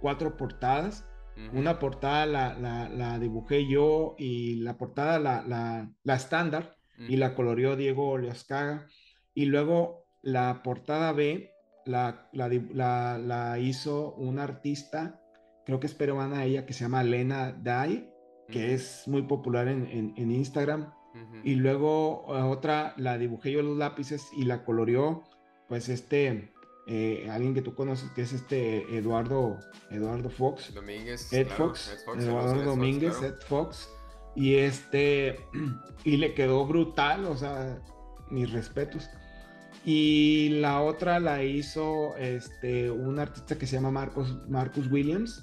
cuatro 0.00 0.36
portadas. 0.36 1.06
Una 1.54 1.78
portada 1.78 2.26
la, 2.26 2.54
la, 2.90 3.18
dibujé 3.18 3.66
yo 3.66 4.14
y 4.18 4.56
la 4.56 4.76
portada 4.76 5.18
la 5.18 6.14
estándar 6.14 6.76
y 6.98 7.16
la 7.16 7.34
coloreó 7.34 7.74
Diego 7.74 8.10
Oleoscaga. 8.10 8.86
Y 9.34 9.46
luego 9.46 10.04
la 10.22 10.62
portada 10.62 11.12
B 11.12 11.51
la, 11.84 12.28
la 12.32 13.58
hizo 13.58 14.14
un 14.14 14.38
artista 14.38 15.22
creo 15.64 15.80
que 15.80 15.86
es 15.86 15.94
peruana 15.94 16.44
ella, 16.44 16.66
que 16.66 16.72
se 16.72 16.84
llama 16.84 17.02
Lena 17.02 17.52
Dai, 17.52 18.10
que 18.48 18.74
es 18.74 19.04
muy 19.06 19.22
popular 19.22 19.68
en, 19.68 20.14
en, 20.16 20.30
Instagram. 20.30 20.92
Y 21.44 21.56
luego 21.56 22.24
eh, 22.28 22.40
otra 22.40 22.94
la 22.96 23.18
dibujé 23.18 23.52
yo 23.52 23.62
los 23.62 23.76
lápices 23.76 24.28
y 24.34 24.44
la 24.44 24.64
coloreó, 24.64 25.24
pues 25.68 25.90
este, 25.90 26.52
eh, 26.86 27.28
alguien 27.30 27.52
que 27.54 27.60
tú 27.60 27.74
conoces, 27.74 28.10
que 28.12 28.22
es 28.22 28.32
este 28.32 28.96
Eduardo, 28.96 29.58
Eduardo 29.90 30.30
Fox. 30.30 30.72
Domínguez. 30.72 31.30
Ed, 31.32 31.48
Fox, 31.48 32.04
Eduardo 32.16 32.62
Domínguez, 32.62 33.20
Ed 33.22 33.34
Fox. 33.46 33.90
Y 34.34 34.54
este, 34.54 35.36
y 36.04 36.16
le 36.16 36.32
quedó 36.34 36.66
brutal, 36.66 37.26
o 37.26 37.36
sea, 37.36 37.78
mis 38.30 38.50
respetos. 38.50 39.10
Y 39.84 40.50
la 40.60 40.80
otra 40.80 41.18
la 41.18 41.42
hizo 41.42 42.16
este, 42.16 42.90
un 42.90 43.18
artista 43.18 43.58
que 43.58 43.66
se 43.66 43.76
llama 43.76 43.90
Marcos, 43.90 44.38
Marcus 44.48 44.90
Williams 44.90 45.42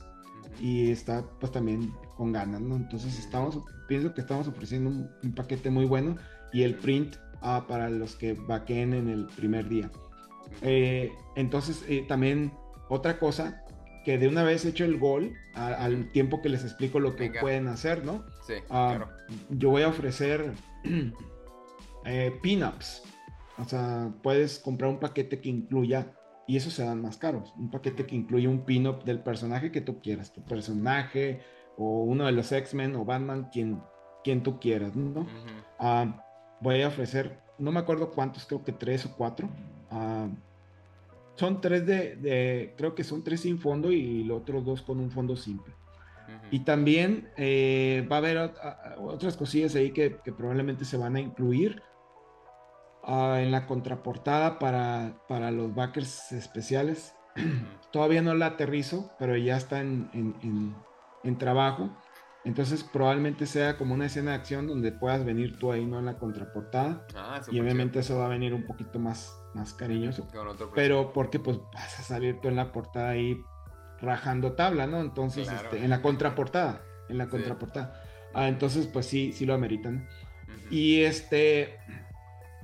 y 0.61 0.91
está 0.91 1.23
pues 1.39 1.51
también 1.51 1.93
con 2.15 2.31
ganas, 2.31 2.61
¿no? 2.61 2.75
Entonces 2.75 3.17
estamos, 3.19 3.59
pienso 3.87 4.13
que 4.13 4.21
estamos 4.21 4.47
ofreciendo 4.47 4.89
un, 4.89 5.33
paquete 5.33 5.69
muy 5.69 5.85
bueno 5.85 6.17
y 6.53 6.63
el 6.63 6.75
print 6.75 7.15
ah, 7.41 7.65
para 7.67 7.89
los 7.89 8.15
que 8.15 8.33
vaqueen 8.33 8.93
en 8.93 9.09
el 9.09 9.25
primer 9.27 9.67
día. 9.67 9.91
Eh, 10.61 11.11
entonces 11.35 11.83
eh, 11.87 12.05
también 12.07 12.53
otra 12.89 13.19
cosa 13.19 13.63
que 14.03 14.17
de 14.17 14.27
una 14.27 14.43
vez 14.43 14.65
hecho 14.65 14.85
el 14.85 14.97
gol 14.97 15.33
al 15.53 16.11
tiempo 16.11 16.41
que 16.41 16.49
les 16.49 16.63
explico 16.63 16.99
lo 16.99 17.15
que 17.15 17.31
pueden 17.31 17.67
hacer, 17.67 18.05
¿no? 18.05 18.25
Sí, 18.47 18.53
ah, 18.69 18.95
claro. 18.95 19.09
Yo 19.49 19.69
voy 19.69 19.83
a 19.83 19.89
ofrecer 19.89 20.53
eh, 22.05 22.39
pin-ups. 22.41 23.03
O 23.60 23.64
sea, 23.66 24.14
puedes 24.24 24.60
comprar 24.60 24.89
un 24.89 24.99
paquete 24.99 25.39
que 25.39 25.49
incluya 25.49 26.14
y 26.47 26.57
esos 26.57 26.74
se 26.74 26.84
dan 26.84 27.01
más 27.01 27.18
caros. 27.18 27.53
Un 27.57 27.70
paquete 27.70 28.05
que 28.05 28.16
incluye 28.16 28.47
un 28.47 28.66
pin-up 28.66 29.03
del 29.03 29.20
personaje 29.20 29.72
que 29.72 29.82
tú 29.82 29.99
quieras, 30.01 30.34
tu 30.34 30.43
personaje 30.43 31.41
o 31.78 32.03
uno 32.03 32.26
de 32.26 32.32
los 32.32 32.51
X-Men 32.51 32.95
o 32.95 33.05
Batman, 33.05 33.49
quien, 33.51 33.82
quien 34.24 34.41
tú 34.41 34.60
quieras, 34.60 34.95
¿no? 34.95 35.28
Ah, 35.78 36.26
voy 36.60 36.82
a 36.82 36.88
ofrecer, 36.88 37.39
no 37.57 37.72
me 37.72 37.80
acuerdo 37.80 38.12
cuántos, 38.12 38.45
creo 38.45 38.64
que 38.64 38.72
tres 38.72 39.05
o 39.05 39.16
cuatro. 39.16 39.49
Ah, 39.91 40.28
son 41.36 41.62
tres 41.62 41.86
de, 41.86 42.74
creo 42.78 42.95
que 42.95 43.03
son 43.03 43.24
tres 43.24 43.41
sin 43.41 43.60
fondo 43.60 43.91
y 43.91 44.24
los 44.24 44.41
otros 44.41 44.66
dos 44.66 44.82
con 44.82 44.99
un 44.99 45.12
fondo 45.12 45.36
simple. 45.36 45.74
Y 46.51 46.60
también 46.60 47.30
eh, 47.38 48.07
va 48.12 48.18
a 48.18 48.20
haber 48.20 48.51
otras 48.97 49.38
cosillas 49.38 49.76
ahí 49.76 49.91
que, 49.91 50.18
que, 50.24 50.32
probablemente 50.32 50.84
se 50.84 50.97
van 50.97 51.16
a 51.16 51.20
incluir. 51.20 51.82
Ah, 53.04 53.39
en 53.41 53.52
la 53.52 53.66
contraportada 53.66 54.60
para, 54.60 55.14
para 55.28 55.52
los 55.52 55.74
backers 55.74 56.32
especiales. 56.32 57.16
Todavía 57.91 58.22
no 58.22 58.34
la 58.34 58.47
aterrizo, 58.47 59.12
pero 59.18 59.38
ya 59.38 59.58
está 59.58 59.80
en, 59.80 60.10
en, 60.14 60.76
en, 61.24 61.38
trabajo. 61.38 61.89
Entonces 62.43 62.84
probablemente 62.84 63.45
sea 63.45 63.78
como 63.78 63.93
una 63.93 64.06
escena 64.06 64.32
de 64.32 64.38
acción 64.38 64.68
donde 64.68 64.91
puedas 64.91 65.24
venir 65.26 65.58
tú 65.58 65.72
ahí, 65.72 65.86
¿no? 65.86 66.00
En 66.00 66.06
la 66.06 66.18
contraportada. 66.18 67.06
Ah, 67.16 67.41
y 67.50 67.60
obviamente 67.60 68.00
eso 68.00 68.18
va 68.18 68.26
a 68.26 68.30
venir 68.30 68.54
un 68.54 68.66
poquito 68.66 69.00
más, 69.00 69.34
más 69.54 69.74
cariñoso. 69.74 70.28
Pero 70.76 71.14
porque 71.14 71.39
pues 71.39 71.58
vas 71.74 72.00
a 72.00 72.04
salir 72.04 72.39
tú 72.41 72.47
en 72.50 72.58
la 72.58 72.72
portada 72.72 73.10
ahí 73.10 73.41
rajando 74.02 74.54
tabla, 74.54 74.88
¿no? 74.88 75.00
Entonces, 75.00 75.50
este, 75.50 75.84
en 75.84 75.89
la 75.89 76.02
contraportada, 76.02 76.82
en 77.10 77.18
la 77.18 77.28
contraportada. 77.28 78.02
Ah, 78.34 78.47
entonces 78.47 78.88
pues 78.88 79.06
sí, 79.06 79.32
sí 79.32 79.45
lo 79.45 79.54
ameritan. 79.54 80.08
Y 80.70 81.02
este, 81.02 81.80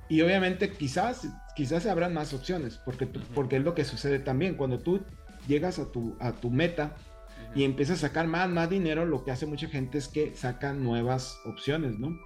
y 0.10 0.22
obviamente 0.22 0.72
quizás, 0.72 1.28
quizás 1.56 1.86
habrán 1.86 2.14
más 2.14 2.34
opciones, 2.34 2.80
porque, 2.84 3.08
porque 3.08 3.58
es 3.58 3.64
lo 3.64 3.74
que 3.74 3.86
sucede 3.86 4.20
también. 4.20 4.56
Cuando 4.56 4.80
tú 4.80 5.02
llegas 5.48 5.80
a 5.80 5.92
tu, 5.92 6.16
a 6.20 6.32
tu 6.32 6.50
meta, 6.50 6.96
y 7.56 7.64
empieza 7.64 7.94
a 7.94 7.98
sacar 7.98 8.28
más, 8.28 8.50
más 8.50 8.70
dinero, 8.70 9.06
lo 9.06 9.24
que 9.24 9.32
hace 9.32 9.46
mucha 9.46 9.68
gente 9.68 9.98
es 9.98 10.10
que 10.10 10.36
sacan 10.36 10.84
nuevas 10.84 11.40
opciones, 11.46 11.98
¿no? 11.98 12.20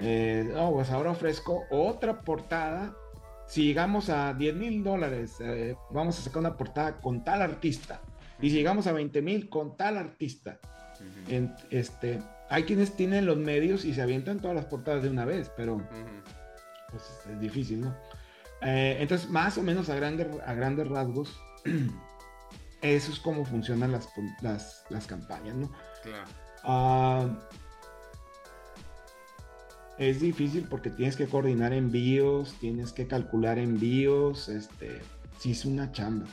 Eh, 0.00 0.52
oh, 0.56 0.72
pues 0.72 0.90
ahora 0.90 1.12
ofrezco 1.12 1.64
otra 1.70 2.20
portada. 2.22 2.94
Si 3.46 3.64
llegamos 3.64 4.10
a 4.10 4.34
10 4.34 4.56
mil 4.56 4.82
dólares, 4.82 5.36
eh, 5.40 5.76
vamos 5.92 6.18
a 6.18 6.22
sacar 6.22 6.40
una 6.40 6.56
portada 6.56 7.00
con 7.00 7.22
tal 7.22 7.42
artista. 7.42 8.00
Y 8.40 8.50
si 8.50 8.56
llegamos 8.56 8.88
a 8.88 8.92
20 8.92 9.22
mil 9.22 9.48
con 9.48 9.76
tal 9.76 9.96
artista. 9.96 10.58
este, 11.70 12.20
hay 12.50 12.64
quienes 12.64 12.96
tienen 12.96 13.24
los 13.24 13.36
medios 13.36 13.84
y 13.84 13.94
se 13.94 14.02
avientan 14.02 14.40
todas 14.40 14.56
las 14.56 14.64
portadas 14.64 15.02
de 15.04 15.10
una 15.10 15.24
vez, 15.24 15.50
pero 15.56 15.80
pues, 16.90 17.02
es 17.30 17.40
difícil, 17.40 17.82
¿no? 17.82 17.96
Eh, 18.62 18.96
entonces, 19.00 19.28
más 19.28 19.58
o 19.58 19.62
menos 19.62 19.88
a, 19.88 19.94
grandes 19.96 20.28
a 20.44 20.54
grandes 20.54 20.88
rasgos, 20.88 21.38
eso 22.82 23.12
es 23.12 23.18
como 23.18 23.44
funcionan 23.44 23.92
las, 23.92 24.08
las, 24.42 25.06
campañas, 25.06 25.56
¿no? 25.56 25.70
Claro. 26.02 26.24
Ah, 26.64 27.28
es 29.98 30.20
difícil 30.20 30.66
porque 30.68 30.90
tienes 30.90 31.16
que 31.16 31.26
coordinar 31.26 31.72
envíos, 31.72 32.54
tienes 32.60 32.92
que 32.92 33.06
calcular 33.06 33.58
envíos, 33.58 34.48
este, 34.48 35.00
sí 35.38 35.52
es 35.52 35.64
una 35.64 35.90
chamba. 35.92 36.26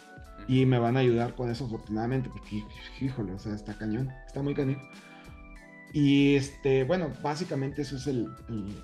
Y 0.48 0.66
me 0.66 0.78
van 0.78 0.98
a 0.98 1.00
ayudar 1.00 1.36
con 1.36 1.50
eso 1.50 1.66
afortunadamente, 1.66 2.30
porque 2.30 2.64
híjole, 3.00 3.32
o 3.34 3.40
sea, 3.40 3.54
está 3.54 3.74
cañón, 3.78 4.12
está 4.28 4.42
muy 4.42 4.54
cañón. 4.54 4.82
Y 5.96 6.36
este, 6.36 6.84
bueno, 6.86 7.14
básicamente 7.22 7.84
eso 7.84 7.98
es 7.98 8.08
el, 8.08 8.36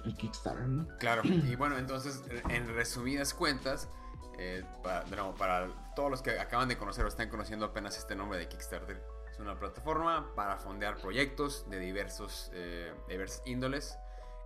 el 0.05 0.16
Kickstarter, 0.16 0.68
¿no? 0.68 0.88
Claro, 0.99 1.24
y 1.26 1.55
bueno, 1.55 1.80
entonces, 1.80 2.22
en 2.49 2.68
resumidas 2.68 3.34
cuentas, 3.34 3.89
eh, 4.38 4.64
para, 4.84 5.03
para, 5.34 5.68
todos 5.95 6.12
los 6.12 6.22
que 6.22 6.39
acaban 6.39 6.70
de 6.70 6.78
conocer 6.78 7.03
o 7.03 7.07
están 7.07 7.28
conociendo 7.30 7.66
apenas 7.66 7.97
este 7.97 8.16
nombre 8.16 8.38
de 8.38 8.47
Kickstarter, 8.47 9.03
es 9.30 9.39
una 9.39 9.57
plataforma 9.57 10.34
para 10.36 10.57
fondear 10.57 10.97
proyectos 10.97 11.68
de 11.70 11.80
diversos, 11.80 12.51
eh, 12.53 12.93
diversas 13.10 13.41
índoles, 13.47 13.97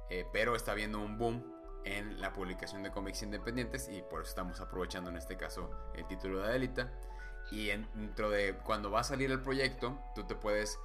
eh, 0.09 0.25
pero 0.31 0.55
está 0.55 0.73
viendo 0.73 0.99
un 0.99 1.17
boom 1.17 1.43
en 1.83 2.21
la 2.21 2.31
publicación 2.31 2.81
de 2.81 2.91
cómics 2.91 3.23
independientes 3.23 3.89
y 3.89 4.01
por 4.03 4.21
eso 4.21 4.29
estamos 4.29 4.61
aprovechando 4.61 5.09
en 5.09 5.17
este 5.17 5.35
caso 5.35 5.69
el 5.95 6.07
título 6.07 6.39
de 6.39 6.45
Adelita. 6.45 6.93
Y 7.51 7.67
dentro 7.67 8.29
de 8.29 8.55
cuando 8.63 8.89
va 8.89 9.01
a 9.01 9.03
salir 9.03 9.29
el 9.31 9.41
proyecto, 9.41 9.99
tú 10.15 10.23
te 10.23 10.33
puedes 10.33 10.79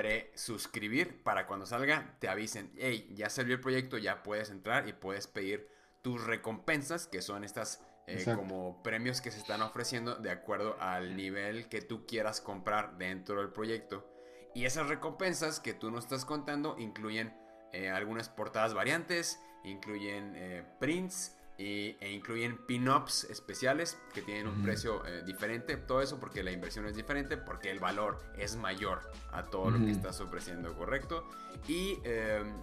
pre-suscribir 0.00 1.22
para 1.22 1.46
cuando 1.46 1.66
salga 1.66 2.16
te 2.20 2.28
avisen, 2.28 2.72
hey, 2.78 3.12
ya 3.14 3.28
salió 3.28 3.54
el 3.54 3.60
proyecto, 3.60 3.98
ya 3.98 4.22
puedes 4.22 4.48
entrar 4.48 4.88
y 4.88 4.94
puedes 4.94 5.26
pedir 5.26 5.68
tus 6.00 6.24
recompensas, 6.24 7.06
que 7.06 7.20
son 7.20 7.44
estas 7.44 7.82
eh, 8.06 8.24
como 8.34 8.82
premios 8.82 9.20
que 9.20 9.30
se 9.30 9.38
están 9.38 9.60
ofreciendo 9.60 10.14
de 10.14 10.30
acuerdo 10.30 10.80
al 10.80 11.18
nivel 11.18 11.68
que 11.68 11.82
tú 11.82 12.06
quieras 12.06 12.40
comprar 12.40 12.96
dentro 12.96 13.40
del 13.40 13.50
proyecto. 13.50 14.10
Y 14.54 14.64
esas 14.64 14.88
recompensas 14.88 15.60
que 15.60 15.74
tú 15.74 15.90
no 15.90 15.98
estás 15.98 16.24
contando 16.24 16.76
incluyen 16.78 17.36
eh, 17.72 17.90
algunas 17.90 18.30
portadas 18.30 18.72
variantes, 18.72 19.38
incluyen 19.64 20.32
eh, 20.34 20.64
prints 20.80 21.36
e 21.60 22.12
incluyen 22.12 22.56
pin-ups 22.58 23.24
especiales 23.24 23.98
que 24.14 24.22
tienen 24.22 24.48
un 24.48 24.62
precio 24.62 25.02
diferente. 25.26 25.76
Todo 25.76 26.00
eso 26.00 26.18
porque 26.18 26.42
la 26.42 26.52
inversión 26.52 26.86
es 26.86 26.96
diferente, 26.96 27.36
porque 27.36 27.70
el 27.70 27.78
valor 27.78 28.18
es 28.36 28.56
mayor 28.56 29.00
a 29.32 29.44
todo 29.44 29.70
lo 29.70 29.78
que 29.78 29.90
estás 29.90 30.20
ofreciendo, 30.20 30.74
¿correcto? 30.74 31.28
Y 31.68 31.98
em, 32.04 32.54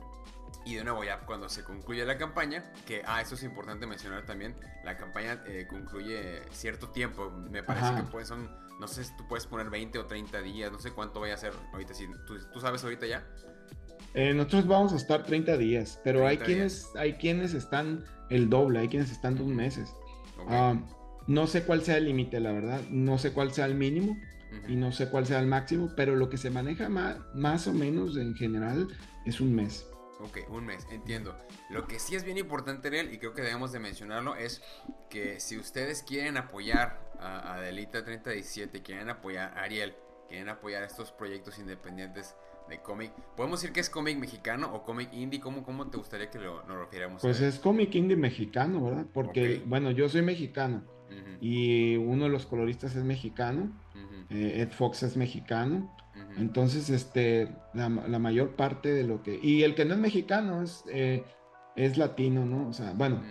y 0.68 0.76
de 0.76 0.84
nuevo, 0.84 1.02
ya 1.04 1.22
cuando 1.22 1.48
se 1.48 1.64
concluye 1.64 2.04
la 2.06 2.18
campaña, 2.18 2.74
que, 2.86 3.02
ah, 3.06 3.22
eso 3.22 3.36
es 3.36 3.44
importante 3.44 3.88
mencionar 3.88 4.26
también, 4.26 4.54
la 4.84 4.98
campaña 4.98 5.42
eh, 5.48 5.66
concluye 5.70 6.42
cierto 6.52 6.90
tiempo, 6.90 7.32
me 7.32 7.64
parece 7.64 7.96
que 7.96 8.04
pues 8.04 8.28
son, 8.28 8.50
no 8.78 8.88
sé 8.88 9.06
si 9.06 9.16
tú 9.16 9.26
puedes 9.30 9.46
poner 9.46 9.70
20 9.70 9.98
o 10.00 10.06
30 10.08 10.42
días, 10.42 10.70
no 10.70 10.80
sé 10.80 10.92
cuánto 10.92 11.22
vaya 11.22 11.36
a 11.36 11.38
ser 11.38 11.54
ahorita, 11.72 11.94
si 11.94 12.08
¿tú, 12.26 12.60
sabes 12.60 12.84
ahorita 12.84 13.06
ya? 13.06 13.26
Eh, 14.14 14.34
nosotros 14.34 14.68
vamos 14.68 14.94
a 14.94 14.96
estar 14.96 15.24
30 15.24 15.58
días, 15.58 16.00
pero 16.04 16.26
hay 16.26 16.38
quienes, 16.38 16.90
hay 16.96 17.14
quienes 17.14 17.54
están 17.54 18.04
el 18.30 18.50
doble, 18.50 18.80
hay 18.80 18.88
quienes 18.88 19.12
están 19.12 19.36
dos 19.36 19.48
meses. 19.48 19.94
Ah, 20.50 20.76
no 21.28 21.46
sé 21.48 21.64
cuál 21.64 21.84
sea 21.84 21.98
el 21.98 22.06
límite, 22.06 22.40
la 22.40 22.52
verdad, 22.52 22.82
no 22.90 23.18
sé 23.18 23.34
cuál 23.34 23.52
sea 23.52 23.66
el 23.66 23.76
mínimo 23.76 24.18
y 24.68 24.76
no 24.76 24.92
sé 24.92 25.10
cuál 25.10 25.26
sea 25.26 25.40
el 25.40 25.48
máximo, 25.48 25.90
pero 25.96 26.16
lo 26.16 26.30
que 26.30 26.38
se 26.38 26.50
maneja 26.50 26.90
más, 26.90 27.18
más 27.34 27.68
o 27.68 27.74
menos 27.74 28.18
en 28.18 28.34
general 28.36 28.88
es 29.26 29.42
un 29.42 29.54
mes. 29.54 29.86
Ok, 30.20 30.40
un 30.50 30.66
mes, 30.66 30.88
entiendo. 30.90 31.38
Lo 31.70 31.88
que 31.88 32.00
sí 32.00 32.16
es 32.16 32.24
bien 32.24 32.38
importante, 32.38 32.88
Ariel, 32.88 33.14
y 33.14 33.20
creo 33.20 33.34
que 33.34 33.44
debemos 33.44 33.72
de 33.72 33.80
mencionarlo, 33.80 34.36
es 34.36 34.64
que 35.10 35.40
si 35.40 35.58
ustedes 35.58 36.02
quieren 36.02 36.38
apoyar 36.38 37.12
a 37.20 37.56
Adelita 37.56 38.04
37, 38.04 38.82
quieren 38.82 39.10
apoyar 39.10 39.56
a 39.56 39.64
Ariel, 39.64 39.96
quieren 40.28 40.50
apoyar 40.50 40.84
estos 40.84 41.12
proyectos 41.12 41.60
independientes 41.60 42.36
de 42.70 42.80
cómic, 42.80 43.12
¿podemos 43.36 43.62
decir 43.62 43.74
que 43.74 43.80
es 43.80 43.90
cómic 43.90 44.18
mexicano 44.18 44.74
o 44.74 44.84
cómic 44.84 45.14
indie? 45.14 45.40
¿Cómo, 45.40 45.64
¿Cómo 45.64 45.88
te 45.88 45.98
gustaría 45.98 46.30
que 46.30 46.40
lo, 46.40 46.64
nos 46.64 46.78
refiriéramos? 46.78 47.22
Pues 47.22 47.42
es 47.42 47.60
cómic 47.60 47.94
indie 47.96 48.18
mexicano, 48.18 48.84
¿verdad? 48.84 49.06
Porque, 49.14 49.64
bueno, 49.66 49.92
yo 49.92 50.10
soy 50.10 50.22
mexicano 50.22 50.84
y 51.40 51.96
uno 51.98 52.26
de 52.26 52.30
los 52.30 52.46
coloristas 52.46 52.96
es 52.96 53.04
mexicano, 53.04 53.72
eh, 54.30 54.62
Ed 54.62 54.72
Fox 54.72 55.04
es 55.04 55.18
mexicano. 55.18 55.94
Entonces, 56.38 56.90
este, 56.90 57.56
la, 57.74 57.90
mayor 57.90 58.56
parte 58.56 58.92
de 58.92 59.04
lo 59.04 59.24
que... 59.24 59.40
Y 59.42 59.64
el 59.64 59.76
que 59.76 59.86
no 59.86 59.94
es 59.94 60.00
mexicano 60.00 60.62
es, 60.62 60.84
eh, 60.90 61.24
es 61.76 61.98
latino, 61.98 62.46
¿no? 62.46 62.68
O 62.68 62.74
sea, 62.74 62.94
bueno, 62.94 63.24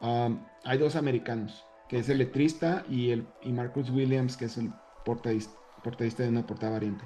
um, 0.00 0.44
hay 0.64 0.78
dos 0.78 0.96
americanos, 0.96 1.64
que 1.88 1.98
es 1.98 2.08
el 2.08 2.18
letrista 2.18 2.84
y, 2.88 3.10
el, 3.10 3.26
y 3.42 3.52
Marcus 3.52 3.90
Williams, 3.90 4.36
que 4.36 4.46
es 4.46 4.58
el 4.58 4.72
portadista, 5.04 5.54
portadista 5.82 6.22
de 6.24 6.28
una 6.28 6.46
portada 6.46 6.72
variante. 6.72 7.04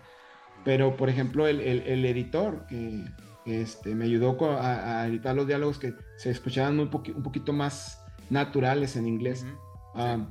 Pero, 0.67 0.97
por 0.97 1.09
ejemplo, 1.09 1.47
el, 1.47 1.61
el, 1.61 2.05
editor 2.05 2.67
que, 2.67 3.05
este, 3.45 3.95
me 3.95 4.07
ayudó 4.07 4.37
a, 4.59 5.07
editar 5.07 5.33
los 5.37 5.47
diálogos 5.47 5.79
que 5.79 5.95
se 6.17 6.31
escuchaban 6.31 6.77
muy 6.77 6.91
un 7.15 7.23
poquito 7.23 7.53
más 7.53 8.05
naturales 8.31 8.97
en 8.97 9.07
inglés. 9.07 9.47
Um, 9.95 10.27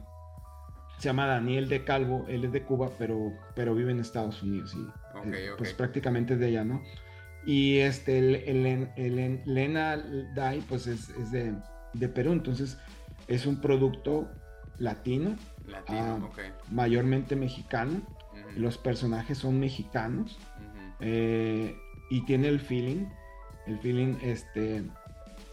se 0.97 1.05
llama 1.05 1.25
Daniel 1.25 1.69
de 1.69 1.85
Calvo, 1.85 2.25
él 2.27 2.43
es 2.43 2.51
de 2.51 2.63
Cuba, 2.63 2.89
pero, 2.97 3.31
pero 3.55 3.73
vive 3.75 3.93
en 3.93 4.01
Estados 4.01 4.43
Unidos 4.43 4.75
y 4.75 5.31
eh, 5.33 5.51
pues 5.57 5.73
prácticamente 5.73 6.33
es 6.33 6.39
de 6.41 6.47
allá, 6.47 6.65
¿no? 6.65 6.81
Y 7.45 7.77
este, 7.77 8.19
el, 8.19 8.89
el, 8.97 9.41
Lena 9.45 10.03
Dai, 10.35 10.59
pues 10.67 10.85
es, 10.87 11.11
es 11.11 11.31
de, 11.31 11.53
de, 11.93 12.09
Perú, 12.09 12.33
entonces 12.33 12.77
es 13.29 13.45
un 13.45 13.61
producto 13.61 14.29
latino, 14.79 15.37
latino 15.65 16.29
ah, 16.37 16.41
mayormente 16.71 17.37
mexicano, 17.37 18.01
los 18.55 18.77
personajes 18.77 19.37
son 19.37 19.59
mexicanos 19.59 20.37
eh, 20.99 21.77
y 22.09 22.25
tiene 22.25 22.47
el 22.47 22.59
feeling, 22.59 23.05
el 23.67 23.79
feeling, 23.79 24.15
este, 24.21 24.83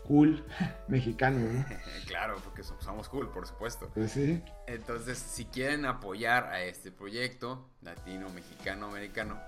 cool 0.06 0.44
mexicano, 0.88 1.40
¿no? 1.40 1.64
claro, 2.06 2.36
porque 2.44 2.62
somos 2.62 3.08
cool, 3.08 3.30
por 3.30 3.46
supuesto. 3.46 3.90
Pues 3.94 4.12
sí. 4.12 4.42
Entonces, 4.66 5.18
si 5.18 5.46
quieren 5.46 5.86
apoyar 5.86 6.44
a 6.46 6.62
este 6.62 6.90
proyecto 6.90 7.68
latino, 7.80 8.28
mexicano, 8.30 8.86
americano, 8.86 9.40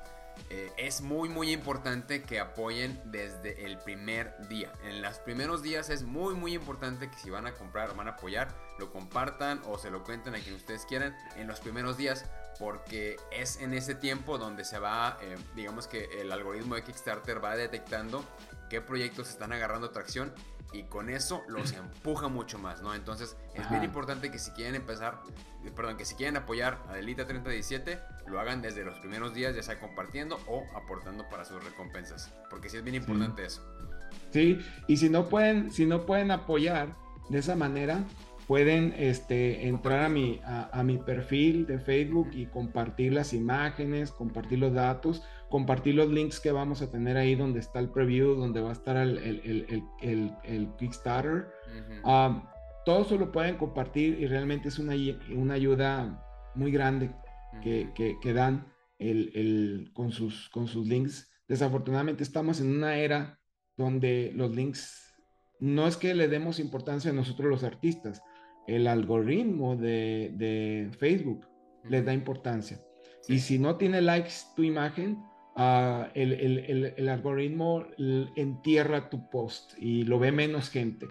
eh, 0.51 0.73
es 0.77 1.01
muy 1.01 1.29
muy 1.29 1.53
importante 1.53 2.23
que 2.23 2.41
apoyen 2.41 3.01
desde 3.07 3.65
el 3.65 3.79
primer 3.79 4.37
día. 4.49 4.73
En 4.85 5.01
los 5.01 5.19
primeros 5.21 5.63
días 5.63 5.91
es 5.91 6.03
muy 6.03 6.35
muy 6.35 6.55
importante 6.55 7.09
que 7.09 7.17
si 7.17 7.31
van 7.31 7.47
a 7.47 7.53
comprar 7.55 7.91
o 7.91 7.95
van 7.95 8.09
a 8.09 8.13
apoyar, 8.13 8.49
lo 8.79 8.91
compartan 8.91 9.63
o 9.67 9.79
se 9.79 9.91
lo 9.91 10.03
cuenten 10.03 10.35
a 10.35 10.39
quien 10.39 10.57
ustedes 10.57 10.85
quieran 10.87 11.17
en 11.37 11.47
los 11.47 11.61
primeros 11.61 11.97
días 11.97 12.25
porque 12.59 13.17
es 13.33 13.61
en 13.61 13.75
ese 13.75 13.95
tiempo 13.95 14.39
donde 14.39 14.65
se 14.65 14.79
va, 14.79 15.19
eh, 15.23 15.37
digamos 15.55 15.87
que 15.87 16.09
el 16.21 16.33
algoritmo 16.33 16.75
de 16.75 16.83
Kickstarter 16.83 17.43
va 17.43 17.57
detectando 17.57 18.25
qué 18.71 18.81
proyectos 18.81 19.31
están 19.31 19.53
agarrando 19.53 19.91
tracción 19.91 20.33
y 20.73 20.85
con 20.85 21.09
eso 21.09 21.43
los 21.49 21.73
empuja 21.75 22.29
mucho 22.29 22.59
más, 22.59 22.83
¿no? 22.83 22.95
Entonces 22.95 23.37
es 23.55 23.69
bien 23.71 23.85
importante 23.85 24.31
que 24.31 24.39
si 24.39 24.51
quieren 24.53 24.75
empezar, 24.75 25.23
perdón, 25.75 25.97
que 25.97 26.05
si 26.05 26.15
quieren 26.15 26.37
apoyar 26.37 26.83
a 26.89 26.95
Delita 26.95 27.27
3017, 27.27 27.99
lo 28.27 28.41
hagan 28.41 28.63
desde 28.63 28.85
los 28.85 28.99
primeros 28.99 29.35
días, 29.35 29.55
ya 29.55 29.63
sea 29.63 29.79
compartiendo 29.79 30.39
o 30.47 30.65
aportando 30.77 31.29
para 31.29 31.45
sus 31.45 31.63
recompensas, 31.63 32.33
porque 32.51 32.69
sí 32.69 32.77
es 32.77 32.85
bien 32.85 32.97
importante 32.97 33.45
eso. 33.45 33.63
Sí, 34.33 34.59
y 34.87 34.97
si 34.97 35.09
no 35.09 35.29
pueden, 35.29 35.71
si 35.71 35.87
no 35.87 36.07
pueden 36.07 36.31
apoyar 36.31 36.97
de 37.29 37.39
esa 37.39 37.55
manera, 37.55 38.05
pueden 38.47 38.95
este, 38.97 39.67
entrar 39.69 40.01
a 40.05 40.09
mi, 40.09 40.41
a, 40.45 40.83
mi 40.83 40.99
perfil 40.99 41.67
de 41.67 41.79
Facebook 41.79 42.31
y 42.33 42.47
compartir 42.47 43.13
las 43.13 43.33
imágenes, 43.33 44.11
compartir 44.11 44.59
los 44.59 44.73
datos, 44.73 45.23
compartir 45.49 45.95
los 45.95 46.11
links 46.11 46.41
que 46.41 46.53
vamos 46.53 46.83
a 46.83 46.91
tener 46.91 47.17
ahí 47.17 47.35
donde 47.35 47.61
está 47.61 47.79
el 47.79 47.89
preview, 47.89 48.35
donde 48.35 48.61
va 48.61 48.71
a 48.71 48.73
estar 48.73 48.97
el, 48.97 49.19
el, 50.03 50.69
Kickstarter. 50.79 51.49
Ah, 52.05 52.51
todo 52.85 53.03
eso 53.03 53.17
lo 53.17 53.33
pueden 53.33 53.57
compartir 53.57 54.21
y 54.21 54.27
realmente 54.27 54.69
es 54.69 54.79
una, 54.79 54.95
una 55.35 55.55
ayuda 55.55 56.23
muy 56.55 56.71
grande 56.71 57.11
que, 57.63 57.93
que, 57.95 58.33
dan 58.33 58.67
el, 58.99 59.91
con, 59.95 60.13
sus, 60.13 60.51
con 60.51 60.67
sus 60.67 60.87
links. 60.87 61.31
Desafortunadamente 61.49 62.23
estamos 62.23 62.61
en 62.61 62.77
una 62.77 62.97
era 62.97 63.39
donde 63.77 64.33
los 64.35 64.55
links 64.55 65.05
no 65.61 65.87
es 65.87 65.97
que 65.97 66.15
le 66.15 66.29
demos 66.29 66.59
importancia 66.59 67.11
a 67.11 67.15
nosotros 67.15 67.49
los 67.49 67.65
artistas, 67.65 68.23
el 68.67 68.87
algoritmo 68.87 69.77
de, 69.77 70.91
Facebook 70.99 71.47
les 71.89 72.05
da 72.05 72.13
importancia. 72.13 72.81
Y 73.29 73.39
si 73.39 73.59
no 73.59 73.77
tiene 73.77 74.01
likes 74.01 74.33
tu 74.55 74.63
imagen, 74.63 75.23
ah, 75.57 76.09
el, 76.15 77.09
algoritmo 77.09 77.87
entierra 78.37 79.09
tu 79.09 79.29
post 79.31 79.73
y 79.79 80.05
lo 80.05 80.19
ve 80.19 80.33
menos 80.33 80.71
gente. 80.71 81.09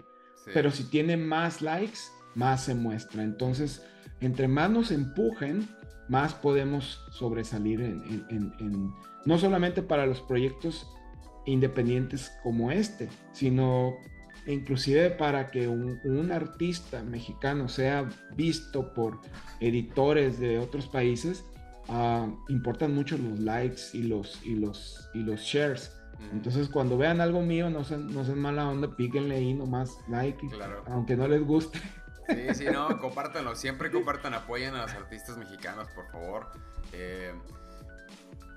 Pero 0.52 0.70
si 0.70 0.84
tiene 0.90 1.16
más 1.16 1.62
likes, 1.62 1.98
más 2.34 2.64
se 2.64 2.74
muestra. 2.74 3.22
Entonces, 3.22 3.84
entre 4.20 4.48
más 4.48 4.70
nos 4.70 4.90
empujen, 4.90 5.68
más 6.08 6.34
podemos 6.34 7.00
sobresalir 7.10 7.80
en, 7.80 8.92
no 9.24 9.38
solamente 9.38 9.82
para 9.82 10.06
los 10.06 10.20
proyectos 10.20 10.86
independientes 11.46 12.32
como 12.42 12.70
este, 12.70 13.08
sino 13.32 13.94
inclusive 14.46 15.10
para 15.10 15.48
que 15.48 15.68
un, 15.68 16.32
artista 16.32 17.02
mexicano 17.02 17.68
sea 17.68 18.08
visto 18.34 18.92
por 18.94 19.20
editores 19.60 20.38
de 20.38 20.58
otros 20.58 20.86
países, 20.86 21.44
ah, 21.88 22.26
importan 22.48 22.94
mucho 22.94 23.16
los 23.18 23.38
likes 23.40 23.82
y 23.92 24.04
los, 24.04 24.44
y 24.44 24.54
los, 24.54 25.08
y 25.14 25.22
los 25.22 25.40
shares. 25.40 25.92
Entonces, 26.32 26.68
cuando 26.68 26.96
vean 26.96 27.20
algo 27.20 27.42
mío, 27.42 27.70
no 27.70 27.84
sean, 27.84 28.12
no 28.12 28.24
sean 28.24 28.38
mala 28.38 28.68
onda, 28.68 28.94
píquenle 28.96 29.36
ahí 29.36 29.54
nomás 29.54 29.98
like, 30.08 30.48
aunque 30.86 31.16
no 31.16 31.28
les 31.28 31.42
guste. 31.42 31.80
Sí, 32.28 32.54
sí, 32.54 32.64
no, 32.72 32.98
compártanlo. 33.00 33.54
Siempre 33.54 33.90
compartan, 33.90 34.34
apoyen 34.34 34.74
a 34.74 34.82
los 34.82 34.92
artistas 34.92 35.36
mexicanos, 35.36 35.88
por 35.90 36.10
favor. 36.10 36.50
Eh, 36.92 37.32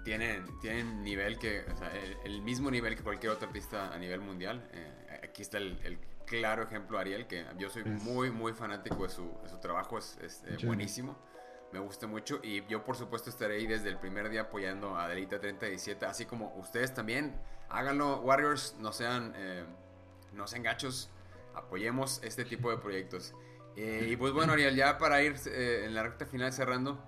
tienen, 0.03 0.45
tienen 0.61 1.03
nivel 1.03 1.37
que, 1.37 1.65
o 1.69 1.77
sea, 1.77 1.91
el, 2.23 2.41
mismo 2.41 2.71
nivel 2.71 2.95
que 2.95 3.03
cualquier 3.03 3.33
otro 3.33 3.47
artista 3.47 3.93
a 3.93 3.97
nivel 3.97 4.21
mundial. 4.21 4.65
Eh, 4.73 5.06
aquí 5.37 5.43
está 5.43 5.59
el, 5.59 5.99
claro 6.25 6.63
ejemplo 6.63 6.97
Ariel, 6.97 7.27
que 7.27 7.45
yo 7.59 7.69
soy 7.69 7.83
muy, 7.83 8.31
muy 8.31 8.53
fanático 8.53 9.03
de 9.03 9.09
su, 9.09 9.31
de 9.43 9.49
su 9.49 9.59
trabajo, 9.59 9.99
es, 9.99 10.17
eh, 10.47 10.57
buenísimo. 10.65 11.15
Me 11.71 11.79
gusta 11.79 12.07
mucho 12.07 12.39
y 12.41 12.65
yo 12.65 12.83
por 12.83 12.95
supuesto 12.95 13.29
estaré 13.29 13.57
ahí 13.57 13.67
desde 13.67 13.89
el 13.89 13.99
primer 13.99 14.29
día 14.29 14.41
apoyando 14.41 14.97
a 14.97 15.07
Delita 15.07 15.39
37, 15.39 16.05
así 16.07 16.25
como 16.25 16.55
ustedes 16.55 16.91
también. 16.91 17.39
Háganlo, 17.69 18.21
Warriors, 18.21 18.77
no 18.79 18.91
sean, 18.93 19.35
no 20.33 20.47
sean 20.47 20.63
gachos, 20.63 21.11
apoyemos 21.53 22.19
este 22.23 22.43
tipo 22.43 22.71
de 22.71 22.77
proyectos. 22.77 23.35
Eh, 23.75 24.07
y 24.09 24.15
pues 24.15 24.33
bueno, 24.33 24.53
Ariel, 24.53 24.75
ya 24.75 24.97
para 24.97 25.21
ir 25.21 25.35
eh, 25.45 25.83
en 25.85 25.93
la 25.93 26.01
recta 26.01 26.25
final 26.25 26.51
cerrando, 26.51 26.99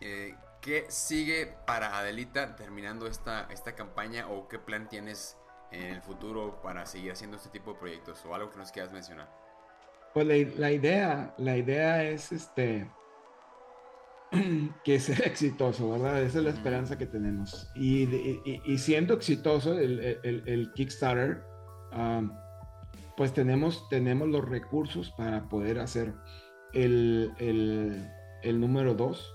eh, 0.00 0.34
¿qué 0.60 0.86
sigue 0.88 1.54
para 1.66 1.96
Adelita 1.98 2.56
terminando 2.56 3.06
esta, 3.06 3.46
esta 3.52 3.76
campaña 3.76 4.26
o 4.28 4.48
qué 4.48 4.58
plan 4.58 4.88
tienes 4.88 5.36
en 5.74 5.94
el 5.94 6.02
futuro 6.02 6.60
para 6.62 6.86
seguir 6.86 7.12
haciendo 7.12 7.36
este 7.36 7.48
tipo 7.50 7.72
de 7.72 7.78
proyectos 7.78 8.24
o 8.24 8.34
algo 8.34 8.50
que 8.50 8.58
nos 8.58 8.70
quieras 8.70 8.92
mencionar? 8.92 9.28
Pues 10.12 10.26
la, 10.26 10.70
idea, 10.70 11.34
la 11.38 11.56
idea 11.56 12.04
es 12.04 12.30
este 12.30 12.88
que 14.84 15.00
sea 15.00 15.26
exitoso, 15.26 15.90
¿verdad? 15.90 16.22
Esa 16.22 16.38
es 16.38 16.44
la 16.44 16.50
esperanza 16.50 16.96
que 16.96 17.06
tenemos. 17.06 17.68
Y, 17.74 18.06
siendo 18.78 19.14
exitoso 19.14 19.76
el, 19.76 20.70
Kickstarter, 20.76 21.42
um, 21.92 22.30
pues 23.16 23.32
tenemos, 23.32 23.88
tenemos 23.88 24.28
los 24.28 24.48
recursos 24.48 25.10
para 25.16 25.48
poder 25.48 25.80
hacer 25.80 26.14
el, 26.72 27.32
número 28.44 28.94
2 28.94 29.34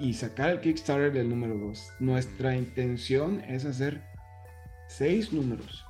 y 0.00 0.14
sacar 0.14 0.50
el 0.50 0.60
Kickstarter 0.60 1.12
del 1.12 1.28
número 1.28 1.56
2. 1.56 1.92
Nuestra 2.00 2.56
intención 2.56 3.40
es 3.42 3.64
hacer 3.64 4.07
seis 4.88 5.32
números. 5.32 5.84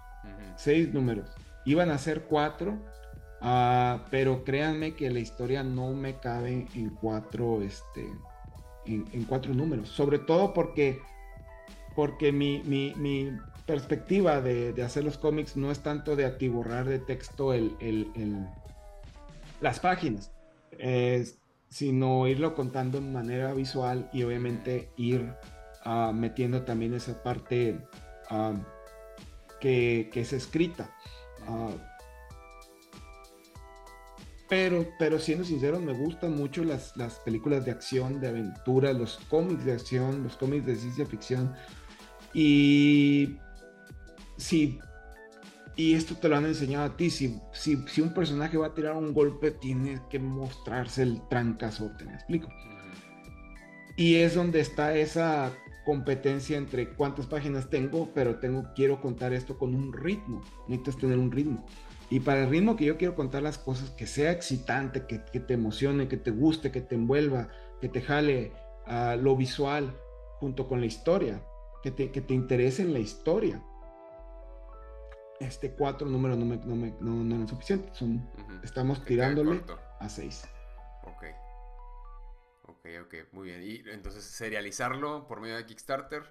Seis 0.57 0.93
números. 0.93 1.31
Iban 1.65 1.91
a 1.91 1.99
ser 1.99 2.25
cuatro, 2.25 2.79
ah, 3.41 4.05
pero 4.11 4.45
créanme 4.45 4.95
que 4.95 5.11
la 5.11 5.21
historia 5.21 5.63
no 5.63 5.93
me 5.95 6.19
cabe 6.19 6.67
en 6.75 6.91
cuatro, 6.91 7.63
este, 7.63 8.07
en, 8.85 9.25
cuatro 9.25 9.55
números. 9.55 9.89
Sobre 9.89 10.19
todo 10.19 10.53
porque, 10.53 11.01
porque 11.95 12.33
mi, 12.33 12.63
mi, 12.65 13.33
perspectiva 13.67 14.41
de, 14.41 14.83
hacer 14.83 15.05
los 15.05 15.19
cómics 15.19 15.57
no 15.57 15.71
es 15.71 15.81
tanto 15.81 16.17
de 16.17 16.25
atiborrar 16.25 16.87
de 16.89 16.99
texto 16.99 17.53
el, 17.53 17.77
las 19.61 19.79
páginas, 19.79 20.33
sino 21.69 22.27
irlo 22.27 22.55
contando 22.55 22.99
de 22.99 23.07
manera 23.07 23.53
visual 23.53 24.09
y 24.13 24.23
obviamente 24.23 24.91
ir 24.97 25.35
ah, 25.85 26.13
metiendo 26.15 26.63
también 26.63 26.95
esa 26.95 27.23
parte 27.23 27.79
ah, 28.31 28.55
que, 29.61 30.11
es 30.15 30.33
escrita. 30.33 30.91
Ah, 31.47 31.71
pero, 34.49 34.87
pero 34.99 35.19
siendo 35.19 35.45
sincero, 35.45 35.79
me 35.79 35.93
gustan 35.93 36.35
mucho 36.35 36.65
las, 36.65 36.97
las 36.97 37.17
películas 37.17 37.65
de 37.65 37.71
acción, 37.71 38.21
de 38.21 38.29
aventura, 38.29 38.93
los 38.93 39.19
cómics 39.29 39.65
de 39.65 39.73
acción, 39.73 40.23
los 40.23 40.37
cómics 40.37 40.65
de 40.65 40.77
ciencia 40.77 41.05
ficción. 41.05 41.55
Y 42.33 43.37
si, 44.39 44.79
y 45.77 45.95
esto 45.95 46.17
te 46.17 46.29
lo 46.29 46.37
han 46.37 46.47
enseñado 46.47 46.87
a 46.87 46.97
ti, 46.97 47.11
si, 47.11 47.39
si, 47.53 48.01
un 48.01 48.15
personaje 48.15 48.57
va 48.57 48.69
a 48.69 48.75
tirar 48.75 48.97
un 48.97 49.13
golpe, 49.13 49.51
tiene 49.51 50.01
que 50.09 50.19
mostrarse 50.19 51.03
el 51.03 51.21
trancazote, 51.29 52.05
¿me 52.05 52.15
explico? 52.15 52.49
Y 53.97 54.17
es 54.17 54.35
donde 54.35 54.61
está 54.61 54.97
esa 54.97 55.53
competencia 55.89 56.59
entre 56.59 56.91
cuántas 56.91 57.25
páginas 57.25 57.71
tengo, 57.71 58.11
pero 58.15 58.41
tengo, 58.41 58.75
quiero 58.75 59.01
contar 59.01 59.33
esto 59.33 59.57
con 59.57 59.75
un 59.75 59.95
ritmo, 59.95 60.43
necesitas 60.67 60.99
tener 60.99 61.17
un 61.17 61.33
ritmo. 61.33 61.65
Y 62.11 62.21
para 62.21 62.43
el 62.43 62.51
ritmo 62.51 62.77
que 62.77 62.85
yo 62.85 62.99
quiero 62.99 63.15
contar 63.15 63.43
las 63.43 63.57
cosas, 63.57 63.89
que 63.89 64.07
sea 64.07 64.31
excitante, 64.31 65.07
que, 65.07 65.19
te 65.19 65.55
emocione, 65.55 66.07
que 66.07 66.19
te 66.19 66.31
guste, 66.31 66.71
que 66.71 66.83
te 66.83 66.95
envuelva, 66.95 67.49
que 67.81 67.89
te 67.89 68.03
jale 68.03 68.53
a 68.85 69.17
lo 69.17 69.35
visual 69.35 69.99
junto 70.41 70.69
con 70.69 70.81
la 70.81 70.87
historia, 70.87 71.43
que 71.83 71.91
te, 71.91 72.11
que 72.11 72.21
te 72.21 72.35
interese 72.35 72.83
en 72.83 72.93
la 72.93 72.99
historia 72.99 73.65
este 75.41 75.71
cuatro 75.71 76.07
números 76.07 76.37
no, 76.37 76.45
me, 76.45 76.57
no, 76.59 76.77
me, 76.77 76.93
no, 77.01 77.35
eran 77.35 77.49
suficientes. 77.49 77.97
Son, 77.97 78.29
Estamos 78.63 79.03
tirándole 79.07 79.63
a 80.01 80.09
seis. 80.11 80.45
Ok. 81.05 81.48
Ok, 83.03 83.33
muy 83.33 83.49
bien. 83.49 83.63
Y 83.63 83.89
entonces 83.91 84.25
serializarlo 84.25 85.27
por 85.27 85.41
medio 85.41 85.57
de 85.57 85.67
Kickstarter. 85.67 86.23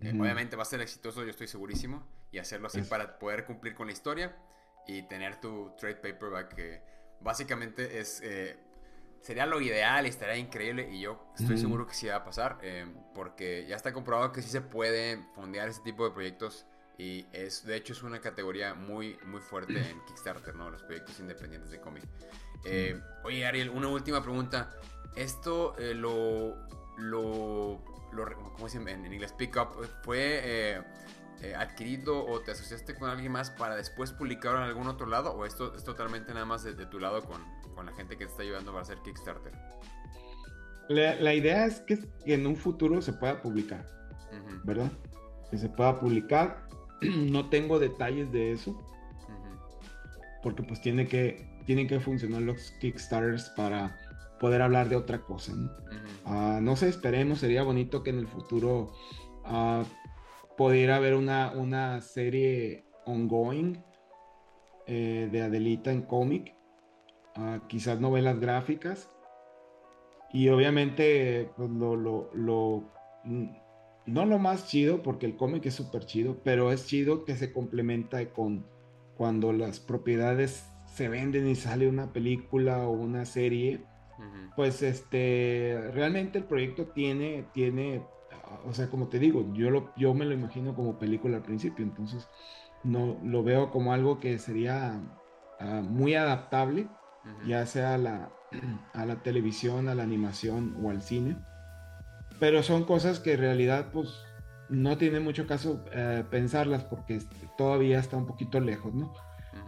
Eh, 0.00 0.12
obviamente 0.18 0.56
va 0.56 0.62
a 0.62 0.66
ser 0.66 0.80
exitoso, 0.80 1.22
yo 1.22 1.30
estoy 1.30 1.46
segurísimo. 1.46 2.06
Y 2.32 2.38
hacerlo 2.38 2.66
así 2.66 2.82
para 2.82 3.18
poder 3.18 3.44
cumplir 3.44 3.74
con 3.74 3.86
la 3.86 3.92
historia 3.92 4.36
y 4.86 5.02
tener 5.02 5.40
tu 5.40 5.74
trade 5.78 5.96
paperback 5.96 6.54
que 6.54 6.82
básicamente 7.20 8.00
es... 8.00 8.20
Eh, 8.22 8.56
sería 9.20 9.46
lo 9.46 9.60
ideal 9.60 10.04
y 10.04 10.10
estaría 10.10 10.36
increíble 10.36 10.90
y 10.92 11.00
yo 11.00 11.32
estoy 11.38 11.56
seguro 11.56 11.86
que 11.86 11.94
sí 11.94 12.06
va 12.08 12.16
a 12.16 12.24
pasar 12.24 12.58
eh, 12.60 12.84
porque 13.14 13.64
ya 13.66 13.74
está 13.74 13.94
comprobado 13.94 14.32
que 14.32 14.42
sí 14.42 14.50
se 14.50 14.60
puede 14.60 15.18
fondear 15.34 15.66
este 15.70 15.82
tipo 15.82 16.04
de 16.04 16.10
proyectos 16.10 16.66
y 16.96 17.26
es, 17.32 17.64
de 17.64 17.76
hecho, 17.76 17.92
es 17.92 18.02
una 18.02 18.20
categoría 18.20 18.74
muy, 18.74 19.18
muy 19.26 19.40
fuerte 19.40 19.78
en 19.90 20.00
Kickstarter, 20.06 20.54
¿no? 20.54 20.70
Los 20.70 20.82
proyectos 20.82 21.18
independientes 21.18 21.70
de 21.70 21.80
cómic. 21.80 22.04
Eh, 22.64 23.00
oye, 23.24 23.44
Ariel, 23.46 23.70
una 23.70 23.88
última 23.88 24.22
pregunta. 24.22 24.70
¿Esto 25.16 25.76
eh, 25.78 25.94
lo, 25.94 26.56
lo, 26.96 27.80
¿cómo 28.56 28.68
se 28.68 28.78
llama 28.78 28.92
en 28.92 29.12
inglés? 29.12 29.32
Pick 29.32 29.56
up, 29.56 29.86
¿fue 30.02 30.40
eh, 30.42 31.54
adquirido 31.56 32.24
o 32.26 32.40
te 32.40 32.52
asociaste 32.52 32.94
con 32.94 33.10
alguien 33.10 33.32
más 33.32 33.50
para 33.50 33.76
después 33.76 34.12
publicarlo 34.12 34.58
en 34.58 34.64
algún 34.64 34.88
otro 34.88 35.06
lado? 35.06 35.32
¿O 35.32 35.44
esto 35.44 35.74
es 35.74 35.84
totalmente 35.84 36.32
nada 36.32 36.46
más 36.46 36.64
de, 36.64 36.74
tu 36.86 36.98
lado 36.98 37.22
con, 37.22 37.40
con, 37.74 37.86
la 37.86 37.92
gente 37.92 38.16
que 38.16 38.24
te 38.26 38.30
está 38.30 38.42
ayudando 38.42 38.72
para 38.72 38.82
hacer 38.82 38.98
Kickstarter? 39.04 39.52
La, 40.88 41.14
la 41.16 41.34
idea 41.34 41.64
es 41.66 41.80
que 41.80 41.98
en 42.26 42.46
un 42.46 42.56
futuro 42.56 43.00
se 43.00 43.12
pueda 43.12 43.40
publicar, 43.40 43.86
¿verdad? 44.64 44.90
Que 45.50 45.58
se 45.58 45.68
pueda 45.68 45.98
publicar 45.98 46.68
no 47.30 47.48
tengo 47.48 47.78
detalles 47.78 48.30
de 48.32 48.52
eso. 48.52 48.76
Porque 50.42 50.62
pues 50.62 50.80
tiene 50.80 51.06
que, 51.06 51.46
tienen 51.64 51.88
que 51.88 52.00
funcionar 52.00 52.42
los 52.42 52.72
Kickstarters 52.80 53.50
para 53.50 53.98
poder 54.40 54.62
hablar 54.62 54.88
de 54.88 54.96
otra 54.96 55.22
cosa. 55.22 55.52
¿no? 55.54 55.70
Ah, 56.24 56.60
sé, 56.76 56.88
esperemos, 56.88 57.38
sería 57.38 57.62
bonito 57.62 58.02
que 58.02 58.10
en 58.10 58.18
el 58.18 58.26
futuro 58.26 58.92
uh, 59.44 59.84
pudiera 60.56 60.96
haber 60.96 61.14
una, 61.14 61.52
una 61.52 62.00
serie 62.00 62.84
ongoing 63.06 63.82
eh, 64.86 65.28
de 65.30 65.42
Adelita 65.42 65.92
en 65.92 66.02
cómic. 66.02 66.54
quizás 67.68 68.00
novelas 68.00 68.38
gráficas. 68.40 69.08
Y 70.32 70.48
obviamente, 70.48 71.50
pues 71.56 71.70
lo, 71.70 71.94
lo, 71.94 72.30
lo, 72.34 72.90
no 74.06 74.26
lo 74.26 74.38
más 74.38 74.66
chido, 74.66 75.02
porque 75.02 75.26
el 75.26 75.36
cómic 75.36 75.66
es 75.66 75.74
súper 75.74 76.06
chido, 76.06 76.38
pero 76.42 76.72
es 76.72 76.86
chido 76.86 77.24
que 77.24 77.36
se 77.36 77.52
complementa 77.52 78.24
con 78.32 78.66
cuando 79.16 79.52
las 79.52 79.78
propiedades 79.78 80.66
se 80.86 81.08
venden 81.08 81.48
y 81.48 81.54
sale 81.54 81.88
una 81.88 82.12
película 82.12 82.86
o 82.86 82.90
una 82.90 83.24
serie. 83.24 83.84
Pues 84.56 84.82
este, 84.82 85.90
realmente 85.92 86.38
el 86.38 86.44
proyecto 86.44 86.86
tiene, 86.86 87.48
tiene, 87.52 88.06
o 88.64 88.72
sea, 88.72 88.88
como 88.88 89.08
te 89.08 89.18
digo, 89.18 89.52
yo, 89.52 89.70
lo, 89.70 89.92
yo 89.96 90.14
me 90.14 90.24
lo 90.24 90.34
imagino 90.34 90.74
como 90.74 90.98
película 90.98 91.38
al 91.38 91.42
principio, 91.42 91.84
entonces 91.84 92.28
no 92.84 93.18
lo 93.24 93.42
veo 93.42 93.70
como 93.70 93.92
algo 93.92 94.20
que 94.20 94.38
sería 94.38 95.00
ah, 95.58 95.82
muy 95.82 96.14
adaptable, 96.14 96.88
ya 97.46 97.64
sea 97.66 97.94
a 97.94 97.98
la, 97.98 98.32
a 98.92 99.06
la 99.06 99.22
televisión, 99.22 99.88
a 99.88 99.94
la 99.94 100.02
animación 100.02 100.76
o 100.82 100.90
al 100.90 101.02
cine. 101.02 101.36
Pero 102.38 102.62
son 102.62 102.84
cosas 102.84 103.20
que 103.20 103.32
en 103.32 103.40
realidad 103.40 103.90
pues 103.92 104.08
no 104.68 104.96
tiene 104.98 105.20
mucho 105.20 105.46
caso 105.46 105.84
eh, 105.92 106.24
pensarlas 106.30 106.84
porque 106.84 107.20
todavía 107.56 107.98
está 107.98 108.16
un 108.16 108.26
poquito 108.26 108.60
lejos, 108.60 108.94
¿no? 108.94 109.12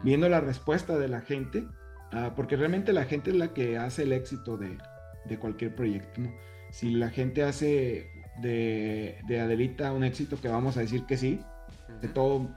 Viendo 0.03 0.29
la 0.29 0.41
respuesta 0.41 0.99
de 0.99 1.09
la 1.09 1.21
gente, 1.21 1.67
ah, 2.13 2.33
porque 2.35 2.57
realmente 2.57 2.93
la 2.93 3.05
gente 3.05 3.31
es 3.31 3.37
la 3.37 3.55
que 3.55 3.79
hace 3.79 4.03
el 4.03 4.13
éxito 4.13 4.57
de, 4.57 4.79
de 5.25 5.39
cualquier 5.39 5.75
proyecto, 5.75 6.21
¿no? 6.21 6.33
Si 6.71 6.91
la 6.91 7.11
gente 7.11 7.43
hace 7.43 8.11
de, 8.39 9.19
de, 9.27 9.41
Adelita 9.41 9.93
un 9.93 10.05
éxito 10.05 10.41
que 10.41 10.49
vamos 10.49 10.77
a 10.77 10.81
decir 10.81 11.05
que 11.07 11.17
sí, 11.17 11.41
que 12.01 12.09
todo, 12.09 12.49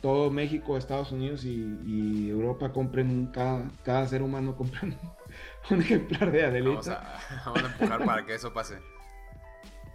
todo 0.00 0.30
México, 0.30 0.76
Estados 0.76 1.12
Unidos 1.12 1.44
y, 1.44 2.28
Europa 2.30 2.72
compren, 2.72 3.26
cada, 3.26 3.68
cada, 3.82 4.06
ser 4.06 4.22
humano 4.22 4.56
compren 4.56 4.96
un 5.70 5.80
ejemplar 5.80 6.30
de 6.30 6.44
Adelita. 6.44 7.20
Vamos 7.44 7.62
a, 7.62 7.66
empujar 7.66 8.04
para 8.04 8.24
que 8.24 8.34
eso 8.34 8.52
pase. 8.52 8.78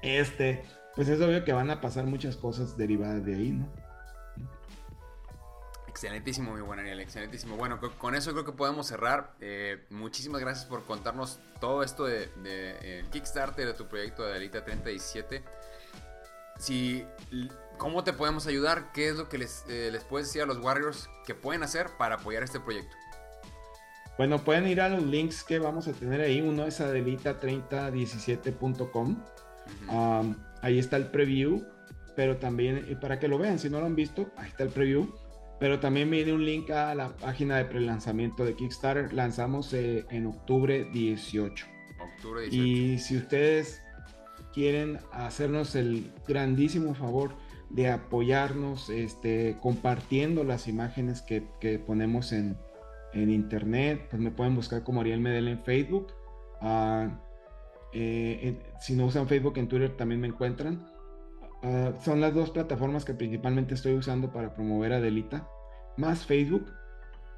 Este, 0.02 0.64
pues 0.96 1.08
es 1.08 1.22
obvio 1.22 1.44
que 1.44 1.54
van 1.54 1.70
a 1.70 1.82
pasar 1.82 2.06
muchas 2.06 2.36
cosas 2.36 2.78
derivadas 2.78 3.24
de 3.26 3.36
ahí, 3.36 3.52
¿no? 3.52 3.68
Excelentísimo, 6.02 6.56
mi 6.56 6.62
buen 6.62 6.80
Ariel, 6.80 7.00
excelentísimo. 7.00 7.58
Bueno, 7.58 7.80
con 8.00 8.16
eso 8.16 8.32
creo 8.32 8.44
que 8.44 8.54
podemos 8.54 8.88
cerrar. 8.88 9.36
Eh, 9.40 9.86
muchísimas 9.92 10.42
gracias 10.42 10.66
por 10.66 10.84
contarnos 10.84 11.38
todo 11.60 11.84
esto 11.84 12.06
de, 12.06 12.26
de 12.38 13.06
Kickstarter, 13.12 13.68
de 13.68 13.76
tu 13.76 13.88
proyecto 13.88 14.24
de 14.24 14.32
Adelita 14.32 14.66
37. 14.66 15.44
Si 16.58 17.06
¿Cómo 17.78 18.04
te 18.04 18.14
podemos 18.14 18.48
ayudar? 18.48 18.92
¿Qué 18.94 19.10
es 19.10 19.16
lo 19.16 19.30
que 19.30 19.38
les, 19.38 19.64
eh, 19.70 19.90
les 19.92 20.04
puedes 20.04 20.26
decir 20.26 20.42
a 20.42 20.48
los 20.48 20.58
Warriors 20.58 21.08
que 21.24 21.36
pueden 21.36 21.62
hacer 21.62 21.92
para 22.00 22.16
apoyar 22.16 22.42
este 22.42 22.60
proyecto? 22.60 22.96
Bueno, 24.18 24.40
pueden 24.40 24.68
ir 24.68 24.82
a 24.82 24.90
los 24.90 25.04
links 25.04 25.44
que 25.44 25.60
vamos 25.60 25.88
a 25.88 25.94
tener 25.94 26.22
ahí. 26.22 26.42
Uno 26.42 26.66
es 26.66 26.82
adelita3017.com. 26.82 29.24
ahí 30.64 30.80
está 30.80 30.98
el 30.98 31.12
preview, 31.12 31.64
pero 32.16 32.38
también 32.38 32.88
eh, 32.90 32.98
para 33.00 33.20
que 33.20 33.28
lo 33.28 33.38
vean, 33.38 33.60
si 33.60 33.70
no 33.70 33.80
lo 33.80 33.86
han 33.86 33.96
visto, 33.96 34.32
ahí 34.36 34.50
está 34.50 34.64
el 34.64 34.70
preview. 34.70 35.14
Pero 35.62 35.80
también 35.80 36.10
viene 36.10 36.34
un 36.34 36.44
link 36.44 36.72
a 36.72 36.96
la 36.96 37.16
página 37.18 37.58
de 37.58 37.66
prelanzamiento 37.66 38.44
de 38.44 38.56
Kickstarter. 38.56 39.14
Lanzamos 39.14 39.72
eh, 39.74 40.08
en 40.10 40.26
octubre 40.26 40.86
18. 40.92 41.68
Octubre 42.16 42.42
18. 42.50 42.58
Y 42.58 42.98
si 42.98 43.18
ustedes 43.18 43.80
quieren 44.56 44.98
hacernos 45.12 45.76
el 45.76 46.12
grandísimo 46.28 46.96
favor 46.96 47.36
de 47.70 47.92
apoyarnos 47.92 48.90
este, 48.90 49.60
compartiendo 49.62 50.44
las 50.44 50.68
imágenes 50.68 51.22
que, 51.22 51.44
ponemos 51.86 52.32
en, 52.32 52.58
internet. 53.14 54.08
Pues 54.10 54.20
me 54.20 54.32
pueden 54.32 54.56
buscar 54.56 54.84
como 54.84 55.02
Ariel 55.02 55.20
Medel 55.20 55.48
en 55.48 55.64
Facebook. 55.64 56.08
Ah, 56.60 57.22
eh, 57.94 58.58
si 58.80 58.96
no 58.96 59.06
usan 59.06 59.28
Facebook, 59.28 59.60
en 59.60 59.68
Twitter 59.68 59.96
también 59.96 60.22
me 60.22 60.28
encuentran. 60.28 60.88
Ah, 61.64 61.94
son 62.04 62.22
las 62.22 62.34
dos 62.34 62.50
plataformas 62.50 63.06
que 63.06 63.14
principalmente 63.14 63.76
estoy 63.76 63.94
usando 63.94 64.32
para 64.32 64.54
promover 64.54 64.94
a 64.94 64.98
Adelita, 64.98 65.48
más 65.98 66.26
Facebook. 66.26 66.72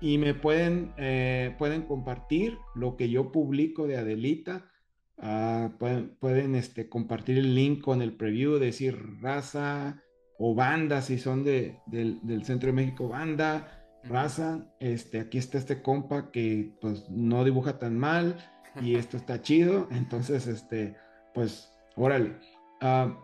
Y 0.02 0.18
me 0.18 0.34
pueden, 0.34 0.94
eh, 0.98 1.56
pueden 1.58 1.84
compartir 1.84 2.58
lo 2.76 2.98
que 2.98 3.10
yo 3.10 3.32
publico 3.32 3.88
de 3.88 3.98
Adelita. 3.98 4.70
Ah, 5.18 5.72
pueden, 5.80 6.16
pueden 6.20 6.56
este, 6.56 6.90
compartir 6.90 7.38
el 7.38 7.56
link 7.56 7.82
con 7.82 8.02
el 8.02 8.16
preview, 8.16 8.58
decir 8.58 8.98
raza, 9.22 10.04
o 10.38 10.56
banda, 10.56 11.02
si 11.02 11.18
son 11.18 11.44
de, 11.44 11.80
del 11.86 12.44
centro 12.44 12.68
de 12.68 12.74
México, 12.74 13.08
banda, 13.08 13.84
raza, 14.04 14.68
este, 14.80 15.20
aquí 15.20 15.38
está 15.38 15.58
este 15.58 15.82
compa 15.82 16.32
que 16.32 16.76
pues 16.82 17.10
no 17.10 17.44
dibuja 17.44 17.80
tan 17.80 17.98
mal 17.98 18.38
y 18.82 18.96
esto 18.98 19.18
está 19.18 19.42
chido, 19.42 19.88
entonces, 19.92 20.48
este, 20.48 20.96
pues, 21.34 21.72
órale. 21.96 22.38
Ah, 22.82 23.18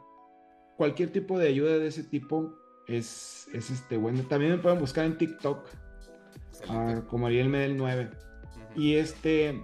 cualquier 0.78 1.12
tipo 1.12 1.38
de 1.38 1.50
ayuda 1.50 1.78
de 1.78 1.88
ese 1.88 2.04
tipo 2.04 2.54
es, 2.90 3.48
es 3.54 3.70
este, 3.70 3.98
bueno. 3.98 4.24
También 4.24 4.54
me 4.54 4.58
pueden 4.58 4.80
buscar 4.80 5.06
en 5.06 5.18
TikTok, 5.18 5.66
uh, 6.70 7.02
como 7.08 7.28
Ariel 7.28 7.50
Medel 7.50 7.78
9. 7.78 8.10
Y 8.76 8.96
este, 8.96 9.62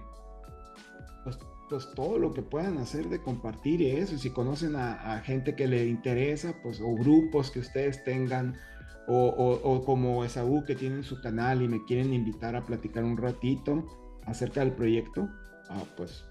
pues 1.68 1.88
todo 1.94 2.18
lo 2.18 2.32
que 2.32 2.42
puedan 2.42 2.78
hacer 2.78 3.08
de 3.08 3.20
compartir 3.20 3.82
eso, 3.82 4.16
si 4.18 4.30
conocen 4.30 4.76
a, 4.76 5.20
gente 5.24 5.54
que 5.54 5.66
le 5.66 5.86
interesa, 5.86 6.54
pues 6.62 6.80
o 6.80 6.94
grupos 6.94 7.50
que 7.50 7.60
ustedes 7.60 8.02
tengan, 8.04 8.56
o, 9.08 9.82
como 9.84 10.24
Esaú 10.24 10.64
que 10.64 10.74
tienen 10.74 11.04
su 11.04 11.20
canal 11.20 11.62
y 11.62 11.68
me 11.68 11.84
quieren 11.84 12.12
invitar 12.12 12.56
a 12.56 12.64
platicar 12.64 13.04
un 13.04 13.16
ratito 13.16 13.86
acerca 14.24 14.60
del 14.60 14.72
proyecto, 14.72 15.28
ah, 15.70 15.84
pues 15.96 16.24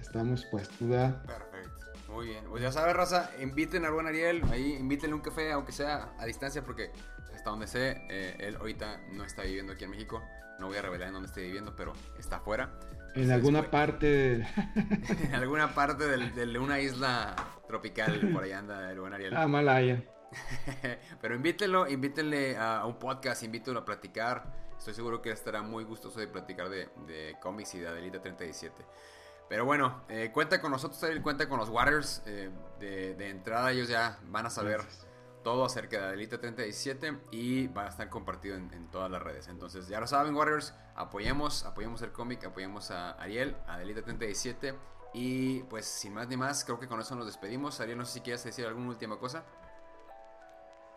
estamos 0.00 0.46
pues 0.50 0.68
duda. 0.78 1.22
Muy 2.20 2.28
bien. 2.28 2.44
Pues 2.50 2.62
ya 2.62 2.70
sabes, 2.70 2.94
Raza, 2.94 3.30
inviten 3.40 3.86
a 3.86 3.90
buen 3.90 4.06
Ariel, 4.06 4.42
ahí 4.52 4.74
invítenle 4.74 5.14
un 5.14 5.22
café, 5.22 5.52
aunque 5.52 5.72
sea 5.72 6.12
a 6.18 6.26
distancia, 6.26 6.62
porque 6.62 6.92
hasta 7.34 7.48
donde 7.48 7.66
sé, 7.66 8.02
eh, 8.10 8.36
él 8.40 8.56
ahorita 8.56 9.00
no 9.12 9.24
está 9.24 9.42
viviendo 9.42 9.72
aquí 9.72 9.84
en 9.84 9.90
México. 9.90 10.22
No 10.58 10.66
voy 10.66 10.76
a 10.76 10.82
revelar 10.82 11.08
en 11.08 11.14
dónde 11.14 11.28
esté 11.28 11.40
viviendo, 11.40 11.74
pero 11.74 11.94
está 12.18 12.36
afuera. 12.36 12.78
En 13.14 13.30
alguna 13.30 13.70
parte. 13.70 14.34
en 15.22 15.34
alguna 15.34 15.74
parte 15.74 16.04
de 16.04 16.58
una 16.58 16.78
isla 16.78 17.34
tropical, 17.66 18.20
por 18.34 18.44
ahí 18.44 18.52
anda 18.52 18.90
el 18.90 19.00
buen 19.00 19.14
Ariel. 19.14 19.32
Ah, 19.36 19.46
Malaya. 19.46 20.04
Pero 21.22 21.34
invítenlo, 21.34 21.88
invítenle 21.88 22.58
a 22.58 22.84
un 22.84 22.98
podcast, 22.98 23.42
invítenlo 23.44 23.80
a 23.80 23.84
platicar. 23.86 24.52
Estoy 24.76 24.92
seguro 24.92 25.22
que 25.22 25.30
estará 25.30 25.62
muy 25.62 25.84
gustoso 25.84 26.20
de 26.20 26.28
platicar 26.28 26.68
de, 26.68 26.90
de 27.06 27.36
cómics 27.40 27.74
y 27.76 27.78
de 27.78 27.88
Adelita 27.88 28.20
37. 28.20 28.84
Pero 29.50 29.64
bueno, 29.64 30.04
eh, 30.08 30.30
cuenta 30.32 30.60
con 30.60 30.70
nosotros, 30.70 31.04
cuenta 31.24 31.48
con 31.48 31.58
los 31.58 31.68
Warriors. 31.70 32.22
Eh, 32.24 32.50
de, 32.78 33.28
entrada 33.28 33.72
ellos 33.72 33.88
ya 33.88 34.20
van 34.28 34.46
a 34.46 34.50
saber 34.50 34.80
todo 35.42 35.64
acerca 35.64 35.98
de 35.98 36.06
Adelita 36.06 36.38
37 36.38 37.18
y 37.32 37.66
va 37.66 37.86
a 37.86 37.88
estar 37.88 38.08
compartido 38.08 38.54
en, 38.54 38.88
todas 38.92 39.10
las 39.10 39.20
redes. 39.20 39.48
Entonces, 39.48 39.88
ya 39.88 39.98
lo 39.98 40.06
saben, 40.06 40.36
Warriors, 40.36 40.72
apoyemos, 40.94 41.64
apoyemos 41.64 42.00
el 42.02 42.12
cómic, 42.12 42.44
apoyemos 42.44 42.92
a 42.92 43.10
Ariel, 43.20 43.56
a 43.66 43.74
Adelita 43.74 44.02
37 44.02 44.72
y 45.14 45.64
pues 45.64 45.84
sin 45.84 46.14
más 46.14 46.28
ni 46.28 46.36
más, 46.36 46.64
creo 46.64 46.78
que 46.78 46.86
con 46.86 47.00
eso 47.00 47.16
nos 47.16 47.26
despedimos. 47.26 47.80
Ariel, 47.80 47.98
no 47.98 48.04
sé 48.04 48.12
si 48.12 48.20
quieres 48.20 48.44
decir 48.44 48.64
alguna 48.66 48.90
última 48.90 49.18
cosa. 49.18 49.42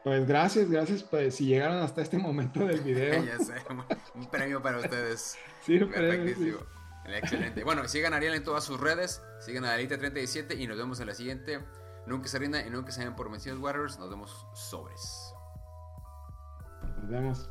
Pues 0.04 0.28
gracias, 0.28 0.70
gracias 0.70 1.02
pues, 1.02 1.34
si 1.34 1.48
llegaron 1.48 1.78
hasta 1.78 2.04
este 2.04 2.20
momento 2.20 2.60
del 2.60 2.82
video. 2.84 3.24
ya 3.24 3.40
sé, 3.40 3.56
un 4.14 4.28
premio 4.28 4.62
para 4.62 4.78
ustedes. 4.78 5.40
Sí, 5.66 5.80
Perfectísimo. 5.80 6.60
Excelente. 7.06 7.64
Bueno, 7.64 7.88
sigan 7.88 8.14
a 8.14 8.18
Ariel 8.18 8.34
en 8.34 8.44
todas 8.44 8.64
sus 8.64 8.80
redes, 8.80 9.22
sigan 9.40 9.66
a 9.66 9.72
Adelita 9.72 9.98
37 9.98 10.56
y 10.56 10.68
nos 10.68 10.78
vemos 10.78 11.00
en 11.00 11.08
la 11.08 11.14
siguiente. 11.14 11.60
Nunca 12.06 12.28
se 12.28 12.40
rinda 12.40 12.66
y 12.66 12.70
nunca 12.70 12.92
se 12.92 13.00
vayan 13.00 13.16
por 13.16 13.32
vencidos 13.32 13.60
Warriors. 13.60 14.00
Nos 14.00 14.10
vemos 14.10 14.48
sobres. 14.54 15.34
Nos 16.98 17.10
vemos. 17.10 17.50